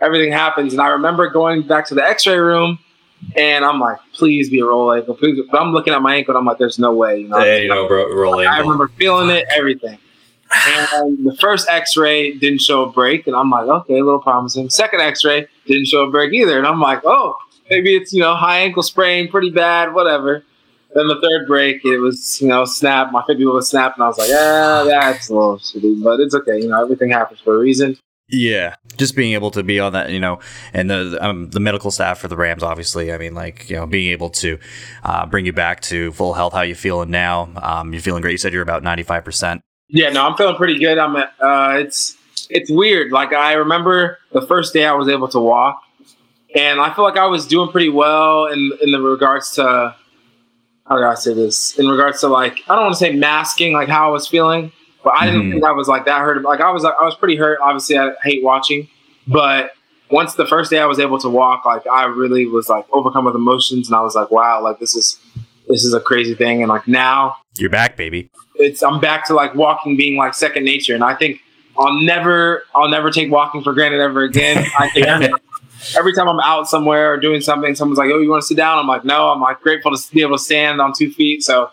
everything 0.00 0.30
happens. 0.30 0.72
And 0.72 0.80
I 0.80 0.88
remember 0.88 1.28
going 1.28 1.66
back 1.66 1.86
to 1.88 1.94
the 1.94 2.04
X-ray 2.04 2.38
room 2.38 2.78
and 3.36 3.64
I'm 3.64 3.80
like, 3.80 3.98
please 4.12 4.50
be 4.50 4.60
a 4.60 4.64
roll 4.64 4.92
ankle. 4.92 5.14
Please. 5.14 5.40
But 5.50 5.60
I'm 5.60 5.72
looking 5.72 5.92
at 5.92 6.02
my 6.02 6.16
ankle 6.16 6.32
and 6.32 6.38
I'm 6.38 6.44
like, 6.44 6.58
there's 6.58 6.78
no 6.78 6.92
way. 6.92 7.20
You 7.20 7.28
know, 7.28 7.38
yeah, 7.38 7.56
you 7.56 7.68
know, 7.68 7.86
bro, 7.86 8.12
roll 8.14 8.40
ankle. 8.40 8.54
I 8.54 8.58
remember 8.58 8.88
feeling 8.88 9.30
it, 9.30 9.46
everything. 9.50 9.98
And 10.50 11.26
the 11.26 11.36
first 11.40 11.68
X-ray 11.68 12.32
didn't 12.38 12.62
show 12.62 12.84
a 12.84 12.90
break, 12.90 13.26
and 13.26 13.36
I'm 13.36 13.50
like, 13.50 13.66
okay, 13.66 13.98
a 13.98 14.04
little 14.04 14.20
promising. 14.20 14.70
Second 14.70 15.02
X-ray 15.02 15.46
didn't 15.66 15.86
show 15.88 16.04
a 16.04 16.10
break 16.10 16.32
either, 16.32 16.56
and 16.56 16.66
I'm 16.66 16.80
like, 16.80 17.02
oh, 17.04 17.36
maybe 17.68 17.94
it's 17.94 18.14
you 18.14 18.20
know 18.20 18.34
high 18.34 18.60
ankle 18.60 18.82
sprain, 18.82 19.28
pretty 19.28 19.50
bad, 19.50 19.92
whatever. 19.92 20.42
Then 20.94 21.06
the 21.06 21.20
third 21.20 21.46
break, 21.46 21.84
it 21.84 21.98
was 21.98 22.40
you 22.40 22.48
know 22.48 22.64
snap. 22.64 23.12
My 23.12 23.22
fibula 23.26 23.56
was 23.56 23.68
snapped, 23.68 23.98
and 23.98 24.04
I 24.04 24.08
was 24.08 24.16
like, 24.16 24.30
yeah, 24.30 24.84
that's 24.88 25.28
a 25.28 25.34
little 25.34 25.58
shitty, 25.58 26.02
but 26.02 26.18
it's 26.20 26.34
okay. 26.34 26.58
You 26.60 26.68
know, 26.68 26.80
everything 26.80 27.10
happens 27.10 27.40
for 27.40 27.54
a 27.54 27.58
reason. 27.58 27.98
Yeah, 28.30 28.74
just 28.98 29.16
being 29.16 29.32
able 29.32 29.50
to 29.52 29.62
be 29.62 29.80
on 29.80 29.94
that, 29.94 30.10
you 30.10 30.20
know, 30.20 30.38
and 30.74 30.90
the 30.90 31.18
um, 31.24 31.48
the 31.48 31.60
medical 31.60 31.90
staff 31.90 32.18
for 32.18 32.28
the 32.28 32.36
Rams, 32.36 32.62
obviously. 32.62 33.10
I 33.10 33.16
mean, 33.16 33.34
like 33.34 33.70
you 33.70 33.76
know, 33.76 33.86
being 33.86 34.10
able 34.10 34.28
to 34.30 34.58
uh, 35.02 35.24
bring 35.24 35.46
you 35.46 35.52
back 35.54 35.80
to 35.82 36.12
full 36.12 36.34
health. 36.34 36.52
How 36.52 36.60
you 36.60 36.74
feeling 36.74 37.10
now? 37.10 37.50
Um, 37.56 37.92
you're 37.94 38.02
feeling 38.02 38.20
great. 38.20 38.32
You 38.32 38.38
said 38.38 38.52
you're 38.52 38.62
about 38.62 38.82
ninety 38.82 39.02
five 39.02 39.24
percent. 39.24 39.62
Yeah, 39.88 40.10
no, 40.10 40.26
I'm 40.26 40.36
feeling 40.36 40.56
pretty 40.56 40.78
good. 40.78 40.98
I'm. 40.98 41.16
Uh, 41.16 41.78
it's 41.78 42.18
it's 42.50 42.70
weird. 42.70 43.12
Like 43.12 43.32
I 43.32 43.54
remember 43.54 44.18
the 44.32 44.42
first 44.42 44.74
day 44.74 44.84
I 44.84 44.92
was 44.92 45.08
able 45.08 45.28
to 45.28 45.40
walk, 45.40 45.82
and 46.54 46.80
I 46.82 46.92
feel 46.92 47.04
like 47.04 47.16
I 47.16 47.26
was 47.26 47.46
doing 47.46 47.70
pretty 47.70 47.88
well 47.88 48.44
in 48.44 48.72
in 48.82 48.92
the 48.92 49.00
regards 49.00 49.52
to 49.52 49.96
how 50.86 50.96
do 50.96 51.02
I 51.02 51.14
say 51.14 51.32
this? 51.32 51.78
In 51.78 51.88
regards 51.88 52.20
to 52.20 52.28
like 52.28 52.60
I 52.68 52.74
don't 52.74 52.84
want 52.84 52.94
to 52.94 52.98
say 52.98 53.14
masking 53.14 53.72
like 53.72 53.88
how 53.88 54.08
I 54.08 54.12
was 54.12 54.28
feeling 54.28 54.70
but 55.04 55.14
I 55.16 55.26
didn't 55.26 55.48
mm. 55.48 55.52
think 55.52 55.64
I 55.64 55.72
was 55.72 55.88
like 55.88 56.04
that 56.06 56.20
hurt. 56.20 56.42
Like 56.42 56.60
I 56.60 56.70
was, 56.70 56.84
I 56.84 57.04
was 57.04 57.14
pretty 57.14 57.36
hurt. 57.36 57.58
Obviously, 57.62 57.98
I 57.98 58.12
hate 58.22 58.42
watching, 58.42 58.88
but 59.26 59.72
once 60.10 60.34
the 60.34 60.46
first 60.46 60.70
day 60.70 60.78
I 60.78 60.86
was 60.86 60.98
able 60.98 61.18
to 61.18 61.28
walk, 61.28 61.64
like 61.64 61.86
I 61.86 62.06
really 62.06 62.46
was 62.46 62.68
like 62.68 62.86
overcome 62.92 63.24
with 63.24 63.34
emotions, 63.34 63.88
and 63.88 63.96
I 63.96 64.00
was 64.00 64.14
like, 64.14 64.30
wow, 64.30 64.62
like 64.62 64.78
this 64.78 64.94
is 64.94 65.18
this 65.68 65.84
is 65.84 65.94
a 65.94 66.00
crazy 66.00 66.34
thing. 66.34 66.62
And 66.62 66.68
like 66.68 66.88
now, 66.88 67.36
you're 67.58 67.70
back, 67.70 67.96
baby. 67.96 68.30
It's 68.56 68.82
I'm 68.82 69.00
back 69.00 69.26
to 69.26 69.34
like 69.34 69.54
walking 69.54 69.96
being 69.96 70.16
like 70.16 70.34
second 70.34 70.64
nature, 70.64 70.94
and 70.94 71.04
I 71.04 71.14
think 71.14 71.40
I'll 71.76 72.00
never 72.02 72.64
I'll 72.74 72.88
never 72.88 73.10
take 73.10 73.30
walking 73.30 73.62
for 73.62 73.72
granted 73.72 74.00
ever 74.00 74.22
again. 74.22 74.66
I 74.78 74.90
think 74.90 75.06
every 75.96 76.14
time 76.14 76.28
I'm 76.28 76.40
out 76.40 76.68
somewhere 76.68 77.12
or 77.12 77.16
doing 77.18 77.40
something, 77.40 77.74
someone's 77.74 77.98
like, 77.98 78.10
"Oh, 78.10 78.18
you 78.18 78.30
want 78.30 78.42
to 78.42 78.46
sit 78.46 78.56
down?" 78.56 78.78
I'm 78.78 78.86
like, 78.86 79.04
"No." 79.04 79.30
I'm 79.30 79.40
like 79.40 79.60
grateful 79.60 79.94
to 79.94 80.12
be 80.12 80.22
able 80.22 80.36
to 80.36 80.42
stand 80.42 80.80
on 80.80 80.92
two 80.96 81.10
feet. 81.10 81.42
So 81.42 81.70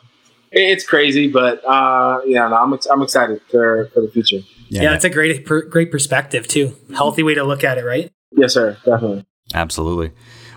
it's 0.51 0.85
crazy, 0.85 1.27
but 1.27 1.63
uh, 1.65 2.21
yeah, 2.25 2.47
no, 2.47 2.55
I'm 2.55 2.73
ex- 2.73 2.87
I'm 2.87 3.01
excited 3.01 3.41
for 3.49 3.89
for 3.93 4.01
the 4.01 4.09
future. 4.09 4.39
Yeah, 4.69 4.83
yeah, 4.83 4.95
it's 4.95 5.05
a 5.05 5.09
great 5.09 5.45
great 5.45 5.91
perspective 5.91 6.47
too. 6.47 6.75
Healthy 6.93 7.23
way 7.23 7.35
to 7.35 7.43
look 7.43 7.63
at 7.63 7.77
it, 7.77 7.85
right? 7.85 8.11
Yes, 8.31 8.53
sir. 8.53 8.77
Definitely. 8.85 9.25
Absolutely. 9.53 10.11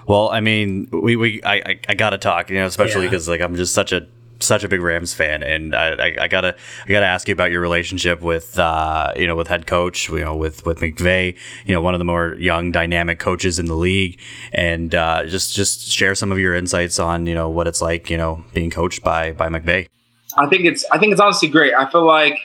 Well, 0.07 0.31
I 0.31 0.41
mean, 0.41 0.89
we, 0.91 1.17
we 1.17 1.43
I, 1.43 1.57
I, 1.57 1.81
I 1.91 1.95
gotta 1.95 2.17
talk, 2.17 2.49
you 2.49 2.57
know, 2.57 2.67
especially 2.67 3.07
because 3.07 3.29
yeah. 3.29 3.33
like 3.33 3.41
I'm 3.43 3.55
just 3.57 3.75
such 3.75 3.93
a 3.93 4.07
such 4.41 4.65
a 4.65 4.69
big 4.69 4.81
Rams 4.81 5.15
fan, 5.15 5.43
and 5.43 5.75
I, 5.75 5.89
I, 5.91 6.17
I, 6.23 6.29
gotta 6.29 6.57
I 6.85 6.89
gotta 6.89 7.07
ask 7.07 7.29
you 7.29 7.33
about 7.33 7.51
your 7.51 7.61
relationship 7.61 8.21
with 8.21 8.59
uh, 8.59 9.13
you 9.17 9.27
know 9.27 9.37
with 9.37 9.49
head 9.49 9.67
coach, 9.67 10.09
you 10.09 10.21
know 10.21 10.37
with 10.37 10.65
with 10.65 10.81
McVay, 10.81 11.37
you 11.65 11.75
know 11.75 11.81
one 11.81 11.95
of 11.95 11.99
the 11.99 12.05
more 12.05 12.35
young, 12.35 12.73
dynamic 12.73 13.19
coaches 13.19 13.59
in 13.59 13.67
the 13.67 13.75
league, 13.75 14.21
and 14.53 14.95
uh, 14.95 15.25
just 15.27 15.55
just 15.55 15.91
share 15.91 16.15
some 16.15 16.33
of 16.33 16.39
your 16.39 16.55
insights 16.55 16.99
on 16.99 17.27
you 17.27 17.35
know 17.35 17.49
what 17.49 17.67
it's 17.67 17.83
like, 17.83 18.11
you 18.11 18.17
know, 18.17 18.45
being 18.55 18.71
coached 18.71 19.03
by 19.03 19.33
by 19.33 19.49
McVay. 19.49 19.89
I 20.37 20.47
think 20.47 20.65
it's 20.65 20.85
I 20.91 20.99
think 20.99 21.13
it's 21.13 21.21
honestly 21.21 21.49
great. 21.49 21.75
I 21.75 21.91
feel 21.91 22.07
like 22.07 22.39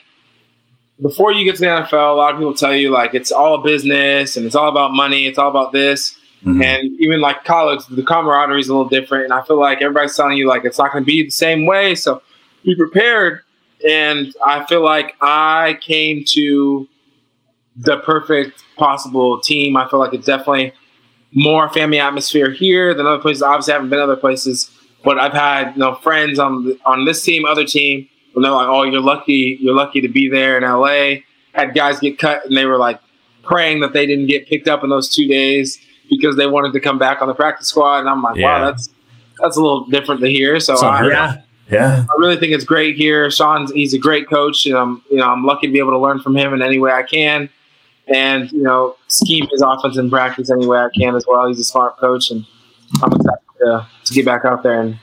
before 1.02 1.32
you 1.32 1.44
get 1.44 1.56
to 1.56 1.62
the 1.62 1.68
NFL, 1.68 2.14
a 2.14 2.16
lot 2.16 2.34
of 2.34 2.40
people 2.40 2.54
tell 2.54 2.76
you 2.76 2.92
like 2.92 3.14
it's 3.14 3.32
all 3.32 3.60
business 3.60 4.38
and 4.38 4.46
it's 4.46 4.56
all 4.56 4.70
about 4.70 4.94
money, 4.94 5.26
it's 5.28 5.38
all 5.38 5.50
about 5.50 5.72
this. 5.72 6.16
Mm-hmm. 6.46 6.62
And 6.62 7.00
even 7.00 7.22
like 7.22 7.46
college, 7.46 7.86
the 7.88 8.04
camaraderie 8.04 8.60
is 8.60 8.68
a 8.68 8.76
little 8.76 8.90
different. 8.90 9.26
And 9.26 9.34
I 9.34 9.42
feel 9.44 9.60
like 9.60 9.82
everybody's 9.82 10.16
telling 10.16 10.38
you 10.38 10.48
like 10.48 10.66
it's 10.66 10.78
not 10.78 10.92
going 10.92 11.04
to 11.04 11.06
be 11.06 11.24
the 11.24 11.30
same 11.30 11.66
way. 11.66 11.96
So 11.96 12.22
be 12.64 12.76
prepared. 12.76 13.42
And 13.88 14.34
I 14.46 14.66
feel 14.66 14.84
like 14.84 15.16
I 15.22 15.78
came 15.82 16.24
to 16.30 16.88
the 17.76 17.98
perfect 18.00 18.64
possible 18.78 19.40
team. 19.40 19.78
I 19.78 19.88
feel 19.88 20.00
like 20.00 20.14
it's 20.14 20.26
definitely 20.26 20.74
more 21.34 21.70
family 21.70 22.00
atmosphere 22.00 22.52
here 22.52 22.94
than 22.94 23.06
other 23.06 23.22
places. 23.22 23.42
Obviously, 23.42 23.74
I 23.74 23.76
haven't 23.78 23.90
been 23.90 24.00
other 24.00 24.16
places, 24.16 24.70
but 25.04 25.18
I've 25.20 25.34
had 25.34 25.74
you 25.74 25.80
know 25.80 25.96
friends 25.96 26.40
on 26.40 26.78
on 26.86 27.06
this 27.06 27.24
team, 27.24 27.46
other 27.46 27.66
team, 27.66 28.08
and 28.36 28.44
they're 28.44 28.52
like, 28.52 28.68
"Oh, 28.68 28.84
you're 28.84 29.02
lucky, 29.02 29.58
you're 29.60 29.76
lucky 29.76 30.02
to 30.02 30.08
be 30.08 30.30
there 30.30 30.58
in 30.58 30.64
LA." 30.64 31.24
Had 31.54 31.74
guys 31.74 32.00
get 32.00 32.20
cut, 32.20 32.46
and 32.46 32.56
they 32.56 32.66
were 32.66 32.78
like 32.78 33.00
praying 33.44 33.82
that 33.82 33.94
they 33.94 34.06
didn't 34.06 34.28
get 34.28 34.48
picked 34.48 34.68
up 34.68 34.84
in 34.84 34.90
those 34.90 35.14
two 35.14 35.28
days 35.28 35.80
because 36.18 36.36
they 36.36 36.48
wanted 36.48 36.74
to 36.74 36.80
come 36.80 36.98
back 36.98 37.22
on 37.22 37.28
the 37.28 37.34
practice 37.34 37.68
squad. 37.68 38.00
And 38.00 38.10
I'm 38.10 38.22
like, 38.22 38.38
yeah. 38.38 38.60
wow, 38.60 38.66
that's 38.66 38.90
that's 39.40 39.58
a 39.58 39.62
little 39.62 39.86
different 39.86 40.22
to 40.22 40.28
hear. 40.28 40.60
So 40.60 40.76
I, 40.76 41.08
yeah. 41.08 41.42
Yeah, 41.72 42.06
I 42.10 42.20
really 42.20 42.36
think 42.36 42.52
it's 42.52 42.66
great 42.66 42.98
here. 42.98 43.32
Sean's 43.32 43.72
he's 43.72 43.94
a 43.94 43.98
great 43.98 44.30
coach, 44.30 44.66
and 44.66 44.76
I'm 44.76 45.02
you 45.10 45.18
know 45.18 45.30
I'm 45.30 45.46
lucky 45.46 45.68
to 45.68 45.74
be 45.74 45.80
able 45.80 45.92
to 45.92 45.98
learn 45.98 46.20
from 46.20 46.36
him 46.36 46.54
in 46.54 46.62
any 46.62 46.78
way 46.78 46.92
I 46.92 47.04
can, 47.04 47.50
and 48.08 48.52
you 48.52 48.62
know 48.62 48.98
scheme 49.08 49.48
his 49.50 49.62
offense 49.62 49.98
in 49.98 50.10
practice 50.10 50.52
any 50.52 50.68
way 50.68 50.78
I 50.78 50.90
can 50.94 51.16
as 51.16 51.26
well. 51.26 51.48
He's 51.48 51.60
a 51.60 51.64
smart 51.64 51.98
coach, 51.98 52.30
and 52.32 52.46
I'm 53.02 53.14
excited 53.14 53.40
to, 53.60 53.88
to 54.06 54.14
get 54.14 54.26
back 54.26 54.44
out 54.44 54.62
there 54.62 54.82
and, 54.82 55.00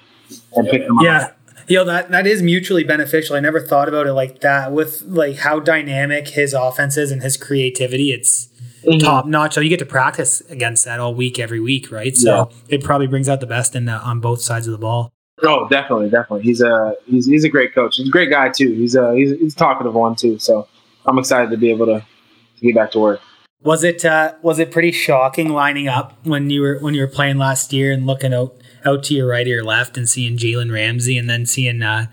and 0.55 0.69
pick 0.69 0.83
him 0.83 0.99
yeah. 1.01 1.19
up. 1.19 1.37
Yeah, 1.67 1.85
that 1.85 2.11
that 2.11 2.27
is 2.27 2.43
mutually 2.43 2.85
beneficial. 2.85 3.37
I 3.37 3.41
never 3.41 3.61
thought 3.61 3.89
about 3.89 4.07
it 4.07 4.13
like 4.13 4.41
that. 4.41 4.71
With 4.71 5.03
like 5.03 5.37
how 5.37 5.61
dynamic 5.61 6.29
his 6.29 6.53
offense 6.53 6.97
is 6.97 7.11
and 7.11 7.23
his 7.23 7.37
creativity, 7.37 8.13
it's 8.13 8.50
mm-hmm. 8.85 8.99
top 8.99 9.27
notch. 9.27 9.55
So 9.55 9.61
you 9.61 9.69
get 9.69 9.79
to 9.79 9.87
practice 9.87 10.41
against 10.43 10.85
that 10.85 11.01
all 11.01 11.15
week, 11.15 11.39
every 11.39 11.61
week, 11.61 11.91
right? 11.91 12.17
So 12.17 12.51
yeah. 12.51 12.77
it 12.77 12.85
probably 12.85 13.07
brings 13.07 13.29
out 13.29 13.41
the 13.41 13.47
best 13.47 13.75
in 13.75 13.85
the, 13.87 13.93
on 13.93 14.21
both 14.21 14.41
sides 14.41 14.67
of 14.67 14.73
the 14.73 14.79
ball. 14.79 15.13
Oh, 15.43 15.69
definitely, 15.69 16.11
definitely. 16.11 16.43
He's 16.43 16.61
a 16.61 16.95
he's, 17.07 17.27
he's 17.27 17.45
a 17.45 17.49
great 17.49 17.75
coach. 17.75 17.97
He's 17.97 18.09
a 18.09 18.11
great 18.11 18.31
guy 18.31 18.51
too. 18.51 18.73
He's 18.73 18.95
a 18.95 19.15
he's, 19.15 19.39
he's 19.39 19.55
a 19.55 19.57
talkative 19.57 19.95
one 19.95 20.15
too. 20.15 20.39
So 20.39 20.69
I'm 21.07 21.19
excited 21.19 21.51
to 21.51 21.57
be 21.57 21.71
able 21.71 21.87
to, 21.87 22.01
to 22.01 22.61
get 22.61 22.75
back 22.75 22.91
to 22.93 22.99
work. 22.99 23.21
Was 23.63 23.85
it 23.85 24.05
uh, 24.05 24.35
was 24.43 24.59
it 24.59 24.71
pretty 24.71 24.93
shocking 24.93 25.49
lining 25.51 25.89
up 25.89 26.15
when 26.25 26.51
you 26.51 26.63
were 26.63 26.79
when 26.81 26.95
you 26.95 27.01
were 27.01 27.09
playing 27.09 27.39
last 27.39 27.73
year 27.73 27.93
and 27.93 28.07
looking 28.07 28.35
out 28.35 28.55
out 28.85 29.03
to 29.05 29.15
your 29.15 29.29
right 29.29 29.47
or 29.47 29.51
your 29.51 29.65
left 29.65 29.97
and 29.97 30.09
seeing 30.09 30.37
Jalen 30.37 30.73
Ramsey 30.73 31.19
and 31.19 31.29
then 31.29 31.47
seeing 31.47 31.83
uh, 31.83 32.07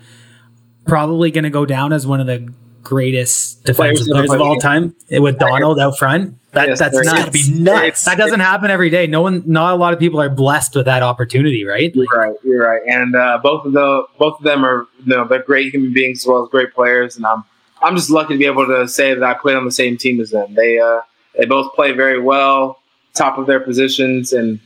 probably 0.86 1.30
going 1.30 1.44
to 1.44 1.50
go 1.50 1.64
down 1.64 1.92
as 1.92 2.06
one 2.06 2.20
of 2.20 2.26
the 2.26 2.52
greatest 2.82 3.64
defensive 3.64 4.06
players, 4.06 4.08
players 4.08 4.32
of 4.32 4.40
all 4.40 4.56
time 4.56 4.94
with 5.10 5.38
Donald 5.38 5.78
out 5.78 5.98
front. 5.98 6.38
That, 6.58 6.68
yes, 6.70 6.78
that's 6.80 7.04
not 7.04 7.32
be 7.32 7.52
nuts. 7.52 8.04
That 8.04 8.18
doesn't 8.18 8.40
happen 8.40 8.68
every 8.68 8.90
day. 8.90 9.06
No 9.06 9.22
one, 9.22 9.44
not 9.46 9.74
a 9.74 9.76
lot 9.76 9.92
of 9.92 10.00
people 10.00 10.20
are 10.20 10.28
blessed 10.28 10.74
with 10.74 10.86
that 10.86 11.04
opportunity, 11.04 11.64
right? 11.64 11.94
Like, 11.94 12.08
you're 12.10 12.18
right. 12.18 12.36
You're 12.42 12.66
right. 12.66 12.82
And 12.84 13.14
uh, 13.14 13.38
both 13.40 13.64
of 13.64 13.72
the 13.72 14.06
both 14.18 14.38
of 14.38 14.44
them 14.44 14.64
are 14.64 14.88
you 15.04 15.16
know 15.16 15.24
they're 15.24 15.44
great 15.44 15.72
human 15.72 15.92
beings 15.92 16.24
as 16.24 16.26
well 16.26 16.42
as 16.42 16.48
great 16.48 16.74
players. 16.74 17.16
And 17.16 17.24
I'm 17.24 17.44
I'm 17.80 17.94
just 17.94 18.10
lucky 18.10 18.34
to 18.34 18.38
be 18.38 18.46
able 18.46 18.66
to 18.66 18.88
say 18.88 19.14
that 19.14 19.22
I 19.22 19.34
played 19.34 19.56
on 19.56 19.64
the 19.64 19.70
same 19.70 19.96
team 19.96 20.20
as 20.20 20.30
them. 20.30 20.52
They 20.54 20.80
uh, 20.80 21.02
they 21.36 21.46
both 21.46 21.72
play 21.74 21.92
very 21.92 22.20
well, 22.20 22.80
top 23.14 23.38
of 23.38 23.46
their 23.46 23.60
positions, 23.60 24.32
and 24.32 24.58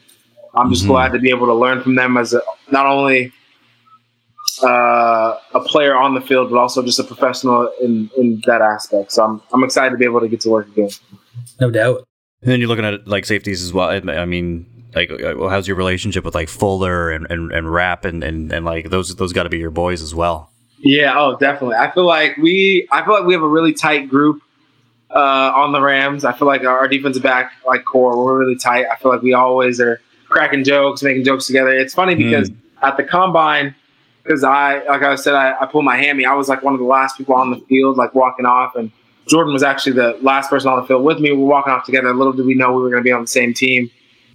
I'm 0.54 0.70
just 0.70 0.84
mm-hmm. 0.84 0.92
glad 0.92 1.12
to 1.12 1.18
be 1.18 1.28
able 1.28 1.46
to 1.46 1.54
learn 1.54 1.82
from 1.82 1.94
them 1.96 2.16
as 2.16 2.32
a, 2.32 2.40
not 2.70 2.86
only 2.86 3.34
uh, 4.62 5.36
a 5.52 5.60
player 5.60 5.94
on 5.94 6.14
the 6.14 6.22
field, 6.22 6.48
but 6.48 6.58
also 6.58 6.82
just 6.82 6.98
a 6.98 7.04
professional 7.04 7.70
in, 7.82 8.10
in 8.16 8.42
that 8.46 8.62
aspect. 8.62 9.12
So 9.12 9.24
I'm 9.24 9.42
I'm 9.52 9.62
excited 9.62 9.90
to 9.90 9.98
be 9.98 10.06
able 10.06 10.20
to 10.20 10.28
get 10.28 10.40
to 10.40 10.48
work 10.48 10.68
again 10.68 10.88
no 11.60 11.70
doubt. 11.70 12.06
And 12.42 12.50
then 12.50 12.60
you're 12.60 12.68
looking 12.68 12.84
at 12.84 13.06
like 13.06 13.24
safeties 13.24 13.62
as 13.62 13.72
well. 13.72 13.88
I 13.88 14.24
mean, 14.24 14.66
like, 14.94 15.10
uh, 15.10 15.48
how's 15.48 15.68
your 15.68 15.76
relationship 15.76 16.24
with 16.24 16.34
like 16.34 16.48
Fuller 16.48 17.10
and 17.10 17.26
and, 17.30 17.52
and 17.52 17.72
Rapp 17.72 18.04
and, 18.04 18.22
and 18.24 18.52
and 18.52 18.64
like 18.64 18.90
those 18.90 19.14
those 19.16 19.32
got 19.32 19.44
to 19.44 19.48
be 19.48 19.58
your 19.58 19.70
boys 19.70 20.02
as 20.02 20.14
well. 20.14 20.50
Yeah. 20.78 21.14
Oh, 21.16 21.36
definitely. 21.36 21.76
I 21.76 21.90
feel 21.90 22.06
like 22.06 22.36
we 22.36 22.88
I 22.90 23.04
feel 23.04 23.14
like 23.14 23.24
we 23.24 23.34
have 23.34 23.42
a 23.42 23.48
really 23.48 23.72
tight 23.72 24.08
group 24.08 24.42
uh, 25.10 25.52
on 25.54 25.72
the 25.72 25.80
Rams. 25.80 26.24
I 26.24 26.32
feel 26.32 26.48
like 26.48 26.64
our 26.64 26.88
defensive 26.88 27.22
back 27.22 27.52
like 27.66 27.84
core 27.84 28.16
we're 28.24 28.38
really 28.38 28.56
tight. 28.56 28.86
I 28.90 28.96
feel 28.96 29.12
like 29.12 29.22
we 29.22 29.34
always 29.34 29.80
are 29.80 30.00
cracking 30.28 30.64
jokes, 30.64 31.02
making 31.02 31.24
jokes 31.24 31.46
together. 31.46 31.70
It's 31.70 31.94
funny 31.94 32.14
because 32.14 32.50
mm. 32.50 32.56
at 32.82 32.96
the 32.96 33.04
combine. 33.04 33.74
Because 34.24 34.44
I, 34.44 34.84
like 34.84 35.02
I 35.02 35.16
said, 35.16 35.34
I, 35.34 35.56
I 35.60 35.66
pulled 35.66 35.84
my 35.84 35.96
hammy. 35.96 36.24
I 36.24 36.34
was 36.34 36.48
like 36.48 36.62
one 36.62 36.74
of 36.74 36.78
the 36.78 36.86
last 36.86 37.18
people 37.18 37.34
on 37.34 37.50
the 37.50 37.56
field, 37.68 37.96
like 37.96 38.14
walking 38.14 38.46
off, 38.46 38.76
and 38.76 38.92
Jordan 39.28 39.52
was 39.52 39.62
actually 39.62 39.92
the 39.92 40.18
last 40.20 40.50
person 40.50 40.70
on 40.70 40.80
the 40.80 40.86
field 40.86 41.04
with 41.04 41.18
me. 41.20 41.32
We 41.32 41.38
were 41.38 41.46
walking 41.46 41.72
off 41.72 41.84
together. 41.84 42.12
Little 42.14 42.32
did 42.32 42.46
we 42.46 42.54
know 42.54 42.72
we 42.72 42.82
were 42.82 42.90
going 42.90 43.02
to 43.02 43.04
be 43.04 43.12
on 43.12 43.22
the 43.22 43.28
same 43.28 43.54
team. 43.54 43.90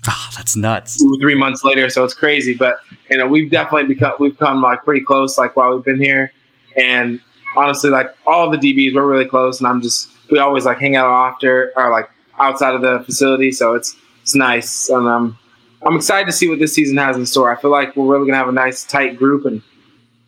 Oh, 0.08 0.30
that's 0.36 0.56
nuts. 0.56 1.00
Two, 1.00 1.18
three 1.20 1.36
months 1.36 1.64
later, 1.64 1.90
so 1.90 2.04
it's 2.04 2.14
crazy. 2.14 2.54
But 2.54 2.80
you 3.10 3.18
know, 3.18 3.28
we've 3.28 3.52
definitely 3.52 3.94
become 3.94 4.14
we've 4.20 4.38
come 4.38 4.62
like 4.62 4.84
pretty 4.84 5.02
close, 5.02 5.38
like 5.38 5.56
while 5.56 5.76
we've 5.76 5.84
been 5.84 6.02
here. 6.02 6.32
And 6.78 7.20
honestly, 7.56 7.90
like 7.90 8.16
all 8.26 8.50
the 8.50 8.58
DBs, 8.58 8.94
we're 8.94 9.06
really 9.06 9.26
close. 9.26 9.60
And 9.60 9.68
I'm 9.68 9.82
just 9.82 10.10
we 10.32 10.40
always 10.40 10.66
like 10.66 10.80
hang 10.80 10.96
out 10.96 11.10
after 11.10 11.74
or 11.76 11.92
like 11.92 12.10
outside 12.40 12.76
of 12.76 12.82
the 12.82 13.04
facility, 13.06 13.52
so 13.52 13.74
it's 13.74 13.96
it's 14.22 14.36
nice. 14.36 14.90
And 14.90 15.08
um, 15.08 15.38
I'm 15.86 15.96
excited 15.96 16.26
to 16.28 16.32
see 16.32 16.48
what 16.48 16.60
this 16.60 16.74
season 16.74 16.98
has 16.98 17.18
in 17.18 17.26
store. 17.26 17.52
I 17.52 17.60
feel 17.60 17.72
like 17.72 17.96
we're 17.96 18.06
really 18.06 18.28
gonna 18.28 18.38
have 18.38 18.50
a 18.50 18.54
nice 18.54 18.86
tight 18.86 19.18
group, 19.18 19.46
and 19.46 19.62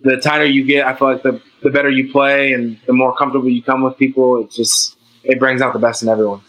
the 0.04 0.18
tighter 0.18 0.46
you 0.46 0.64
get, 0.66 0.86
I 0.86 0.96
feel 0.96 1.12
like 1.12 1.24
the 1.24 1.42
the 1.62 1.70
better 1.70 1.90
you 1.90 2.12
play 2.12 2.54
and 2.54 2.80
the 2.88 2.94
more 2.94 3.16
comfortable 3.16 3.50
you 3.50 3.62
come 3.62 3.84
with 3.84 3.98
people, 3.98 4.42
it 4.42 4.52
just 4.52 4.98
it 5.24 5.40
brings 5.40 5.62
out 5.62 5.74
the 5.74 5.80
best 5.80 6.02
in 6.02 6.10
everyone. 6.10 6.42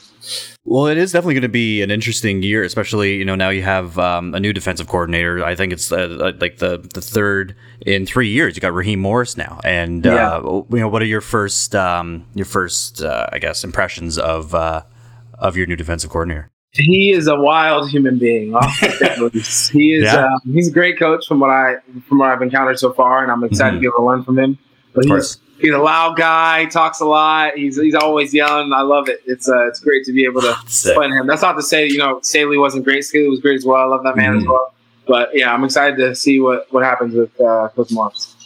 Well, 0.64 0.86
it 0.86 0.98
is 0.98 1.12
definitely 1.12 1.34
going 1.34 1.42
to 1.42 1.48
be 1.48 1.82
an 1.82 1.90
interesting 1.90 2.42
year, 2.42 2.62
especially 2.62 3.16
you 3.16 3.24
know 3.24 3.34
now 3.34 3.48
you 3.48 3.62
have 3.62 3.98
um, 3.98 4.34
a 4.34 4.40
new 4.40 4.52
defensive 4.52 4.86
coordinator. 4.86 5.44
I 5.44 5.54
think 5.54 5.72
it's 5.72 5.90
uh, 5.90 6.18
uh 6.20 6.32
like 6.40 6.58
the 6.58 6.78
the 6.94 7.00
third 7.00 7.56
in 7.80 8.06
three 8.06 8.28
years. 8.28 8.56
You 8.56 8.60
got 8.60 8.74
Raheem 8.74 9.00
Morris 9.00 9.36
now, 9.36 9.60
and 9.64 10.04
yeah. 10.04 10.36
uh, 10.36 10.62
you 10.70 10.80
know 10.80 10.88
what 10.88 11.02
are 11.02 11.06
your 11.06 11.22
first 11.22 11.74
um, 11.74 12.26
your 12.34 12.46
first 12.46 13.02
uh, 13.02 13.26
I 13.32 13.38
guess 13.38 13.64
impressions 13.64 14.18
of 14.18 14.54
uh, 14.54 14.82
of 15.38 15.56
your 15.56 15.66
new 15.66 15.76
defensive 15.76 16.10
coordinator? 16.10 16.50
He 16.72 17.10
is 17.10 17.26
a 17.26 17.34
wild 17.34 17.90
human 17.90 18.18
being. 18.18 18.54
he 19.32 19.38
is 19.38 20.04
yeah. 20.04 20.26
Um, 20.26 20.40
he's 20.52 20.68
a 20.68 20.72
great 20.72 20.98
coach 20.98 21.26
from 21.26 21.40
what 21.40 21.50
I 21.50 21.76
from 22.08 22.18
what 22.18 22.30
I've 22.30 22.42
encountered 22.42 22.78
so 22.78 22.92
far, 22.92 23.22
and 23.22 23.32
I'm 23.32 23.42
excited 23.42 23.70
mm-hmm. 23.70 23.76
to 23.76 23.80
be 23.80 23.86
able 23.86 23.98
to 23.98 24.04
learn 24.04 24.22
from 24.22 24.38
him. 24.38 24.58
But 24.94 25.04
he's, 25.06 25.38
he's 25.58 25.72
a 25.72 25.78
loud 25.78 26.16
guy. 26.16 26.62
He 26.62 26.66
talks 26.68 27.00
a 27.00 27.04
lot. 27.04 27.54
He's 27.56 27.76
he's 27.76 27.96
always 27.96 28.32
yelling. 28.32 28.72
I 28.72 28.82
love 28.82 29.08
it. 29.08 29.20
It's 29.26 29.48
uh, 29.48 29.66
it's 29.66 29.80
great 29.80 30.04
to 30.04 30.12
be 30.12 30.24
able 30.24 30.42
to 30.42 30.54
play 30.94 31.08
him. 31.08 31.26
That's 31.26 31.42
not 31.42 31.54
to 31.54 31.62
say 31.62 31.86
you 31.88 31.98
know 31.98 32.20
Staley 32.22 32.56
wasn't 32.56 32.84
great. 32.84 33.04
Staley 33.04 33.28
was 33.28 33.40
great 33.40 33.56
as 33.56 33.64
well. 33.64 33.80
I 33.80 33.86
love 33.86 34.04
that 34.04 34.16
man 34.16 34.30
mm-hmm. 34.30 34.38
as 34.42 34.46
well. 34.46 34.74
But 35.08 35.30
yeah, 35.34 35.52
I'm 35.52 35.64
excited 35.64 35.96
to 35.96 36.14
see 36.14 36.38
what 36.38 36.72
what 36.72 36.84
happens 36.84 37.14
with 37.14 37.38
uh, 37.40 37.68
Coach 37.74 37.90
Morris. 37.90 38.36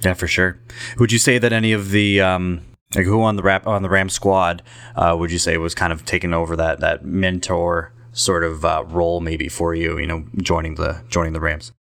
Yeah, 0.00 0.14
for 0.14 0.26
sure. 0.26 0.58
Would 0.98 1.12
you 1.12 1.18
say 1.18 1.38
that 1.38 1.52
any 1.52 1.72
of 1.72 1.90
the 1.90 2.22
um, 2.22 2.62
like 2.96 3.06
who 3.06 3.22
on 3.22 3.36
the 3.36 3.42
rap 3.42 3.66
on 3.66 3.82
the 3.82 3.90
Ram 3.90 4.08
squad 4.08 4.62
uh, 4.96 5.14
would 5.18 5.30
you 5.30 5.38
say 5.38 5.56
was 5.58 5.74
kind 5.74 5.92
of 5.92 6.04
taking 6.04 6.32
over 6.32 6.56
that 6.56 6.80
that 6.80 7.04
mentor 7.04 7.92
sort 8.12 8.42
of 8.42 8.64
uh, 8.64 8.84
role 8.86 9.20
maybe 9.20 9.48
for 9.48 9.74
you? 9.74 9.98
You 9.98 10.06
know, 10.06 10.24
joining 10.38 10.74
the 10.76 11.02
joining 11.08 11.32
the 11.32 11.40
Rams. 11.40 11.72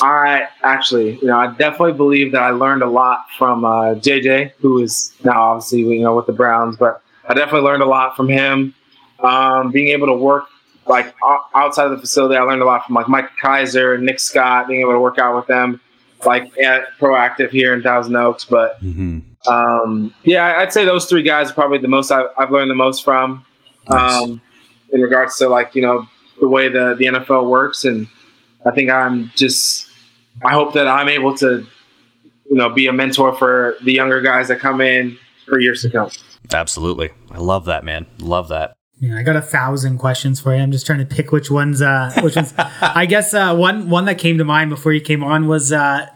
I 0.00 0.48
actually, 0.62 1.18
you 1.18 1.26
know, 1.26 1.38
I 1.38 1.48
definitely 1.54 1.92
believe 1.92 2.32
that 2.32 2.42
I 2.42 2.50
learned 2.50 2.82
a 2.82 2.90
lot 2.90 3.26
from 3.36 3.64
uh, 3.64 3.94
JJ, 3.94 4.52
who 4.58 4.82
is 4.82 5.12
now 5.22 5.40
obviously, 5.40 5.82
you 5.82 6.02
know, 6.02 6.16
with 6.16 6.26
the 6.26 6.32
Browns, 6.32 6.76
but 6.76 7.00
I 7.28 7.34
definitely 7.34 7.60
learned 7.60 7.82
a 7.82 7.86
lot 7.86 8.16
from 8.16 8.28
him. 8.28 8.74
Um, 9.20 9.70
being 9.70 9.88
able 9.88 10.08
to 10.08 10.14
work 10.14 10.46
like 10.86 11.14
outside 11.54 11.84
of 11.86 11.92
the 11.92 11.98
facility, 11.98 12.36
I 12.36 12.42
learned 12.42 12.62
a 12.62 12.64
lot 12.64 12.86
from 12.86 12.94
like 12.94 13.08
Micah 13.08 13.30
Kiser, 13.40 13.98
Nick 13.98 14.18
Scott, 14.18 14.66
being 14.68 14.80
able 14.80 14.92
to 14.92 15.00
work 15.00 15.18
out 15.18 15.36
with 15.36 15.46
them, 15.46 15.80
like 16.24 16.56
at 16.58 16.86
proactive 16.98 17.50
here 17.50 17.74
in 17.74 17.82
Thousand 17.82 18.16
Oaks. 18.16 18.44
But 18.44 18.82
mm-hmm. 18.82 19.20
Um, 19.46 20.14
yeah, 20.24 20.58
I'd 20.58 20.72
say 20.72 20.84
those 20.84 21.06
three 21.06 21.22
guys 21.22 21.50
are 21.50 21.54
probably 21.54 21.78
the 21.78 21.88
most 21.88 22.10
I've, 22.10 22.26
I've 22.36 22.50
learned 22.50 22.70
the 22.70 22.74
most 22.74 23.04
from 23.04 23.44
nice. 23.88 24.22
um, 24.22 24.40
in 24.92 25.00
regards 25.00 25.36
to 25.36 25.48
like 25.48 25.74
you 25.74 25.82
know 25.82 26.06
the 26.40 26.48
way 26.48 26.68
the 26.68 26.94
the 26.98 27.06
NFL 27.06 27.48
works 27.48 27.84
and 27.84 28.08
I 28.66 28.70
think 28.70 28.90
I'm 28.90 29.30
just, 29.34 29.88
I 30.44 30.52
hope 30.52 30.74
that 30.74 30.86
I'm 30.86 31.08
able 31.08 31.36
to, 31.38 31.66
you 32.50 32.56
know, 32.56 32.70
be 32.70 32.86
a 32.86 32.92
mentor 32.92 33.34
for 33.34 33.76
the 33.82 33.92
younger 33.92 34.20
guys 34.20 34.48
that 34.48 34.58
come 34.58 34.80
in 34.80 35.16
for 35.46 35.60
years 35.60 35.82
to 35.82 35.90
come. 35.90 36.10
Absolutely. 36.52 37.10
I 37.30 37.38
love 37.38 37.66
that, 37.66 37.84
man. 37.84 38.06
Love 38.18 38.48
that. 38.48 38.74
Yeah, 39.00 39.16
I 39.16 39.22
got 39.22 39.36
a 39.36 39.42
thousand 39.42 39.98
questions 39.98 40.40
for 40.40 40.54
you. 40.54 40.60
I'm 40.60 40.72
just 40.72 40.84
trying 40.84 40.98
to 40.98 41.06
pick 41.06 41.30
which 41.30 41.50
ones. 41.50 41.80
Uh, 41.80 42.10
which 42.20 42.34
ones? 42.34 42.52
I 42.58 43.06
guess 43.06 43.32
uh, 43.32 43.54
one 43.54 43.90
one 43.90 44.06
that 44.06 44.18
came 44.18 44.38
to 44.38 44.44
mind 44.44 44.70
before 44.70 44.92
you 44.92 45.00
came 45.00 45.22
on 45.22 45.46
was 45.46 45.72
uh, 45.72 46.08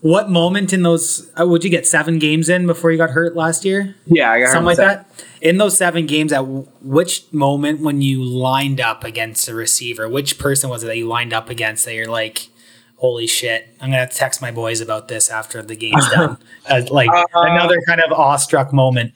what 0.00 0.30
moment 0.30 0.72
in 0.72 0.82
those? 0.82 1.30
Uh, 1.38 1.46
would 1.46 1.64
you 1.64 1.70
get 1.70 1.86
seven 1.86 2.18
games 2.18 2.48
in 2.48 2.66
before 2.66 2.90
you 2.90 2.98
got 2.98 3.10
hurt 3.10 3.36
last 3.36 3.64
year? 3.64 3.96
Yeah, 4.06 4.30
I 4.30 4.40
got 4.40 4.50
something 4.50 4.66
like 4.66 4.76
that 4.78 5.10
in 5.40 5.58
those 5.58 5.76
seven 5.76 6.06
games, 6.06 6.32
at 6.32 6.40
which 6.40 7.32
moment 7.32 7.80
when 7.80 8.02
you 8.02 8.22
lined 8.22 8.80
up 8.80 9.04
against 9.04 9.48
a 9.48 9.54
receiver, 9.54 10.08
which 10.08 10.38
person 10.38 10.70
was 10.70 10.82
it 10.82 10.86
that 10.86 10.96
you 10.96 11.06
lined 11.06 11.32
up 11.32 11.48
against 11.48 11.84
that 11.84 11.94
you're 11.94 12.06
like, 12.06 12.48
holy 12.96 13.26
shit, 13.26 13.68
I'm 13.80 13.90
gonna 13.90 14.06
text 14.06 14.42
my 14.42 14.50
boys 14.50 14.80
about 14.80 15.08
this 15.08 15.30
after 15.30 15.62
the 15.62 15.76
game's 15.76 16.08
done. 16.10 16.38
Uh, 16.68 16.82
like 16.90 17.10
uh, 17.10 17.24
another 17.34 17.80
kind 17.86 18.00
of 18.00 18.12
awestruck 18.12 18.72
moment. 18.72 19.14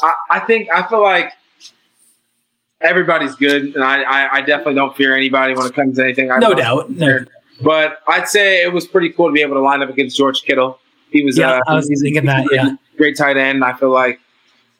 I, 0.00 0.14
I, 0.30 0.40
think 0.40 0.68
I 0.70 0.88
feel 0.88 1.02
like 1.02 1.32
everybody's 2.80 3.34
good, 3.36 3.74
and 3.74 3.84
I, 3.84 4.02
I, 4.02 4.32
I, 4.36 4.40
definitely 4.40 4.74
don't 4.74 4.96
fear 4.96 5.14
anybody 5.14 5.54
when 5.54 5.66
it 5.66 5.74
comes 5.74 5.96
to 5.96 6.04
anything. 6.04 6.30
I 6.30 6.38
no 6.38 6.54
doubt. 6.54 6.90
No. 6.90 7.24
But 7.62 7.98
I'd 8.08 8.28
say 8.28 8.62
it 8.62 8.72
was 8.72 8.86
pretty 8.86 9.10
cool 9.10 9.28
to 9.28 9.32
be 9.32 9.42
able 9.42 9.54
to 9.54 9.60
line 9.60 9.82
up 9.82 9.88
against 9.88 10.16
George 10.16 10.42
Kittle. 10.42 10.78
He 11.10 11.24
was. 11.24 11.38
Yeah, 11.38 11.52
uh, 11.52 11.60
I 11.66 11.74
was 11.74 11.86
thinking 11.86 12.24
that. 12.26 12.46
Yeah, 12.52 12.74
great 12.96 13.16
tight 13.16 13.36
end. 13.36 13.64
I 13.64 13.74
feel 13.74 13.90
like 13.90 14.20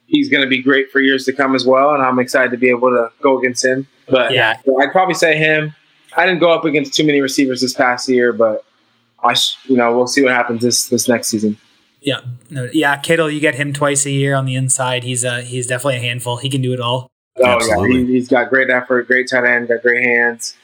he's 0.07 0.29
going 0.29 0.43
to 0.43 0.49
be 0.49 0.63
great 0.63 0.91
for 0.91 1.01
years 1.01 1.25
to 1.25 1.33
come 1.33 1.55
as 1.55 1.67
well, 1.67 1.95
and 1.95 2.03
I'm 2.03 2.19
excited 2.19 2.51
to 2.51 2.57
be 2.57 2.69
able 2.69 2.91
to 2.91 3.11
go 3.21 3.39
against 3.39 3.65
him. 3.65 3.87
But 4.09 4.33
yeah, 4.33 4.59
I'd 4.81 4.93
probably 4.93 5.15
say 5.15 5.37
him. 5.37 5.75
I 6.17 6.27
didn't 6.27 6.41
go 6.41 6.53
up 6.53 6.65
against 6.65 6.95
too 6.95 7.05
many 7.05 7.21
receivers 7.21 7.63
this 7.63 7.73
past 7.73 8.09
year, 8.09 8.33
but 8.33 8.65
I, 9.23 9.35
sh- 9.35 9.57
you 9.65 9.77
know, 9.77 9.97
we'll 9.97 10.07
see 10.07 10.23
what 10.23 10.33
happens 10.33 10.63
this 10.63 10.89
this 10.89 11.09
next 11.09 11.29
season. 11.29 11.57
Yeah, 12.01 12.21
no, 12.51 12.69
yeah, 12.73 12.97
Kittle, 12.97 13.31
you 13.31 13.41
get 13.41 13.55
him 13.55 13.73
twice 13.73 14.05
a 14.07 14.11
year 14.11 14.35
on 14.35 14.45
the 14.45 14.57
inside. 14.57 15.05
He's 15.05 15.25
a 15.25 15.43
he's 15.43 15.67
definitely 15.67 15.97
a 15.97 16.01
handful. 16.01 16.37
He 16.37 16.51
can 16.51 16.61
do 16.61 16.73
it 16.73 16.81
all. 16.81 17.09
Oh 17.39 17.45
Absolutely. 17.45 18.01
yeah, 18.01 18.07
he, 18.07 18.17
has 18.17 18.29
got 18.29 18.51
great 18.51 18.69
effort, 18.71 19.07
great 19.07 19.31
tight 19.31 19.45
end, 19.45 19.69
got 19.69 19.83
great 19.83 20.05
hands. 20.05 20.57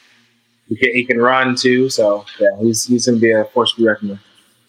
He 0.69 0.77
can, 0.77 0.95
he 0.95 1.05
can 1.05 1.19
run 1.19 1.57
too, 1.57 1.89
so 1.89 2.25
yeah, 2.39 2.49
he's 2.61 2.85
he's 2.85 3.07
going 3.07 3.19
to 3.19 3.21
be 3.21 3.33
a 3.33 3.45
force 3.47 3.73
to 3.73 3.81
be 3.81 3.87
reckoned 3.87 4.11
with. 4.11 4.21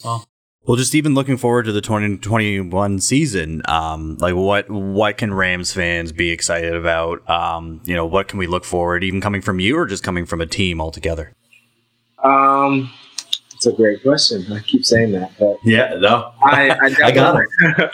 Well, 0.04 0.26
well, 0.66 0.76
just 0.76 0.94
even 0.94 1.16
looking 1.16 1.38
forward 1.38 1.66
to 1.66 1.72
the 1.72 1.82
2021 1.82 3.00
season, 3.00 3.62
um, 3.66 4.18
like 4.20 4.36
what 4.36 4.70
what 4.70 5.18
can 5.18 5.34
Rams 5.34 5.74
fans 5.74 6.12
be 6.12 6.30
excited 6.30 6.76
about? 6.76 7.28
Um, 7.30 7.82
you 7.86 7.96
know, 7.96 8.06
what 8.06 8.28
can 8.28 8.40
we 8.40 8.48
look 8.48 8.66
forward, 8.66 9.04
even 9.04 9.20
coming 9.20 9.42
from 9.42 9.60
you 9.60 9.78
or 9.78 9.86
just 9.86 10.04
coming 10.04 10.26
from 10.26 10.42
a 10.42 10.46
team 10.46 10.80
altogether? 10.80 11.34
Um, 12.24 12.92
it's 13.56 13.66
a 13.66 13.72
great 13.72 14.04
question. 14.04 14.46
I 14.54 14.60
keep 14.60 14.86
saying 14.86 15.12
that, 15.14 15.32
but 15.40 15.58
yeah, 15.64 15.96
no, 15.98 16.34
I, 16.44 16.70
I, 16.70 16.96
I 17.06 17.12
got 17.12 17.42
it. 17.42 17.50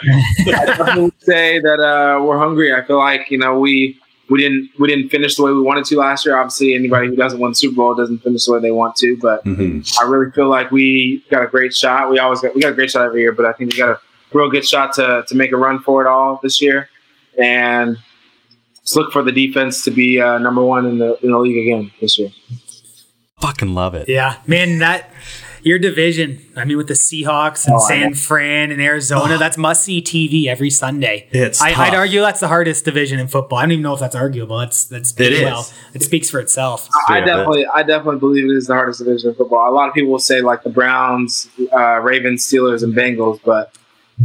I 0.48 0.66
definitely 0.66 1.12
say 1.20 1.58
that 1.60 1.80
uh, 1.80 2.22
we're 2.22 2.38
hungry. 2.38 2.74
I 2.74 2.84
feel 2.84 2.98
like 2.98 3.30
you 3.30 3.38
know 3.38 3.58
we 3.58 3.98
we 4.28 4.40
didn't 4.40 4.70
we 4.78 4.88
didn't 4.88 5.08
finish 5.10 5.36
the 5.36 5.44
way 5.44 5.52
we 5.52 5.60
wanted 5.60 5.84
to 5.86 5.96
last 5.96 6.26
year. 6.26 6.36
Obviously, 6.36 6.74
anybody 6.74 7.08
who 7.08 7.16
doesn't 7.16 7.38
win 7.38 7.52
the 7.52 7.54
Super 7.54 7.76
Bowl 7.76 7.94
doesn't 7.94 8.18
finish 8.18 8.44
the 8.44 8.52
way 8.52 8.60
they 8.60 8.70
want 8.70 8.96
to. 8.96 9.16
But 9.20 9.44
mm-hmm. 9.44 9.80
I 10.00 10.10
really 10.10 10.30
feel 10.32 10.48
like 10.48 10.70
we 10.70 11.24
got 11.30 11.44
a 11.44 11.46
great 11.46 11.74
shot. 11.74 12.10
We 12.10 12.18
always 12.18 12.40
got 12.40 12.54
we 12.54 12.60
got 12.60 12.72
a 12.72 12.74
great 12.74 12.90
shot 12.90 13.04
every 13.04 13.20
year, 13.20 13.32
but 13.32 13.46
I 13.46 13.52
think 13.52 13.72
we 13.72 13.78
got 13.78 13.90
a 13.90 14.00
real 14.32 14.50
good 14.50 14.66
shot 14.66 14.94
to 14.94 15.24
to 15.26 15.34
make 15.34 15.52
a 15.52 15.56
run 15.56 15.80
for 15.80 16.02
it 16.02 16.08
all 16.08 16.40
this 16.42 16.60
year. 16.60 16.88
And 17.40 17.98
let's 18.78 18.96
look 18.96 19.12
for 19.12 19.22
the 19.22 19.32
defense 19.32 19.84
to 19.84 19.90
be 19.90 20.20
uh, 20.20 20.38
number 20.38 20.64
one 20.64 20.86
in 20.86 20.98
the 20.98 21.18
in 21.22 21.30
the 21.30 21.38
league 21.38 21.66
again 21.66 21.92
this 22.00 22.18
year. 22.18 22.30
Fucking 23.40 23.74
love 23.74 23.94
it. 23.94 24.08
Yeah, 24.08 24.38
man, 24.46 24.78
that 24.78 25.10
your 25.66 25.80
division. 25.80 26.38
I 26.54 26.64
mean, 26.64 26.76
with 26.76 26.86
the 26.86 26.94
Seahawks 26.94 27.66
and 27.66 27.74
oh, 27.74 27.88
San 27.88 28.14
Fran 28.14 28.70
and 28.70 28.80
Arizona, 28.80 29.34
oh. 29.34 29.38
that's 29.38 29.58
must 29.58 29.82
see 29.82 30.00
TV 30.00 30.46
every 30.46 30.70
Sunday. 30.70 31.28
It's 31.32 31.60
I, 31.60 31.70
would 31.70 31.94
argue 31.94 32.20
that's 32.20 32.38
the 32.38 32.46
hardest 32.46 32.84
division 32.84 33.18
in 33.18 33.26
football. 33.26 33.58
I 33.58 33.62
don't 33.62 33.72
even 33.72 33.82
know 33.82 33.92
if 33.92 33.98
that's 33.98 34.14
arguable. 34.14 34.58
That's 34.58 34.84
that's 34.84 35.12
it 35.18 35.42
well. 35.42 35.62
Is. 35.62 35.74
It 35.94 36.02
speaks 36.04 36.30
for 36.30 36.38
itself. 36.38 36.88
I, 37.08 37.16
I 37.16 37.20
definitely, 37.20 37.66
I 37.66 37.82
definitely 37.82 38.20
believe 38.20 38.44
it 38.44 38.56
is 38.56 38.68
the 38.68 38.74
hardest 38.74 39.00
division 39.00 39.30
in 39.30 39.34
football. 39.34 39.68
A 39.68 39.74
lot 39.74 39.88
of 39.88 39.94
people 39.94 40.12
will 40.12 40.20
say 40.20 40.40
like 40.40 40.62
the 40.62 40.70
Browns, 40.70 41.48
uh, 41.72 41.98
Ravens, 41.98 42.46
Steelers, 42.46 42.84
and 42.84 42.94
Bengals, 42.94 43.40
but 43.44 43.76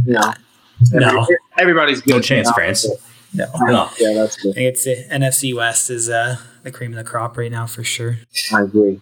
you 0.06 0.12
know, 0.12 0.32
no. 0.92 1.26
everybody's 1.58 2.00
good. 2.00 2.14
No 2.14 2.20
chance, 2.20 2.52
France. 2.52 2.86
No. 3.34 3.46
no. 3.62 3.90
Yeah, 3.98 4.14
that's 4.14 4.36
good. 4.36 4.50
I 4.50 4.54
think 4.54 4.74
it's 4.76 4.86
uh, 4.86 5.12
NFC 5.12 5.56
West 5.56 5.90
is 5.90 6.08
uh, 6.08 6.36
the 6.62 6.70
cream 6.70 6.92
of 6.92 6.98
the 6.98 7.04
crop 7.04 7.36
right 7.36 7.50
now 7.50 7.66
for 7.66 7.82
sure. 7.82 8.18
I 8.54 8.62
agree. 8.62 9.00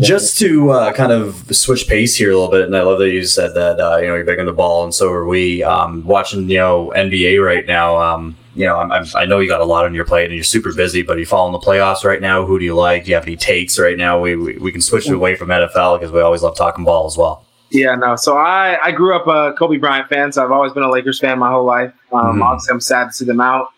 Just 0.00 0.38
to 0.38 0.70
uh, 0.70 0.92
kind 0.94 1.12
of 1.12 1.54
switch 1.54 1.86
pace 1.86 2.16
here 2.16 2.30
a 2.30 2.34
little 2.34 2.50
bit, 2.50 2.64
and 2.64 2.74
I 2.74 2.80
love 2.80 2.98
that 3.00 3.10
you 3.10 3.22
said 3.26 3.54
that 3.54 3.78
uh, 3.78 3.98
you 3.98 4.06
know 4.06 4.14
you're 4.14 4.24
big 4.24 4.40
on 4.40 4.46
the 4.46 4.52
ball, 4.52 4.82
and 4.82 4.94
so 4.94 5.12
are 5.12 5.26
we. 5.26 5.62
Um, 5.62 6.02
watching 6.06 6.48
you 6.48 6.56
know 6.56 6.90
NBA 6.96 7.44
right 7.44 7.66
now, 7.66 7.98
um, 8.00 8.34
you 8.54 8.64
know 8.64 8.78
I'm, 8.78 8.90
I'm, 8.90 9.04
i 9.14 9.26
know 9.26 9.40
you 9.40 9.48
got 9.48 9.60
a 9.60 9.64
lot 9.66 9.84
on 9.84 9.92
your 9.92 10.06
plate, 10.06 10.24
and 10.24 10.34
you're 10.34 10.42
super 10.42 10.72
busy. 10.72 11.02
But 11.02 11.18
you 11.18 11.26
following 11.26 11.52
the 11.52 11.58
playoffs 11.58 12.02
right 12.02 12.20
now? 12.20 12.46
Who 12.46 12.58
do 12.58 12.64
you 12.64 12.74
like? 12.74 13.04
Do 13.04 13.10
you 13.10 13.14
have 13.14 13.24
any 13.26 13.36
takes 13.36 13.78
right 13.78 13.98
now? 13.98 14.18
We 14.18 14.36
we, 14.36 14.56
we 14.56 14.72
can 14.72 14.80
switch 14.80 15.06
away 15.06 15.36
from 15.36 15.48
NFL 15.48 16.00
because 16.00 16.12
we 16.12 16.22
always 16.22 16.42
love 16.42 16.56
talking 16.56 16.84
ball 16.86 17.04
as 17.04 17.18
well. 17.18 17.44
Yeah, 17.68 17.94
no. 17.94 18.16
So 18.16 18.38
I 18.38 18.78
I 18.82 18.90
grew 18.90 19.14
up 19.14 19.26
a 19.26 19.54
Kobe 19.58 19.76
Bryant 19.76 20.08
fan, 20.08 20.32
so 20.32 20.42
I've 20.42 20.50
always 20.52 20.72
been 20.72 20.82
a 20.82 20.90
Lakers 20.90 21.20
fan 21.20 21.38
my 21.38 21.50
whole 21.50 21.64
life. 21.64 21.92
Um, 22.10 22.24
mm-hmm. 22.24 22.42
Obviously, 22.42 22.72
I'm 22.72 22.80
sad 22.80 23.08
to 23.08 23.12
see 23.12 23.26
them 23.26 23.42
out, 23.42 23.68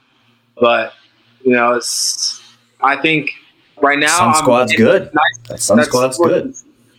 but 0.60 0.92
you 1.42 1.50
know, 1.50 1.72
it's 1.72 2.40
I 2.80 2.96
think 2.96 3.32
right 3.80 3.98
now. 3.98 4.32
Sun 4.32 4.34
Squad's 4.36 4.74
good. 4.74 5.10
Nice. 5.14 5.48
That 5.48 5.60
Sun 5.60 5.84
Squad's 5.84 6.18
good. 6.18 6.54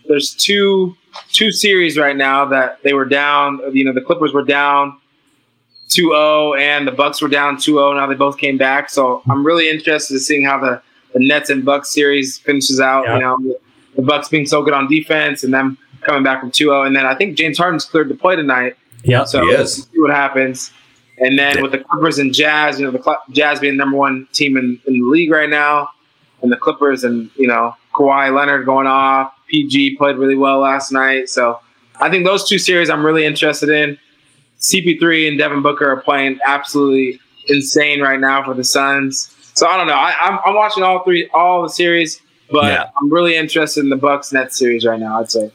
There's 0.06 0.34
two 0.34 0.96
two 1.32 1.50
series 1.50 1.98
right 1.98 2.16
now 2.16 2.44
that 2.46 2.82
they 2.82 2.92
were 2.92 3.04
down. 3.04 3.60
You 3.72 3.84
know, 3.84 3.92
the 3.92 4.00
Clippers 4.00 4.32
were 4.32 4.44
down 4.44 4.98
2-0 5.88 6.58
and 6.58 6.86
the 6.86 6.92
Bucks 6.92 7.20
were 7.20 7.28
down 7.28 7.56
2-0. 7.56 7.96
Now 7.96 8.06
they 8.06 8.14
both 8.14 8.38
came 8.38 8.58
back. 8.58 8.90
So 8.90 9.22
I'm 9.28 9.44
really 9.44 9.68
interested 9.68 10.14
in 10.14 10.20
seeing 10.20 10.44
how 10.44 10.58
the, 10.58 10.82
the 11.12 11.20
Nets 11.20 11.50
and 11.50 11.64
Bucks 11.64 11.92
series 11.92 12.38
finishes 12.38 12.80
out. 12.80 13.04
Yeah. 13.04 13.14
You 13.14 13.20
know, 13.20 13.54
the 13.96 14.02
Bucks 14.02 14.28
being 14.28 14.46
so 14.46 14.62
good 14.62 14.74
on 14.74 14.88
defense 14.88 15.42
and 15.44 15.52
them 15.52 15.78
coming 16.02 16.22
back 16.22 16.40
from 16.40 16.50
2-0. 16.50 16.86
And 16.86 16.94
then 16.94 17.06
I 17.06 17.14
think 17.14 17.36
James 17.36 17.58
Harden's 17.58 17.84
cleared 17.84 18.08
to 18.08 18.14
play 18.14 18.36
tonight. 18.36 18.76
Yeah, 19.04 19.24
so 19.24 19.42
he 19.42 19.50
is. 19.50 19.84
see 19.84 20.00
what 20.00 20.10
happens. 20.10 20.72
And 21.18 21.38
then 21.38 21.56
yeah. 21.56 21.62
with 21.62 21.72
the 21.72 21.78
Clippers 21.78 22.18
and 22.18 22.32
Jazz, 22.32 22.78
you 22.78 22.86
know, 22.86 22.92
the 22.92 23.18
Jazz 23.30 23.60
being 23.60 23.74
the 23.74 23.78
number 23.78 23.96
one 23.96 24.28
team 24.32 24.56
in, 24.56 24.80
in 24.86 25.00
the 25.00 25.04
league 25.04 25.30
right 25.30 25.50
now 25.50 25.90
and 26.42 26.52
the 26.52 26.56
Clippers 26.56 27.04
and, 27.04 27.30
you 27.36 27.46
know, 27.46 27.74
Kawhi 27.94 28.34
Leonard 28.34 28.66
going 28.66 28.86
off. 28.86 29.32
PG 29.48 29.96
played 29.96 30.16
really 30.16 30.36
well 30.36 30.60
last 30.60 30.92
night. 30.92 31.28
So 31.28 31.60
I 32.00 32.10
think 32.10 32.24
those 32.24 32.48
two 32.48 32.58
series 32.58 32.90
I'm 32.90 33.04
really 33.04 33.24
interested 33.24 33.68
in. 33.68 33.98
CP3 34.60 35.28
and 35.28 35.38
Devin 35.38 35.62
Booker 35.62 35.90
are 35.90 36.00
playing 36.00 36.38
absolutely 36.44 37.20
insane 37.46 38.00
right 38.00 38.20
now 38.20 38.44
for 38.44 38.54
the 38.54 38.64
Suns. 38.64 39.34
So 39.54 39.66
I 39.66 39.76
don't 39.76 39.86
know. 39.86 39.94
I, 39.94 40.10
am 40.20 40.34
I'm, 40.34 40.40
I'm 40.46 40.54
watching 40.54 40.82
all 40.82 41.02
three, 41.02 41.28
all 41.32 41.62
the 41.62 41.68
series, 41.68 42.20
but 42.50 42.64
yeah. 42.64 42.90
I'm 43.00 43.12
really 43.12 43.36
interested 43.36 43.82
in 43.82 43.88
the 43.88 43.96
Bucks 43.96 44.32
Net 44.32 44.52
series 44.52 44.84
right 44.84 45.00
now. 45.00 45.20
I'd 45.20 45.30
say. 45.30 45.50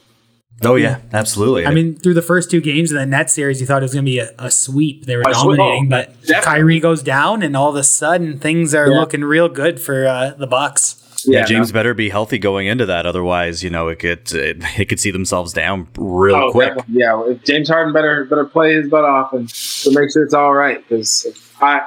Oh 0.61 0.75
yeah, 0.75 0.99
absolutely. 1.11 1.65
I 1.65 1.73
mean, 1.73 1.95
through 1.95 2.13
the 2.13 2.21
first 2.21 2.49
two 2.49 2.61
games 2.61 2.91
of 2.91 2.97
the 2.97 3.05
net 3.05 3.29
series, 3.29 3.59
you 3.59 3.67
thought 3.67 3.81
it 3.81 3.85
was 3.85 3.93
going 3.93 4.05
to 4.05 4.11
be 4.11 4.19
a, 4.19 4.29
a, 4.39 4.51
sweep. 4.51 5.05
They 5.05 5.17
were 5.17 5.23
dominating, 5.23 5.89
but 5.89 6.13
Definitely. 6.21 6.41
Kyrie 6.41 6.79
goes 6.79 7.03
down, 7.03 7.43
and 7.43 7.57
all 7.57 7.69
of 7.69 7.75
a 7.75 7.83
sudden 7.83 8.39
things 8.39 8.73
are 8.73 8.89
yeah. 8.89 8.99
looking 8.99 9.23
real 9.23 9.49
good 9.49 9.81
for 9.81 10.05
uh, 10.05 10.31
the 10.31 10.47
Bucks. 10.47 10.99
Yeah, 11.25 11.39
yeah, 11.39 11.45
James 11.45 11.71
no. 11.71 11.73
better 11.73 11.93
be 11.93 12.09
healthy 12.09 12.37
going 12.37 12.67
into 12.67 12.85
that. 12.85 13.05
Otherwise, 13.05 13.63
you 13.63 13.69
know, 13.69 13.87
it 13.87 13.99
could 13.99 14.31
it, 14.33 14.57
it 14.79 14.85
could 14.89 14.99
see 14.99 15.11
themselves 15.11 15.53
down 15.53 15.87
real 15.97 16.35
oh, 16.35 16.51
quick. 16.51 16.75
Definitely. 16.75 17.01
Yeah, 17.01 17.23
if 17.27 17.43
James 17.43 17.69
Harden 17.69 17.93
better 17.93 18.25
better 18.25 18.45
play 18.45 18.75
his 18.75 18.89
butt 18.89 19.05
off 19.05 19.33
and 19.33 19.49
to 19.49 19.91
make 19.91 20.11
sure 20.11 20.23
it's 20.23 20.33
all 20.33 20.53
right. 20.53 20.87
Because 20.87 21.27
I 21.61 21.81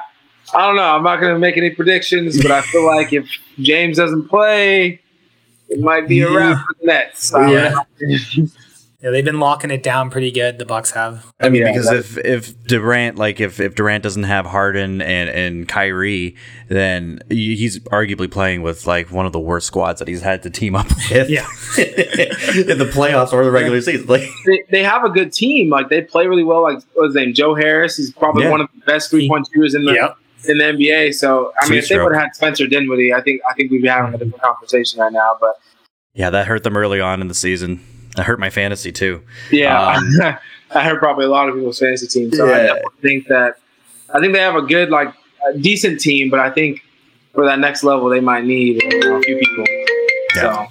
I 0.53 0.67
don't 0.67 0.75
know. 0.75 0.83
I'm 0.95 1.03
not 1.03 1.19
going 1.19 1.33
to 1.33 1.39
make 1.39 1.57
any 1.57 1.71
predictions, 1.71 2.41
but 2.41 2.51
I 2.51 2.61
feel 2.61 2.85
like 2.85 3.11
if 3.11 3.27
James 3.59 3.97
doesn't 3.97 4.29
play, 4.29 5.01
it 5.69 5.79
might 5.79 6.07
be 6.07 6.21
a 6.21 6.31
wrap 6.31 6.57
for 6.57 6.75
the 6.79 6.87
Nets. 6.87 7.31
Yeah. 7.33 7.75
Yeah, 8.99 9.11
they've 9.11 9.23
been 9.23 9.39
locking 9.39 9.69
it 9.69 9.83
down 9.83 10.09
pretty 10.09 10.31
good. 10.31 10.57
The 10.57 10.65
Bucks 10.65 10.89
have. 10.91 11.31
I 11.39 11.49
mean, 11.49 11.61
yeah, 11.61 11.71
because 11.71 11.91
if 11.91 12.17
if 12.17 12.63
Durant, 12.63 13.15
like 13.15 13.39
if 13.39 13.59
if 13.59 13.75
Durant 13.75 14.01
doesn't 14.01 14.23
have 14.23 14.47
Harden 14.47 15.03
and 15.03 15.29
and 15.29 15.67
Kyrie, 15.67 16.35
then 16.67 17.19
he's 17.29 17.77
arguably 17.79 18.29
playing 18.29 18.63
with 18.63 18.87
like 18.87 19.11
one 19.11 19.27
of 19.27 19.33
the 19.33 19.39
worst 19.39 19.67
squads 19.67 19.99
that 19.99 20.07
he's 20.07 20.23
had 20.23 20.41
to 20.43 20.49
team 20.49 20.75
up 20.75 20.87
with. 21.11 21.29
Yeah, 21.29 21.45
in 21.77 22.79
the 22.79 22.89
playoffs 22.91 23.33
or 23.33 23.45
the 23.45 23.51
regular 23.51 23.81
season. 23.81 24.07
Like 24.07 24.27
they, 24.47 24.63
they 24.71 24.83
have 24.83 25.03
a 25.03 25.09
good 25.09 25.31
team. 25.31 25.69
Like 25.69 25.89
they 25.89 26.01
play 26.01 26.25
really 26.25 26.43
well. 26.43 26.63
Like 26.63 26.79
what's 26.95 27.13
his 27.13 27.15
name? 27.15 27.35
Joe 27.35 27.53
Harris. 27.53 27.97
He's 27.97 28.11
probably 28.11 28.45
yeah. 28.45 28.49
one 28.49 28.61
of 28.61 28.69
the 28.73 28.81
best 28.81 29.11
three 29.11 29.29
point 29.29 29.47
shooters 29.53 29.75
in 29.75 29.85
the. 29.85 29.93
Yep. 29.93 30.17
In 30.47 30.57
the 30.59 30.63
NBA, 30.65 31.13
so 31.13 31.51
I 31.59 31.65
Sweet 31.65 31.75
mean, 31.75 31.83
if 31.83 31.89
they 31.89 31.99
would 31.99 32.13
have 32.13 32.21
had 32.21 32.35
Spencer 32.35 32.67
Dinwiddie, 32.67 33.13
I 33.13 33.21
think 33.21 33.41
I 33.49 33.53
think 33.53 33.71
we'd 33.71 33.81
be 33.81 33.87
having 33.87 34.13
a 34.13 34.17
different 34.17 34.41
conversation 34.41 34.99
right 34.99 35.11
now. 35.11 35.35
But 35.39 35.55
yeah, 36.13 36.29
that 36.29 36.47
hurt 36.47 36.63
them 36.63 36.77
early 36.77 37.01
on 37.01 37.21
in 37.21 37.27
the 37.27 37.33
season. 37.33 37.83
That 38.15 38.25
hurt 38.25 38.39
my 38.39 38.49
fantasy 38.49 38.91
too. 38.91 39.23
Yeah, 39.51 39.97
um, 39.97 40.37
I 40.71 40.83
hurt 40.83 40.99
probably 40.99 41.25
a 41.25 41.29
lot 41.29 41.49
of 41.49 41.55
people's 41.55 41.79
fantasy 41.79 42.07
teams. 42.07 42.37
So 42.37 42.45
yeah. 42.45 42.73
I 42.73 43.01
think 43.01 43.27
that 43.27 43.57
I 44.13 44.19
think 44.19 44.33
they 44.33 44.39
have 44.39 44.55
a 44.55 44.61
good, 44.61 44.89
like, 44.89 45.13
a 45.47 45.57
decent 45.57 45.99
team, 45.99 46.29
but 46.29 46.39
I 46.39 46.49
think 46.49 46.81
for 47.33 47.45
that 47.45 47.59
next 47.59 47.83
level, 47.83 48.09
they 48.09 48.19
might 48.19 48.45
need 48.45 48.81
you 48.81 48.99
know, 48.99 49.17
a 49.17 49.21
few 49.21 49.37
people. 49.37 49.65
Yeah. 50.35 50.41
So. 50.41 50.67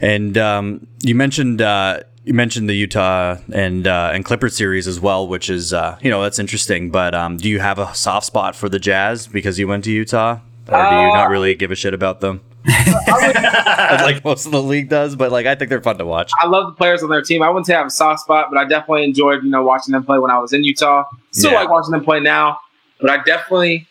And 0.00 0.38
um, 0.38 0.86
you 1.02 1.14
mentioned 1.14 1.62
uh, 1.62 2.00
you 2.26 2.34
mentioned 2.34 2.68
the 2.68 2.74
Utah 2.74 3.36
and 3.52 3.86
uh, 3.86 4.10
and 4.12 4.24
Clipper 4.24 4.48
series 4.48 4.88
as 4.88 4.98
well, 4.98 5.28
which 5.28 5.48
is 5.48 5.72
uh, 5.72 5.96
you 6.02 6.10
know 6.10 6.20
that's 6.22 6.40
interesting. 6.40 6.90
But 6.90 7.14
um, 7.14 7.36
do 7.36 7.48
you 7.48 7.60
have 7.60 7.78
a 7.78 7.94
soft 7.94 8.26
spot 8.26 8.56
for 8.56 8.68
the 8.68 8.80
Jazz 8.80 9.28
because 9.28 9.58
you 9.60 9.68
went 9.68 9.84
to 9.84 9.92
Utah, 9.92 10.40
or 10.68 10.90
do 10.90 10.96
you 10.96 11.06
not 11.14 11.28
uh, 11.28 11.30
really 11.30 11.54
give 11.54 11.70
a 11.70 11.76
shit 11.76 11.94
about 11.94 12.20
them? 12.20 12.40
like 12.66 14.24
most 14.24 14.44
of 14.44 14.50
the 14.50 14.60
league 14.60 14.88
does, 14.88 15.14
but 15.14 15.30
like 15.30 15.46
I 15.46 15.54
think 15.54 15.70
they're 15.70 15.80
fun 15.80 15.98
to 15.98 16.04
watch. 16.04 16.32
I 16.40 16.48
love 16.48 16.66
the 16.66 16.76
players 16.76 17.04
on 17.04 17.10
their 17.10 17.22
team. 17.22 17.42
I 17.42 17.48
wouldn't 17.48 17.66
say 17.66 17.74
I 17.74 17.78
have 17.78 17.86
a 17.86 17.90
soft 17.90 18.22
spot, 18.22 18.48
but 18.50 18.58
I 18.58 18.64
definitely 18.64 19.04
enjoyed 19.04 19.44
you 19.44 19.50
know 19.50 19.62
watching 19.62 19.92
them 19.92 20.04
play 20.04 20.18
when 20.18 20.32
I 20.32 20.38
was 20.40 20.52
in 20.52 20.64
Utah. 20.64 21.04
Still 21.30 21.52
yeah. 21.52 21.60
like 21.60 21.70
watching 21.70 21.92
them 21.92 22.04
play 22.04 22.18
now, 22.18 22.58
but 23.00 23.08
I 23.08 23.22
definitely, 23.22 23.86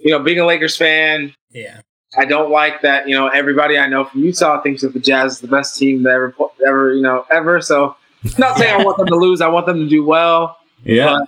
you 0.00 0.10
know, 0.10 0.18
being 0.18 0.40
a 0.40 0.46
Lakers 0.46 0.76
fan. 0.76 1.32
Yeah. 1.52 1.82
I 2.16 2.24
don't 2.24 2.50
like 2.50 2.82
that. 2.82 3.08
You 3.08 3.14
know, 3.16 3.28
everybody 3.28 3.78
I 3.78 3.86
know 3.86 4.04
from 4.04 4.22
Utah 4.22 4.60
thinks 4.60 4.82
that 4.82 4.92
the 4.92 5.00
Jazz 5.00 5.34
is 5.34 5.40
the 5.40 5.48
best 5.48 5.78
team 5.78 6.02
that 6.04 6.10
ever, 6.10 6.34
ever, 6.66 6.94
you 6.94 7.02
know, 7.02 7.26
ever. 7.30 7.60
So, 7.60 7.96
not 8.38 8.56
saying 8.56 8.80
I 8.80 8.84
want 8.84 8.98
them 8.98 9.06
to 9.06 9.16
lose. 9.16 9.40
I 9.40 9.48
want 9.48 9.66
them 9.66 9.78
to 9.78 9.88
do 9.88 10.04
well. 10.04 10.58
Yeah. 10.84 11.18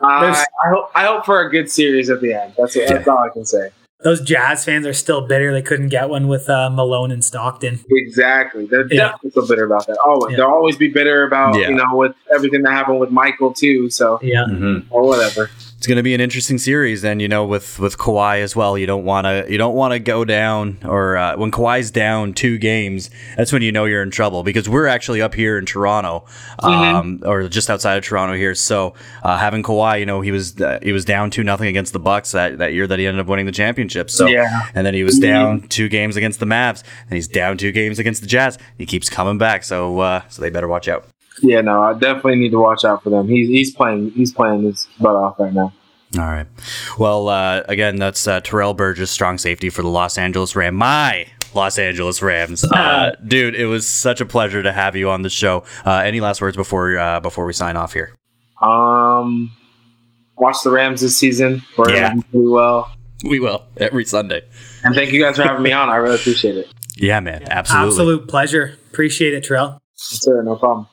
But, 0.00 0.06
uh, 0.06 0.34
I 0.64 0.68
hope 0.70 0.90
I 0.94 1.04
hope 1.04 1.26
for 1.26 1.40
a 1.40 1.50
good 1.50 1.70
series 1.70 2.08
at 2.08 2.20
the 2.20 2.32
end. 2.32 2.54
That's, 2.56 2.74
that's 2.74 3.06
all 3.06 3.18
I 3.18 3.28
can 3.28 3.44
say 3.44 3.70
those 4.02 4.20
Jazz 4.20 4.64
fans 4.64 4.86
are 4.86 4.94
still 4.94 5.26
bitter 5.26 5.52
they 5.52 5.62
couldn't 5.62 5.88
get 5.88 6.08
one 6.08 6.28
with 6.28 6.48
uh, 6.48 6.70
Malone 6.70 7.10
and 7.10 7.24
Stockton. 7.24 7.80
Exactly, 7.90 8.66
they're 8.66 8.86
yeah. 8.92 9.10
definitely 9.10 9.30
still 9.30 9.46
bitter 9.46 9.64
about 9.64 9.86
that. 9.86 9.98
Always, 10.04 10.32
yeah. 10.32 10.38
they'll 10.38 10.46
always 10.46 10.76
be 10.76 10.88
bitter 10.88 11.24
about 11.24 11.58
yeah. 11.58 11.68
you 11.68 11.74
know 11.74 11.96
with 11.96 12.14
everything 12.34 12.62
that 12.62 12.72
happened 12.72 13.00
with 13.00 13.10
Michael 13.10 13.52
too. 13.52 13.90
So 13.90 14.18
yeah, 14.22 14.44
mm-hmm. 14.48 14.92
or 14.92 15.06
whatever. 15.06 15.50
It's 15.80 15.86
going 15.86 15.96
to 15.96 16.02
be 16.02 16.12
an 16.12 16.20
interesting 16.20 16.58
series. 16.58 17.02
And 17.04 17.22
you 17.22 17.28
know, 17.28 17.46
with 17.46 17.78
with 17.78 17.96
Kawhi 17.96 18.42
as 18.42 18.54
well, 18.54 18.76
you 18.76 18.84
don't 18.84 19.06
want 19.06 19.24
to 19.24 19.46
you 19.48 19.56
don't 19.56 19.74
want 19.74 19.94
to 19.94 19.98
go 19.98 20.26
down 20.26 20.76
or 20.84 21.16
uh, 21.16 21.38
when 21.38 21.50
Kawhi's 21.50 21.90
down 21.90 22.34
two 22.34 22.58
games, 22.58 23.08
that's 23.34 23.50
when 23.50 23.62
you 23.62 23.72
know 23.72 23.86
you're 23.86 24.02
in 24.02 24.10
trouble 24.10 24.42
because 24.42 24.68
we're 24.68 24.86
actually 24.86 25.22
up 25.22 25.32
here 25.32 25.56
in 25.56 25.64
Toronto, 25.64 26.26
um, 26.58 26.72
mm-hmm. 27.20 27.26
or 27.26 27.48
just 27.48 27.70
outside 27.70 27.96
of 27.96 28.04
Toronto 28.04 28.36
here. 28.36 28.54
So 28.54 28.92
uh, 29.22 29.38
having 29.38 29.62
Kawhi, 29.62 30.00
you 30.00 30.04
know, 30.04 30.20
he 30.20 30.32
was 30.32 30.60
uh, 30.60 30.80
he 30.82 30.92
was 30.92 31.06
down 31.06 31.30
two 31.30 31.44
nothing 31.44 31.68
against 31.68 31.94
the 31.94 31.98
Bucks 31.98 32.32
that, 32.32 32.58
that 32.58 32.74
year 32.74 32.86
that 32.86 32.98
he 32.98 33.06
ended 33.06 33.22
up 33.22 33.26
winning 33.26 33.46
the 33.46 33.52
championship. 33.52 34.10
So 34.10 34.26
yeah. 34.26 34.68
and 34.74 34.86
then 34.86 34.92
he 34.92 35.02
was 35.02 35.18
down 35.18 35.62
two 35.68 35.88
games 35.88 36.14
against 36.14 36.40
the 36.40 36.46
Mavs, 36.46 36.84
and 37.04 37.14
he's 37.14 37.26
down 37.26 37.56
two 37.56 37.72
games 37.72 37.98
against 37.98 38.20
the 38.20 38.28
Jazz. 38.28 38.58
He 38.76 38.84
keeps 38.84 39.08
coming 39.08 39.38
back, 39.38 39.64
so 39.64 39.98
uh, 40.00 40.28
so 40.28 40.42
they 40.42 40.50
better 40.50 40.68
watch 40.68 40.88
out. 40.88 41.06
Yeah, 41.42 41.60
no, 41.60 41.82
I 41.82 41.94
definitely 41.94 42.36
need 42.36 42.50
to 42.50 42.58
watch 42.58 42.84
out 42.84 43.02
for 43.02 43.10
them. 43.10 43.28
He's 43.28 43.48
he's 43.48 43.74
playing 43.74 44.10
he's 44.12 44.32
playing 44.32 44.64
his 44.64 44.88
butt 44.98 45.14
off 45.14 45.38
right 45.38 45.52
now. 45.52 45.72
All 46.18 46.24
right. 46.24 46.46
Well, 46.98 47.28
uh, 47.28 47.62
again, 47.68 47.96
that's 47.96 48.26
uh, 48.26 48.40
Terrell 48.40 48.74
Burgess, 48.74 49.10
strong 49.10 49.38
safety 49.38 49.70
for 49.70 49.82
the 49.82 49.88
Los 49.88 50.18
Angeles 50.18 50.56
Rams. 50.56 50.76
My 50.76 51.26
Los 51.54 51.78
Angeles 51.78 52.20
Rams, 52.20 52.64
uh, 52.64 53.14
dude. 53.26 53.54
It 53.54 53.66
was 53.66 53.86
such 53.86 54.20
a 54.20 54.26
pleasure 54.26 54.62
to 54.62 54.72
have 54.72 54.96
you 54.96 55.08
on 55.10 55.22
the 55.22 55.30
show. 55.30 55.64
Uh, 55.86 55.98
any 55.98 56.20
last 56.20 56.40
words 56.40 56.56
before 56.56 56.98
uh, 56.98 57.20
before 57.20 57.46
we 57.46 57.52
sign 57.52 57.76
off 57.76 57.92
here? 57.92 58.12
Um, 58.60 59.52
watch 60.36 60.56
the 60.64 60.70
Rams 60.70 61.00
this 61.00 61.16
season. 61.16 61.62
We're 61.78 61.94
yeah. 61.94 62.14
do 62.32 62.50
well. 62.50 62.92
We 63.24 63.38
will 63.38 63.64
every 63.76 64.04
Sunday. 64.04 64.42
And 64.82 64.94
thank 64.94 65.12
you 65.12 65.22
guys 65.22 65.36
for 65.36 65.42
having 65.42 65.62
me 65.62 65.72
on. 65.72 65.90
I 65.90 65.96
really 65.96 66.16
appreciate 66.16 66.56
it. 66.56 66.72
Yeah, 66.96 67.20
man. 67.20 67.44
Absolutely. 67.48 67.88
Absolute 67.88 68.28
pleasure. 68.28 68.78
Appreciate 68.90 69.34
it, 69.34 69.44
Terrell. 69.44 69.80
Yes, 70.10 70.22
sir. 70.22 70.42
No 70.42 70.56
problem. 70.56 70.88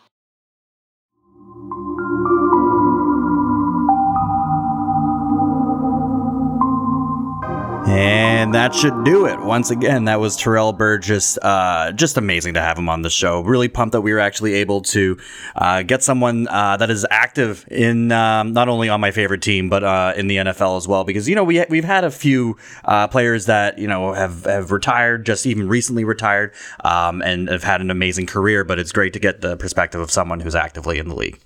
And 7.87 8.53
that 8.53 8.75
should 8.75 9.05
do 9.05 9.27
it. 9.27 9.39
Once 9.39 9.71
again, 9.71 10.05
that 10.05 10.19
was 10.19 10.35
Terrell 10.35 10.73
Burgess. 10.73 11.37
Uh, 11.37 11.93
just 11.93 12.17
amazing 12.17 12.55
to 12.55 12.61
have 12.61 12.77
him 12.77 12.89
on 12.89 13.01
the 13.01 13.09
show. 13.09 13.39
Really 13.39 13.69
pumped 13.69 13.93
that 13.93 14.01
we 14.01 14.11
were 14.11 14.19
actually 14.19 14.55
able 14.55 14.81
to 14.81 15.17
uh, 15.55 15.83
get 15.83 16.03
someone 16.03 16.49
uh, 16.49 16.75
that 16.77 16.89
is 16.89 17.07
active 17.09 17.65
in 17.71 18.11
um, 18.11 18.51
not 18.51 18.67
only 18.67 18.89
on 18.89 18.99
my 18.99 19.11
favorite 19.11 19.41
team, 19.41 19.69
but 19.69 19.85
uh, 19.85 20.11
in 20.17 20.27
the 20.27 20.35
NFL 20.35 20.75
as 20.75 20.85
well. 20.85 21.05
Because 21.05 21.29
you 21.29 21.35
know 21.35 21.45
we 21.45 21.63
we've 21.69 21.85
had 21.85 22.03
a 22.03 22.11
few 22.11 22.57
uh, 22.83 23.07
players 23.07 23.45
that 23.45 23.79
you 23.79 23.87
know 23.87 24.11
have 24.11 24.43
have 24.43 24.71
retired, 24.71 25.25
just 25.25 25.45
even 25.45 25.69
recently 25.69 26.03
retired, 26.03 26.53
um, 26.83 27.21
and 27.21 27.47
have 27.47 27.63
had 27.63 27.79
an 27.79 27.89
amazing 27.89 28.25
career. 28.25 28.65
But 28.65 28.79
it's 28.79 28.91
great 28.91 29.13
to 29.13 29.19
get 29.19 29.39
the 29.39 29.55
perspective 29.55 30.01
of 30.01 30.11
someone 30.11 30.41
who's 30.41 30.55
actively 30.55 30.99
in 30.99 31.07
the 31.07 31.15
league. 31.15 31.39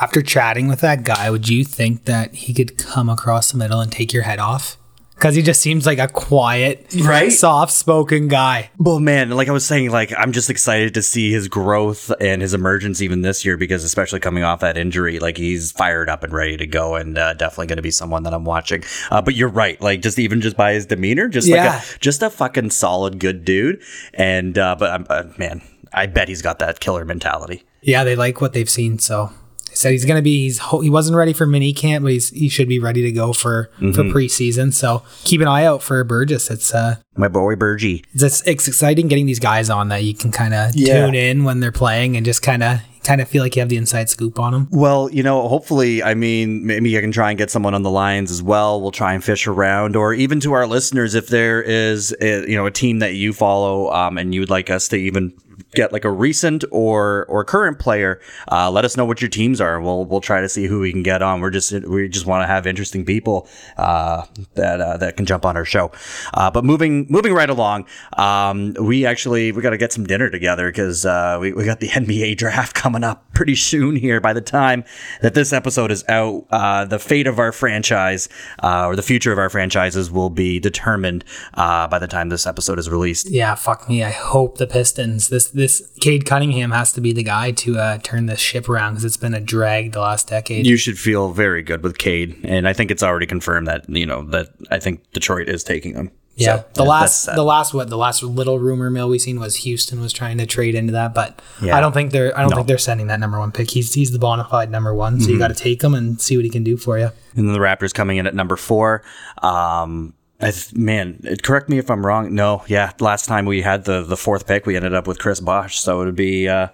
After 0.00 0.22
chatting 0.22 0.66
with 0.66 0.80
that 0.80 1.04
guy, 1.04 1.30
would 1.30 1.48
you 1.48 1.64
think 1.64 2.06
that 2.06 2.34
he 2.34 2.52
could 2.52 2.76
come 2.78 3.08
across 3.08 3.52
the 3.52 3.58
middle 3.58 3.80
and 3.80 3.92
take 3.92 4.12
your 4.12 4.24
head 4.24 4.40
off? 4.40 4.76
Because 5.14 5.34
he 5.34 5.42
just 5.42 5.60
seems 5.60 5.86
like 5.86 5.98
a 5.98 6.08
quiet, 6.08 6.94
right, 7.02 7.32
soft-spoken 7.32 8.28
guy. 8.28 8.70
Well, 8.78 9.00
man, 9.00 9.30
like 9.30 9.48
I 9.48 9.52
was 9.52 9.64
saying, 9.64 9.90
like 9.90 10.12
I'm 10.16 10.32
just 10.32 10.50
excited 10.50 10.94
to 10.94 11.02
see 11.02 11.32
his 11.32 11.48
growth 11.48 12.12
and 12.20 12.42
his 12.42 12.54
emergence 12.54 13.00
even 13.00 13.22
this 13.22 13.44
year 13.44 13.56
because, 13.56 13.84
especially 13.84 14.20
coming 14.20 14.42
off 14.42 14.60
that 14.60 14.76
injury, 14.76 15.18
like 15.18 15.36
he's 15.36 15.72
fired 15.72 16.08
up 16.08 16.24
and 16.24 16.32
ready 16.32 16.56
to 16.56 16.66
go, 16.66 16.94
and 16.96 17.16
uh, 17.16 17.34
definitely 17.34 17.68
going 17.68 17.76
to 17.76 17.82
be 17.82 17.90
someone 17.90 18.24
that 18.24 18.34
I'm 18.34 18.44
watching. 18.44 18.82
Uh, 19.10 19.22
but 19.22 19.34
you're 19.34 19.48
right, 19.48 19.80
like 19.80 20.02
just 20.02 20.18
even 20.18 20.40
just 20.40 20.56
by 20.56 20.72
his 20.72 20.86
demeanor, 20.86 21.28
just 21.28 21.48
yeah. 21.48 21.66
like 21.66 21.82
a, 21.82 21.98
just 22.00 22.22
a 22.22 22.30
fucking 22.30 22.70
solid, 22.70 23.18
good 23.18 23.44
dude. 23.44 23.82
And 24.12 24.58
uh, 24.58 24.76
but 24.78 25.10
uh, 25.10 25.24
man, 25.38 25.62
I 25.92 26.06
bet 26.06 26.28
he's 26.28 26.42
got 26.42 26.58
that 26.58 26.80
killer 26.80 27.04
mentality. 27.04 27.64
Yeah, 27.82 28.04
they 28.04 28.16
like 28.16 28.40
what 28.40 28.52
they've 28.52 28.68
seen, 28.68 28.98
so 28.98 29.30
said 29.74 29.92
he's 29.92 30.04
going 30.04 30.16
to 30.16 30.22
be. 30.22 30.44
He's 30.44 30.60
he 30.82 30.90
wasn't 30.90 31.16
ready 31.16 31.32
for 31.32 31.46
mini 31.46 31.72
camp, 31.72 32.04
but 32.04 32.12
he's 32.12 32.30
he 32.30 32.48
should 32.48 32.68
be 32.68 32.78
ready 32.78 33.02
to 33.02 33.12
go 33.12 33.32
for 33.32 33.70
mm-hmm. 33.78 33.92
for 33.92 34.02
preseason. 34.04 34.72
So 34.72 35.02
keep 35.24 35.40
an 35.40 35.48
eye 35.48 35.64
out 35.64 35.82
for 35.82 36.02
Burgess. 36.04 36.50
It's 36.50 36.74
uh 36.74 36.96
my 37.16 37.28
boy 37.28 37.56
Burgie. 37.56 38.04
It's, 38.12 38.46
it's 38.46 38.68
exciting 38.68 39.08
getting 39.08 39.26
these 39.26 39.38
guys 39.38 39.70
on 39.70 39.88
that 39.88 40.04
you 40.04 40.14
can 40.14 40.32
kind 40.32 40.54
of 40.54 40.74
yeah. 40.74 41.04
tune 41.04 41.14
in 41.14 41.44
when 41.44 41.60
they're 41.60 41.72
playing 41.72 42.16
and 42.16 42.24
just 42.24 42.42
kind 42.42 42.62
of 42.62 42.80
kind 43.04 43.20
of 43.20 43.28
feel 43.28 43.42
like 43.42 43.54
you 43.54 43.60
have 43.60 43.68
the 43.68 43.76
inside 43.76 44.08
scoop 44.08 44.38
on 44.38 44.52
them. 44.52 44.68
Well, 44.70 45.10
you 45.10 45.22
know, 45.22 45.46
hopefully, 45.46 46.02
I 46.02 46.14
mean, 46.14 46.66
maybe 46.66 46.96
I 46.96 47.00
can 47.00 47.12
try 47.12 47.30
and 47.30 47.38
get 47.38 47.50
someone 47.50 47.74
on 47.74 47.82
the 47.82 47.90
lines 47.90 48.30
as 48.30 48.42
well. 48.42 48.80
We'll 48.80 48.90
try 48.90 49.12
and 49.12 49.22
fish 49.22 49.46
around, 49.46 49.94
or 49.94 50.14
even 50.14 50.40
to 50.40 50.52
our 50.52 50.66
listeners, 50.66 51.14
if 51.14 51.28
there 51.28 51.62
is, 51.62 52.16
a, 52.20 52.48
you 52.48 52.56
know, 52.56 52.66
a 52.66 52.70
team 52.70 53.00
that 53.00 53.14
you 53.14 53.32
follow 53.32 53.92
um, 53.92 54.18
and 54.18 54.34
you 54.34 54.40
would 54.40 54.50
like 54.50 54.70
us 54.70 54.88
to 54.88 54.96
even 54.96 55.34
get 55.74 55.92
like 55.92 56.04
a 56.04 56.10
recent 56.10 56.64
or 56.70 57.26
or 57.28 57.44
current 57.44 57.78
player, 57.78 58.20
uh, 58.50 58.70
let 58.70 58.84
us 58.84 58.96
know 58.96 59.04
what 59.04 59.20
your 59.20 59.28
teams 59.28 59.60
are. 59.60 59.80
We'll 59.80 60.04
we'll 60.04 60.20
try 60.20 60.40
to 60.40 60.48
see 60.48 60.66
who 60.66 60.80
we 60.80 60.92
can 60.92 61.02
get 61.02 61.22
on. 61.22 61.40
We're 61.40 61.50
just 61.50 61.72
we 61.72 62.08
just 62.08 62.26
want 62.26 62.42
to 62.42 62.46
have 62.46 62.66
interesting 62.66 63.04
people 63.04 63.48
uh, 63.76 64.26
that 64.54 64.80
uh, 64.80 64.96
that 64.98 65.16
can 65.16 65.26
jump 65.26 65.44
on 65.44 65.56
our 65.56 65.64
show. 65.64 65.92
Uh, 66.32 66.50
but 66.50 66.64
moving 66.64 67.06
moving 67.08 67.32
right 67.32 67.50
along, 67.50 67.86
um, 68.16 68.74
we 68.80 69.06
actually 69.06 69.52
we 69.52 69.62
got 69.62 69.70
to 69.70 69.78
get 69.78 69.92
some 69.92 70.04
dinner 70.04 70.30
together 70.30 70.68
because 70.68 71.04
uh, 71.04 71.38
we 71.40 71.52
we 71.52 71.64
got 71.64 71.80
the 71.80 71.88
NBA 71.94 72.36
draft 72.36 72.74
coming 72.74 73.04
up 73.04 73.32
pretty 73.34 73.56
soon 73.56 73.96
here. 73.96 74.20
By 74.20 74.32
the 74.32 74.40
time 74.40 74.84
that 75.22 75.34
this 75.34 75.52
episode 75.52 75.90
is 75.90 76.04
out, 76.08 76.46
uh, 76.50 76.84
the 76.84 76.98
fate 76.98 77.26
of 77.26 77.38
our 77.38 77.52
franchise 77.52 78.28
or 78.62 78.96
the 78.96 79.02
future 79.02 79.32
of 79.32 79.38
our 79.38 79.50
franchises 79.50 80.10
will 80.10 80.30
be 80.30 80.60
determined 80.60 81.24
by 81.54 81.98
the 81.98 82.06
time 82.08 82.28
this 82.28 82.46
episode 82.46 82.78
is 82.78 82.88
released. 82.88 83.30
Yeah, 83.30 83.54
fuck 83.54 83.88
me. 83.88 84.02
I 84.02 84.10
hope 84.10 84.58
the 84.58 84.66
Pistons 84.66 85.28
this 85.28 85.48
this 85.48 85.63
this 85.64 85.90
Cade 85.98 86.26
Cunningham 86.26 86.72
has 86.72 86.92
to 86.92 87.00
be 87.00 87.14
the 87.14 87.22
guy 87.22 87.50
to 87.52 87.78
uh, 87.78 87.98
turn 88.02 88.26
this 88.26 88.38
ship 88.38 88.68
around 88.68 88.92
because 88.92 89.04
it's 89.06 89.16
been 89.16 89.32
a 89.32 89.40
drag 89.40 89.92
the 89.92 90.00
last 90.00 90.28
decade. 90.28 90.66
You 90.66 90.76
should 90.76 90.98
feel 90.98 91.32
very 91.32 91.62
good 91.62 91.82
with 91.82 91.96
Cade, 91.96 92.38
and 92.44 92.68
I 92.68 92.74
think 92.74 92.90
it's 92.90 93.02
already 93.02 93.24
confirmed 93.24 93.66
that 93.66 93.88
you 93.88 94.04
know 94.04 94.24
that 94.24 94.48
I 94.70 94.78
think 94.78 95.10
Detroit 95.12 95.48
is 95.48 95.64
taking 95.64 95.94
him. 95.94 96.10
Yeah, 96.36 96.56
so, 96.56 96.64
the 96.74 96.82
yeah, 96.82 96.88
last, 96.88 97.26
the 97.26 97.44
last 97.44 97.72
what, 97.72 97.88
the 97.88 97.96
last 97.96 98.22
little 98.22 98.58
rumor 98.58 98.90
mill 98.90 99.08
we 99.08 99.18
seen 99.18 99.40
was 99.40 99.56
Houston 99.56 100.00
was 100.00 100.12
trying 100.12 100.36
to 100.38 100.46
trade 100.46 100.74
into 100.74 100.92
that, 100.92 101.14
but 101.14 101.40
yeah. 101.62 101.76
I 101.76 101.80
don't 101.80 101.92
think 101.92 102.10
they're, 102.10 102.36
I 102.36 102.40
don't 102.40 102.50
no. 102.50 102.56
think 102.56 102.66
they're 102.66 102.76
sending 102.76 103.06
that 103.06 103.20
number 103.20 103.38
one 103.38 103.50
pick. 103.50 103.70
He's 103.70 103.94
he's 103.94 104.10
the 104.10 104.18
bona 104.18 104.44
fide 104.44 104.70
number 104.70 104.92
one, 104.94 105.18
so 105.20 105.24
mm-hmm. 105.24 105.32
you 105.32 105.38
got 105.38 105.48
to 105.48 105.54
take 105.54 105.82
him 105.82 105.94
and 105.94 106.20
see 106.20 106.36
what 106.36 106.44
he 106.44 106.50
can 106.50 106.64
do 106.64 106.76
for 106.76 106.98
you. 106.98 107.10
And 107.36 107.48
then 107.48 107.52
the 107.54 107.60
Raptors 107.60 107.94
coming 107.94 108.18
in 108.18 108.26
at 108.26 108.34
number 108.34 108.56
four. 108.56 109.02
Um, 109.42 110.12
Th- 110.50 110.74
man, 110.74 111.18
correct 111.42 111.68
me 111.68 111.78
if 111.78 111.90
I'm 111.90 112.04
wrong. 112.04 112.34
No, 112.34 112.64
yeah, 112.66 112.92
last 113.00 113.26
time 113.26 113.46
we 113.46 113.62
had 113.62 113.84
the 113.84 114.02
the 114.02 114.16
fourth 114.16 114.46
pick, 114.46 114.66
we 114.66 114.76
ended 114.76 114.94
up 114.94 115.06
with 115.06 115.18
Chris 115.18 115.40
Bosh. 115.40 115.78
So 115.78 116.02
it 116.02 116.04
would 116.06 116.16
be 116.16 116.48
uh, 116.48 116.68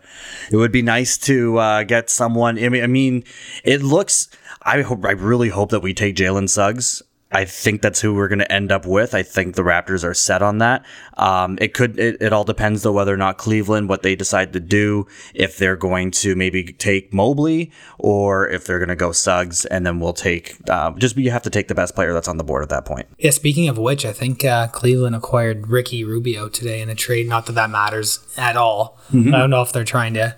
it 0.51 0.57
would 0.57 0.73
be 0.73 0.83
nice 0.83 1.19
to 1.19 1.59
uh, 1.59 1.83
get 1.85 2.11
someone. 2.11 2.59
I 2.59 2.69
mean, 2.69 2.83
I 2.83 2.87
mean, 2.87 3.25
it 3.65 3.83
looks. 3.83 4.29
I 4.63 4.83
hope. 4.83 5.05
I 5.05 5.13
really 5.13 5.49
hope 5.49 5.71
that 5.71 5.81
we 5.81 5.95
take 5.95 6.17
Jalen 6.17 6.49
Suggs. 6.49 7.03
I 7.33 7.45
think 7.45 7.83
that's 7.83 8.01
who 8.01 8.15
we're 8.15 8.29
going 8.29 8.41
to 8.41 8.53
end 8.53 8.73
up 8.73 8.87
with. 8.87 9.15
I 9.15 9.23
think 9.23 9.55
the 9.55 9.63
Raptors 9.63 10.05
are 10.05 10.15
set 10.15 10.43
on 10.43 10.59
that. 10.59 10.85
Um, 11.17 11.59
it 11.61 11.75
could, 11.75 11.99
it, 11.99 12.21
it 12.21 12.33
all 12.33 12.45
depends 12.45 12.83
though 12.83 12.93
whether 12.93 13.15
or 13.15 13.17
not 13.17 13.39
Cleveland, 13.39 13.89
what 13.89 14.03
they 14.03 14.17
decide 14.17 14.53
to 14.53 14.61
do, 14.61 15.07
if 15.35 15.57
they're 15.57 15.77
going 15.77 16.11
to 16.13 16.35
maybe 16.35 16.65
take 16.65 17.13
Mobley 17.13 17.71
or 17.99 18.49
if 18.49 18.65
they're 18.65 18.79
going 18.79 18.89
to 18.89 18.97
go 18.97 19.13
Suggs, 19.13 19.65
and 19.65 19.87
then 19.87 20.01
we'll 20.01 20.13
take, 20.13 20.57
uh, 20.69 20.91
just 20.93 21.17
you 21.17 21.31
have 21.31 21.43
to 21.43 21.51
take 21.51 21.69
the 21.69 21.75
best 21.75 21.95
player 21.95 22.13
that's 22.13 22.29
on 22.29 22.37
the 22.37 22.45
board 22.45 22.63
at 22.63 22.69
that 22.71 22.85
point. 22.85 23.07
Yeah, 23.19 23.31
speaking 23.31 23.69
of 23.69 23.79
which, 23.79 24.05
I 24.05 24.13
think 24.13 24.45
uh, 24.45 24.67
Cleveland 24.69 25.15
acquired 25.15 25.69
Ricky 25.69 26.03
Rubio 26.05 26.49
today 26.49 26.81
in 26.81 26.89
a 26.89 26.95
trade. 26.95 27.29
Not 27.29 27.47
that 27.47 27.53
that 27.53 27.71
matters 27.71 28.19
at 28.37 28.57
all. 28.57 28.99
Mm-hmm. 29.13 29.35
I 29.35 29.39
don't 29.39 29.51
know 29.51 29.63
if 29.63 29.73
they're 29.73 29.85
trying 29.85 30.15
to 30.15 30.37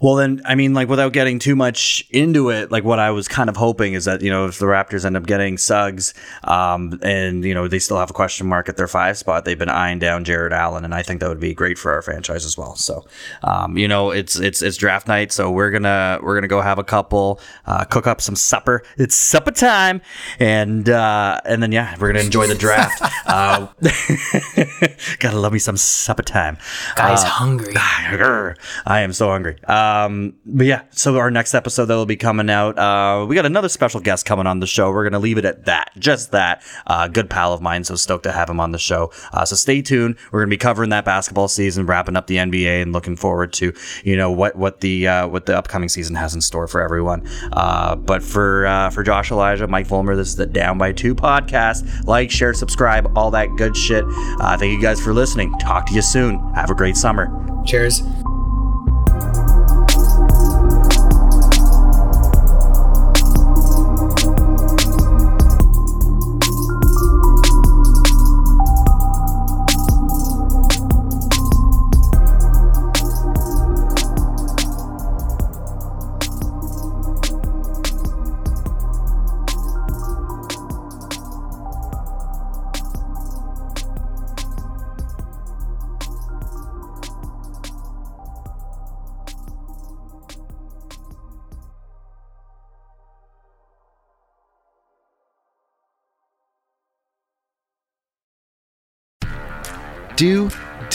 well, 0.00 0.16
then, 0.16 0.42
I 0.44 0.54
mean, 0.54 0.74
like 0.74 0.88
without 0.88 1.12
getting 1.12 1.38
too 1.38 1.56
much 1.56 2.04
into 2.10 2.50
it, 2.50 2.70
like 2.70 2.84
what 2.84 2.98
I 2.98 3.10
was 3.10 3.28
kind 3.28 3.48
of 3.48 3.56
hoping 3.56 3.94
is 3.94 4.04
that, 4.04 4.22
you 4.22 4.30
know, 4.30 4.46
if 4.46 4.58
the 4.58 4.66
Raptors 4.66 5.04
end 5.04 5.16
up 5.16 5.26
getting 5.26 5.58
Suggs 5.58 6.14
um, 6.44 6.98
and, 7.02 7.44
you 7.44 7.54
know, 7.54 7.68
they 7.68 7.78
still 7.78 7.98
have 7.98 8.10
a 8.10 8.14
question 8.14 8.46
mark 8.46 8.68
at 8.68 8.76
their 8.76 8.88
five 8.88 9.16
spot, 9.16 9.44
they've 9.44 9.58
been 9.58 9.68
eyeing 9.68 9.98
down 9.98 10.24
Jarrett 10.24 10.52
Allen. 10.52 10.84
And 10.84 10.94
I 10.94 11.02
think 11.02 11.20
that 11.20 11.28
would 11.28 11.40
be 11.40 11.54
great 11.54 11.78
for 11.78 11.92
our 11.92 12.02
franchise 12.02 12.44
as 12.44 12.58
well. 12.58 12.76
So, 12.76 13.06
um, 13.42 13.78
you 13.78 13.88
know, 13.88 14.10
it's, 14.10 14.36
it's, 14.36 14.62
it's 14.62 14.76
draft 14.76 15.08
night. 15.08 15.32
So 15.32 15.50
we're 15.50 15.70
going 15.70 15.84
to, 15.84 16.18
we're 16.22 16.34
going 16.34 16.42
to 16.42 16.48
go 16.48 16.60
have 16.60 16.78
a 16.78 16.84
couple, 16.84 17.40
uh, 17.66 17.84
cook 17.84 18.06
up 18.06 18.20
some 18.20 18.36
supper. 18.36 18.82
It's 18.98 19.14
supper 19.14 19.50
time. 19.50 20.02
And, 20.38 20.88
uh, 20.88 21.40
and 21.44 21.62
then, 21.62 21.72
yeah, 21.72 21.92
we're 21.94 22.12
going 22.12 22.20
to 22.20 22.24
enjoy 22.24 22.46
the 22.46 22.54
draft. 22.54 23.02
uh, 23.26 23.68
gotta 25.18 25.38
love 25.38 25.52
me 25.52 25.58
some 25.58 25.76
supper 25.76 26.22
time. 26.22 26.58
Guy's 26.96 27.22
uh, 27.22 27.26
hungry. 27.26 27.74
I 27.76 29.00
am 29.00 29.12
so 29.12 29.28
hungry. 29.28 29.56
Uh, 29.66 29.85
um, 29.86 30.34
but 30.44 30.66
yeah, 30.66 30.82
so 30.90 31.16
our 31.16 31.30
next 31.30 31.54
episode 31.54 31.86
that 31.86 31.94
will 31.94 32.06
be 32.06 32.16
coming 32.16 32.50
out, 32.50 32.78
uh, 32.78 33.24
we 33.26 33.34
got 33.34 33.46
another 33.46 33.68
special 33.68 34.00
guest 34.00 34.26
coming 34.26 34.46
on 34.46 34.60
the 34.60 34.66
show. 34.66 34.90
We're 34.90 35.04
gonna 35.04 35.18
leave 35.18 35.38
it 35.38 35.44
at 35.44 35.66
that, 35.66 35.90
just 35.98 36.32
that. 36.32 36.62
Uh, 36.86 37.08
good 37.08 37.30
pal 37.30 37.52
of 37.52 37.60
mine, 37.60 37.84
so 37.84 37.94
stoked 37.94 38.24
to 38.24 38.32
have 38.32 38.48
him 38.50 38.60
on 38.60 38.72
the 38.72 38.78
show. 38.78 39.12
Uh, 39.32 39.44
so 39.44 39.56
stay 39.56 39.82
tuned. 39.82 40.16
We're 40.32 40.40
gonna 40.40 40.50
be 40.50 40.56
covering 40.56 40.90
that 40.90 41.04
basketball 41.04 41.48
season, 41.48 41.86
wrapping 41.86 42.16
up 42.16 42.26
the 42.26 42.36
NBA, 42.36 42.82
and 42.82 42.92
looking 42.92 43.16
forward 43.16 43.52
to 43.54 43.72
you 44.04 44.16
know 44.16 44.30
what 44.30 44.56
what 44.56 44.80
the 44.80 45.06
uh, 45.06 45.28
what 45.28 45.46
the 45.46 45.56
upcoming 45.56 45.88
season 45.88 46.16
has 46.16 46.34
in 46.34 46.40
store 46.40 46.66
for 46.66 46.80
everyone. 46.80 47.26
Uh, 47.52 47.96
but 47.96 48.22
for 48.22 48.66
uh, 48.66 48.90
for 48.90 49.02
Josh 49.02 49.30
Elijah, 49.30 49.66
Mike 49.66 49.86
Fulmer, 49.86 50.16
this 50.16 50.28
is 50.28 50.36
the 50.36 50.46
Down 50.46 50.78
by 50.78 50.92
Two 50.92 51.14
podcast. 51.14 52.06
Like, 52.06 52.30
share, 52.30 52.54
subscribe, 52.54 53.16
all 53.16 53.30
that 53.30 53.48
good 53.56 53.76
shit. 53.76 54.04
Uh, 54.06 54.56
thank 54.56 54.72
you 54.72 54.82
guys 54.82 55.00
for 55.00 55.12
listening. 55.12 55.52
Talk 55.58 55.86
to 55.86 55.94
you 55.94 56.02
soon. 56.02 56.38
Have 56.54 56.70
a 56.70 56.74
great 56.74 56.96
summer. 56.96 57.30
Cheers. 57.64 58.02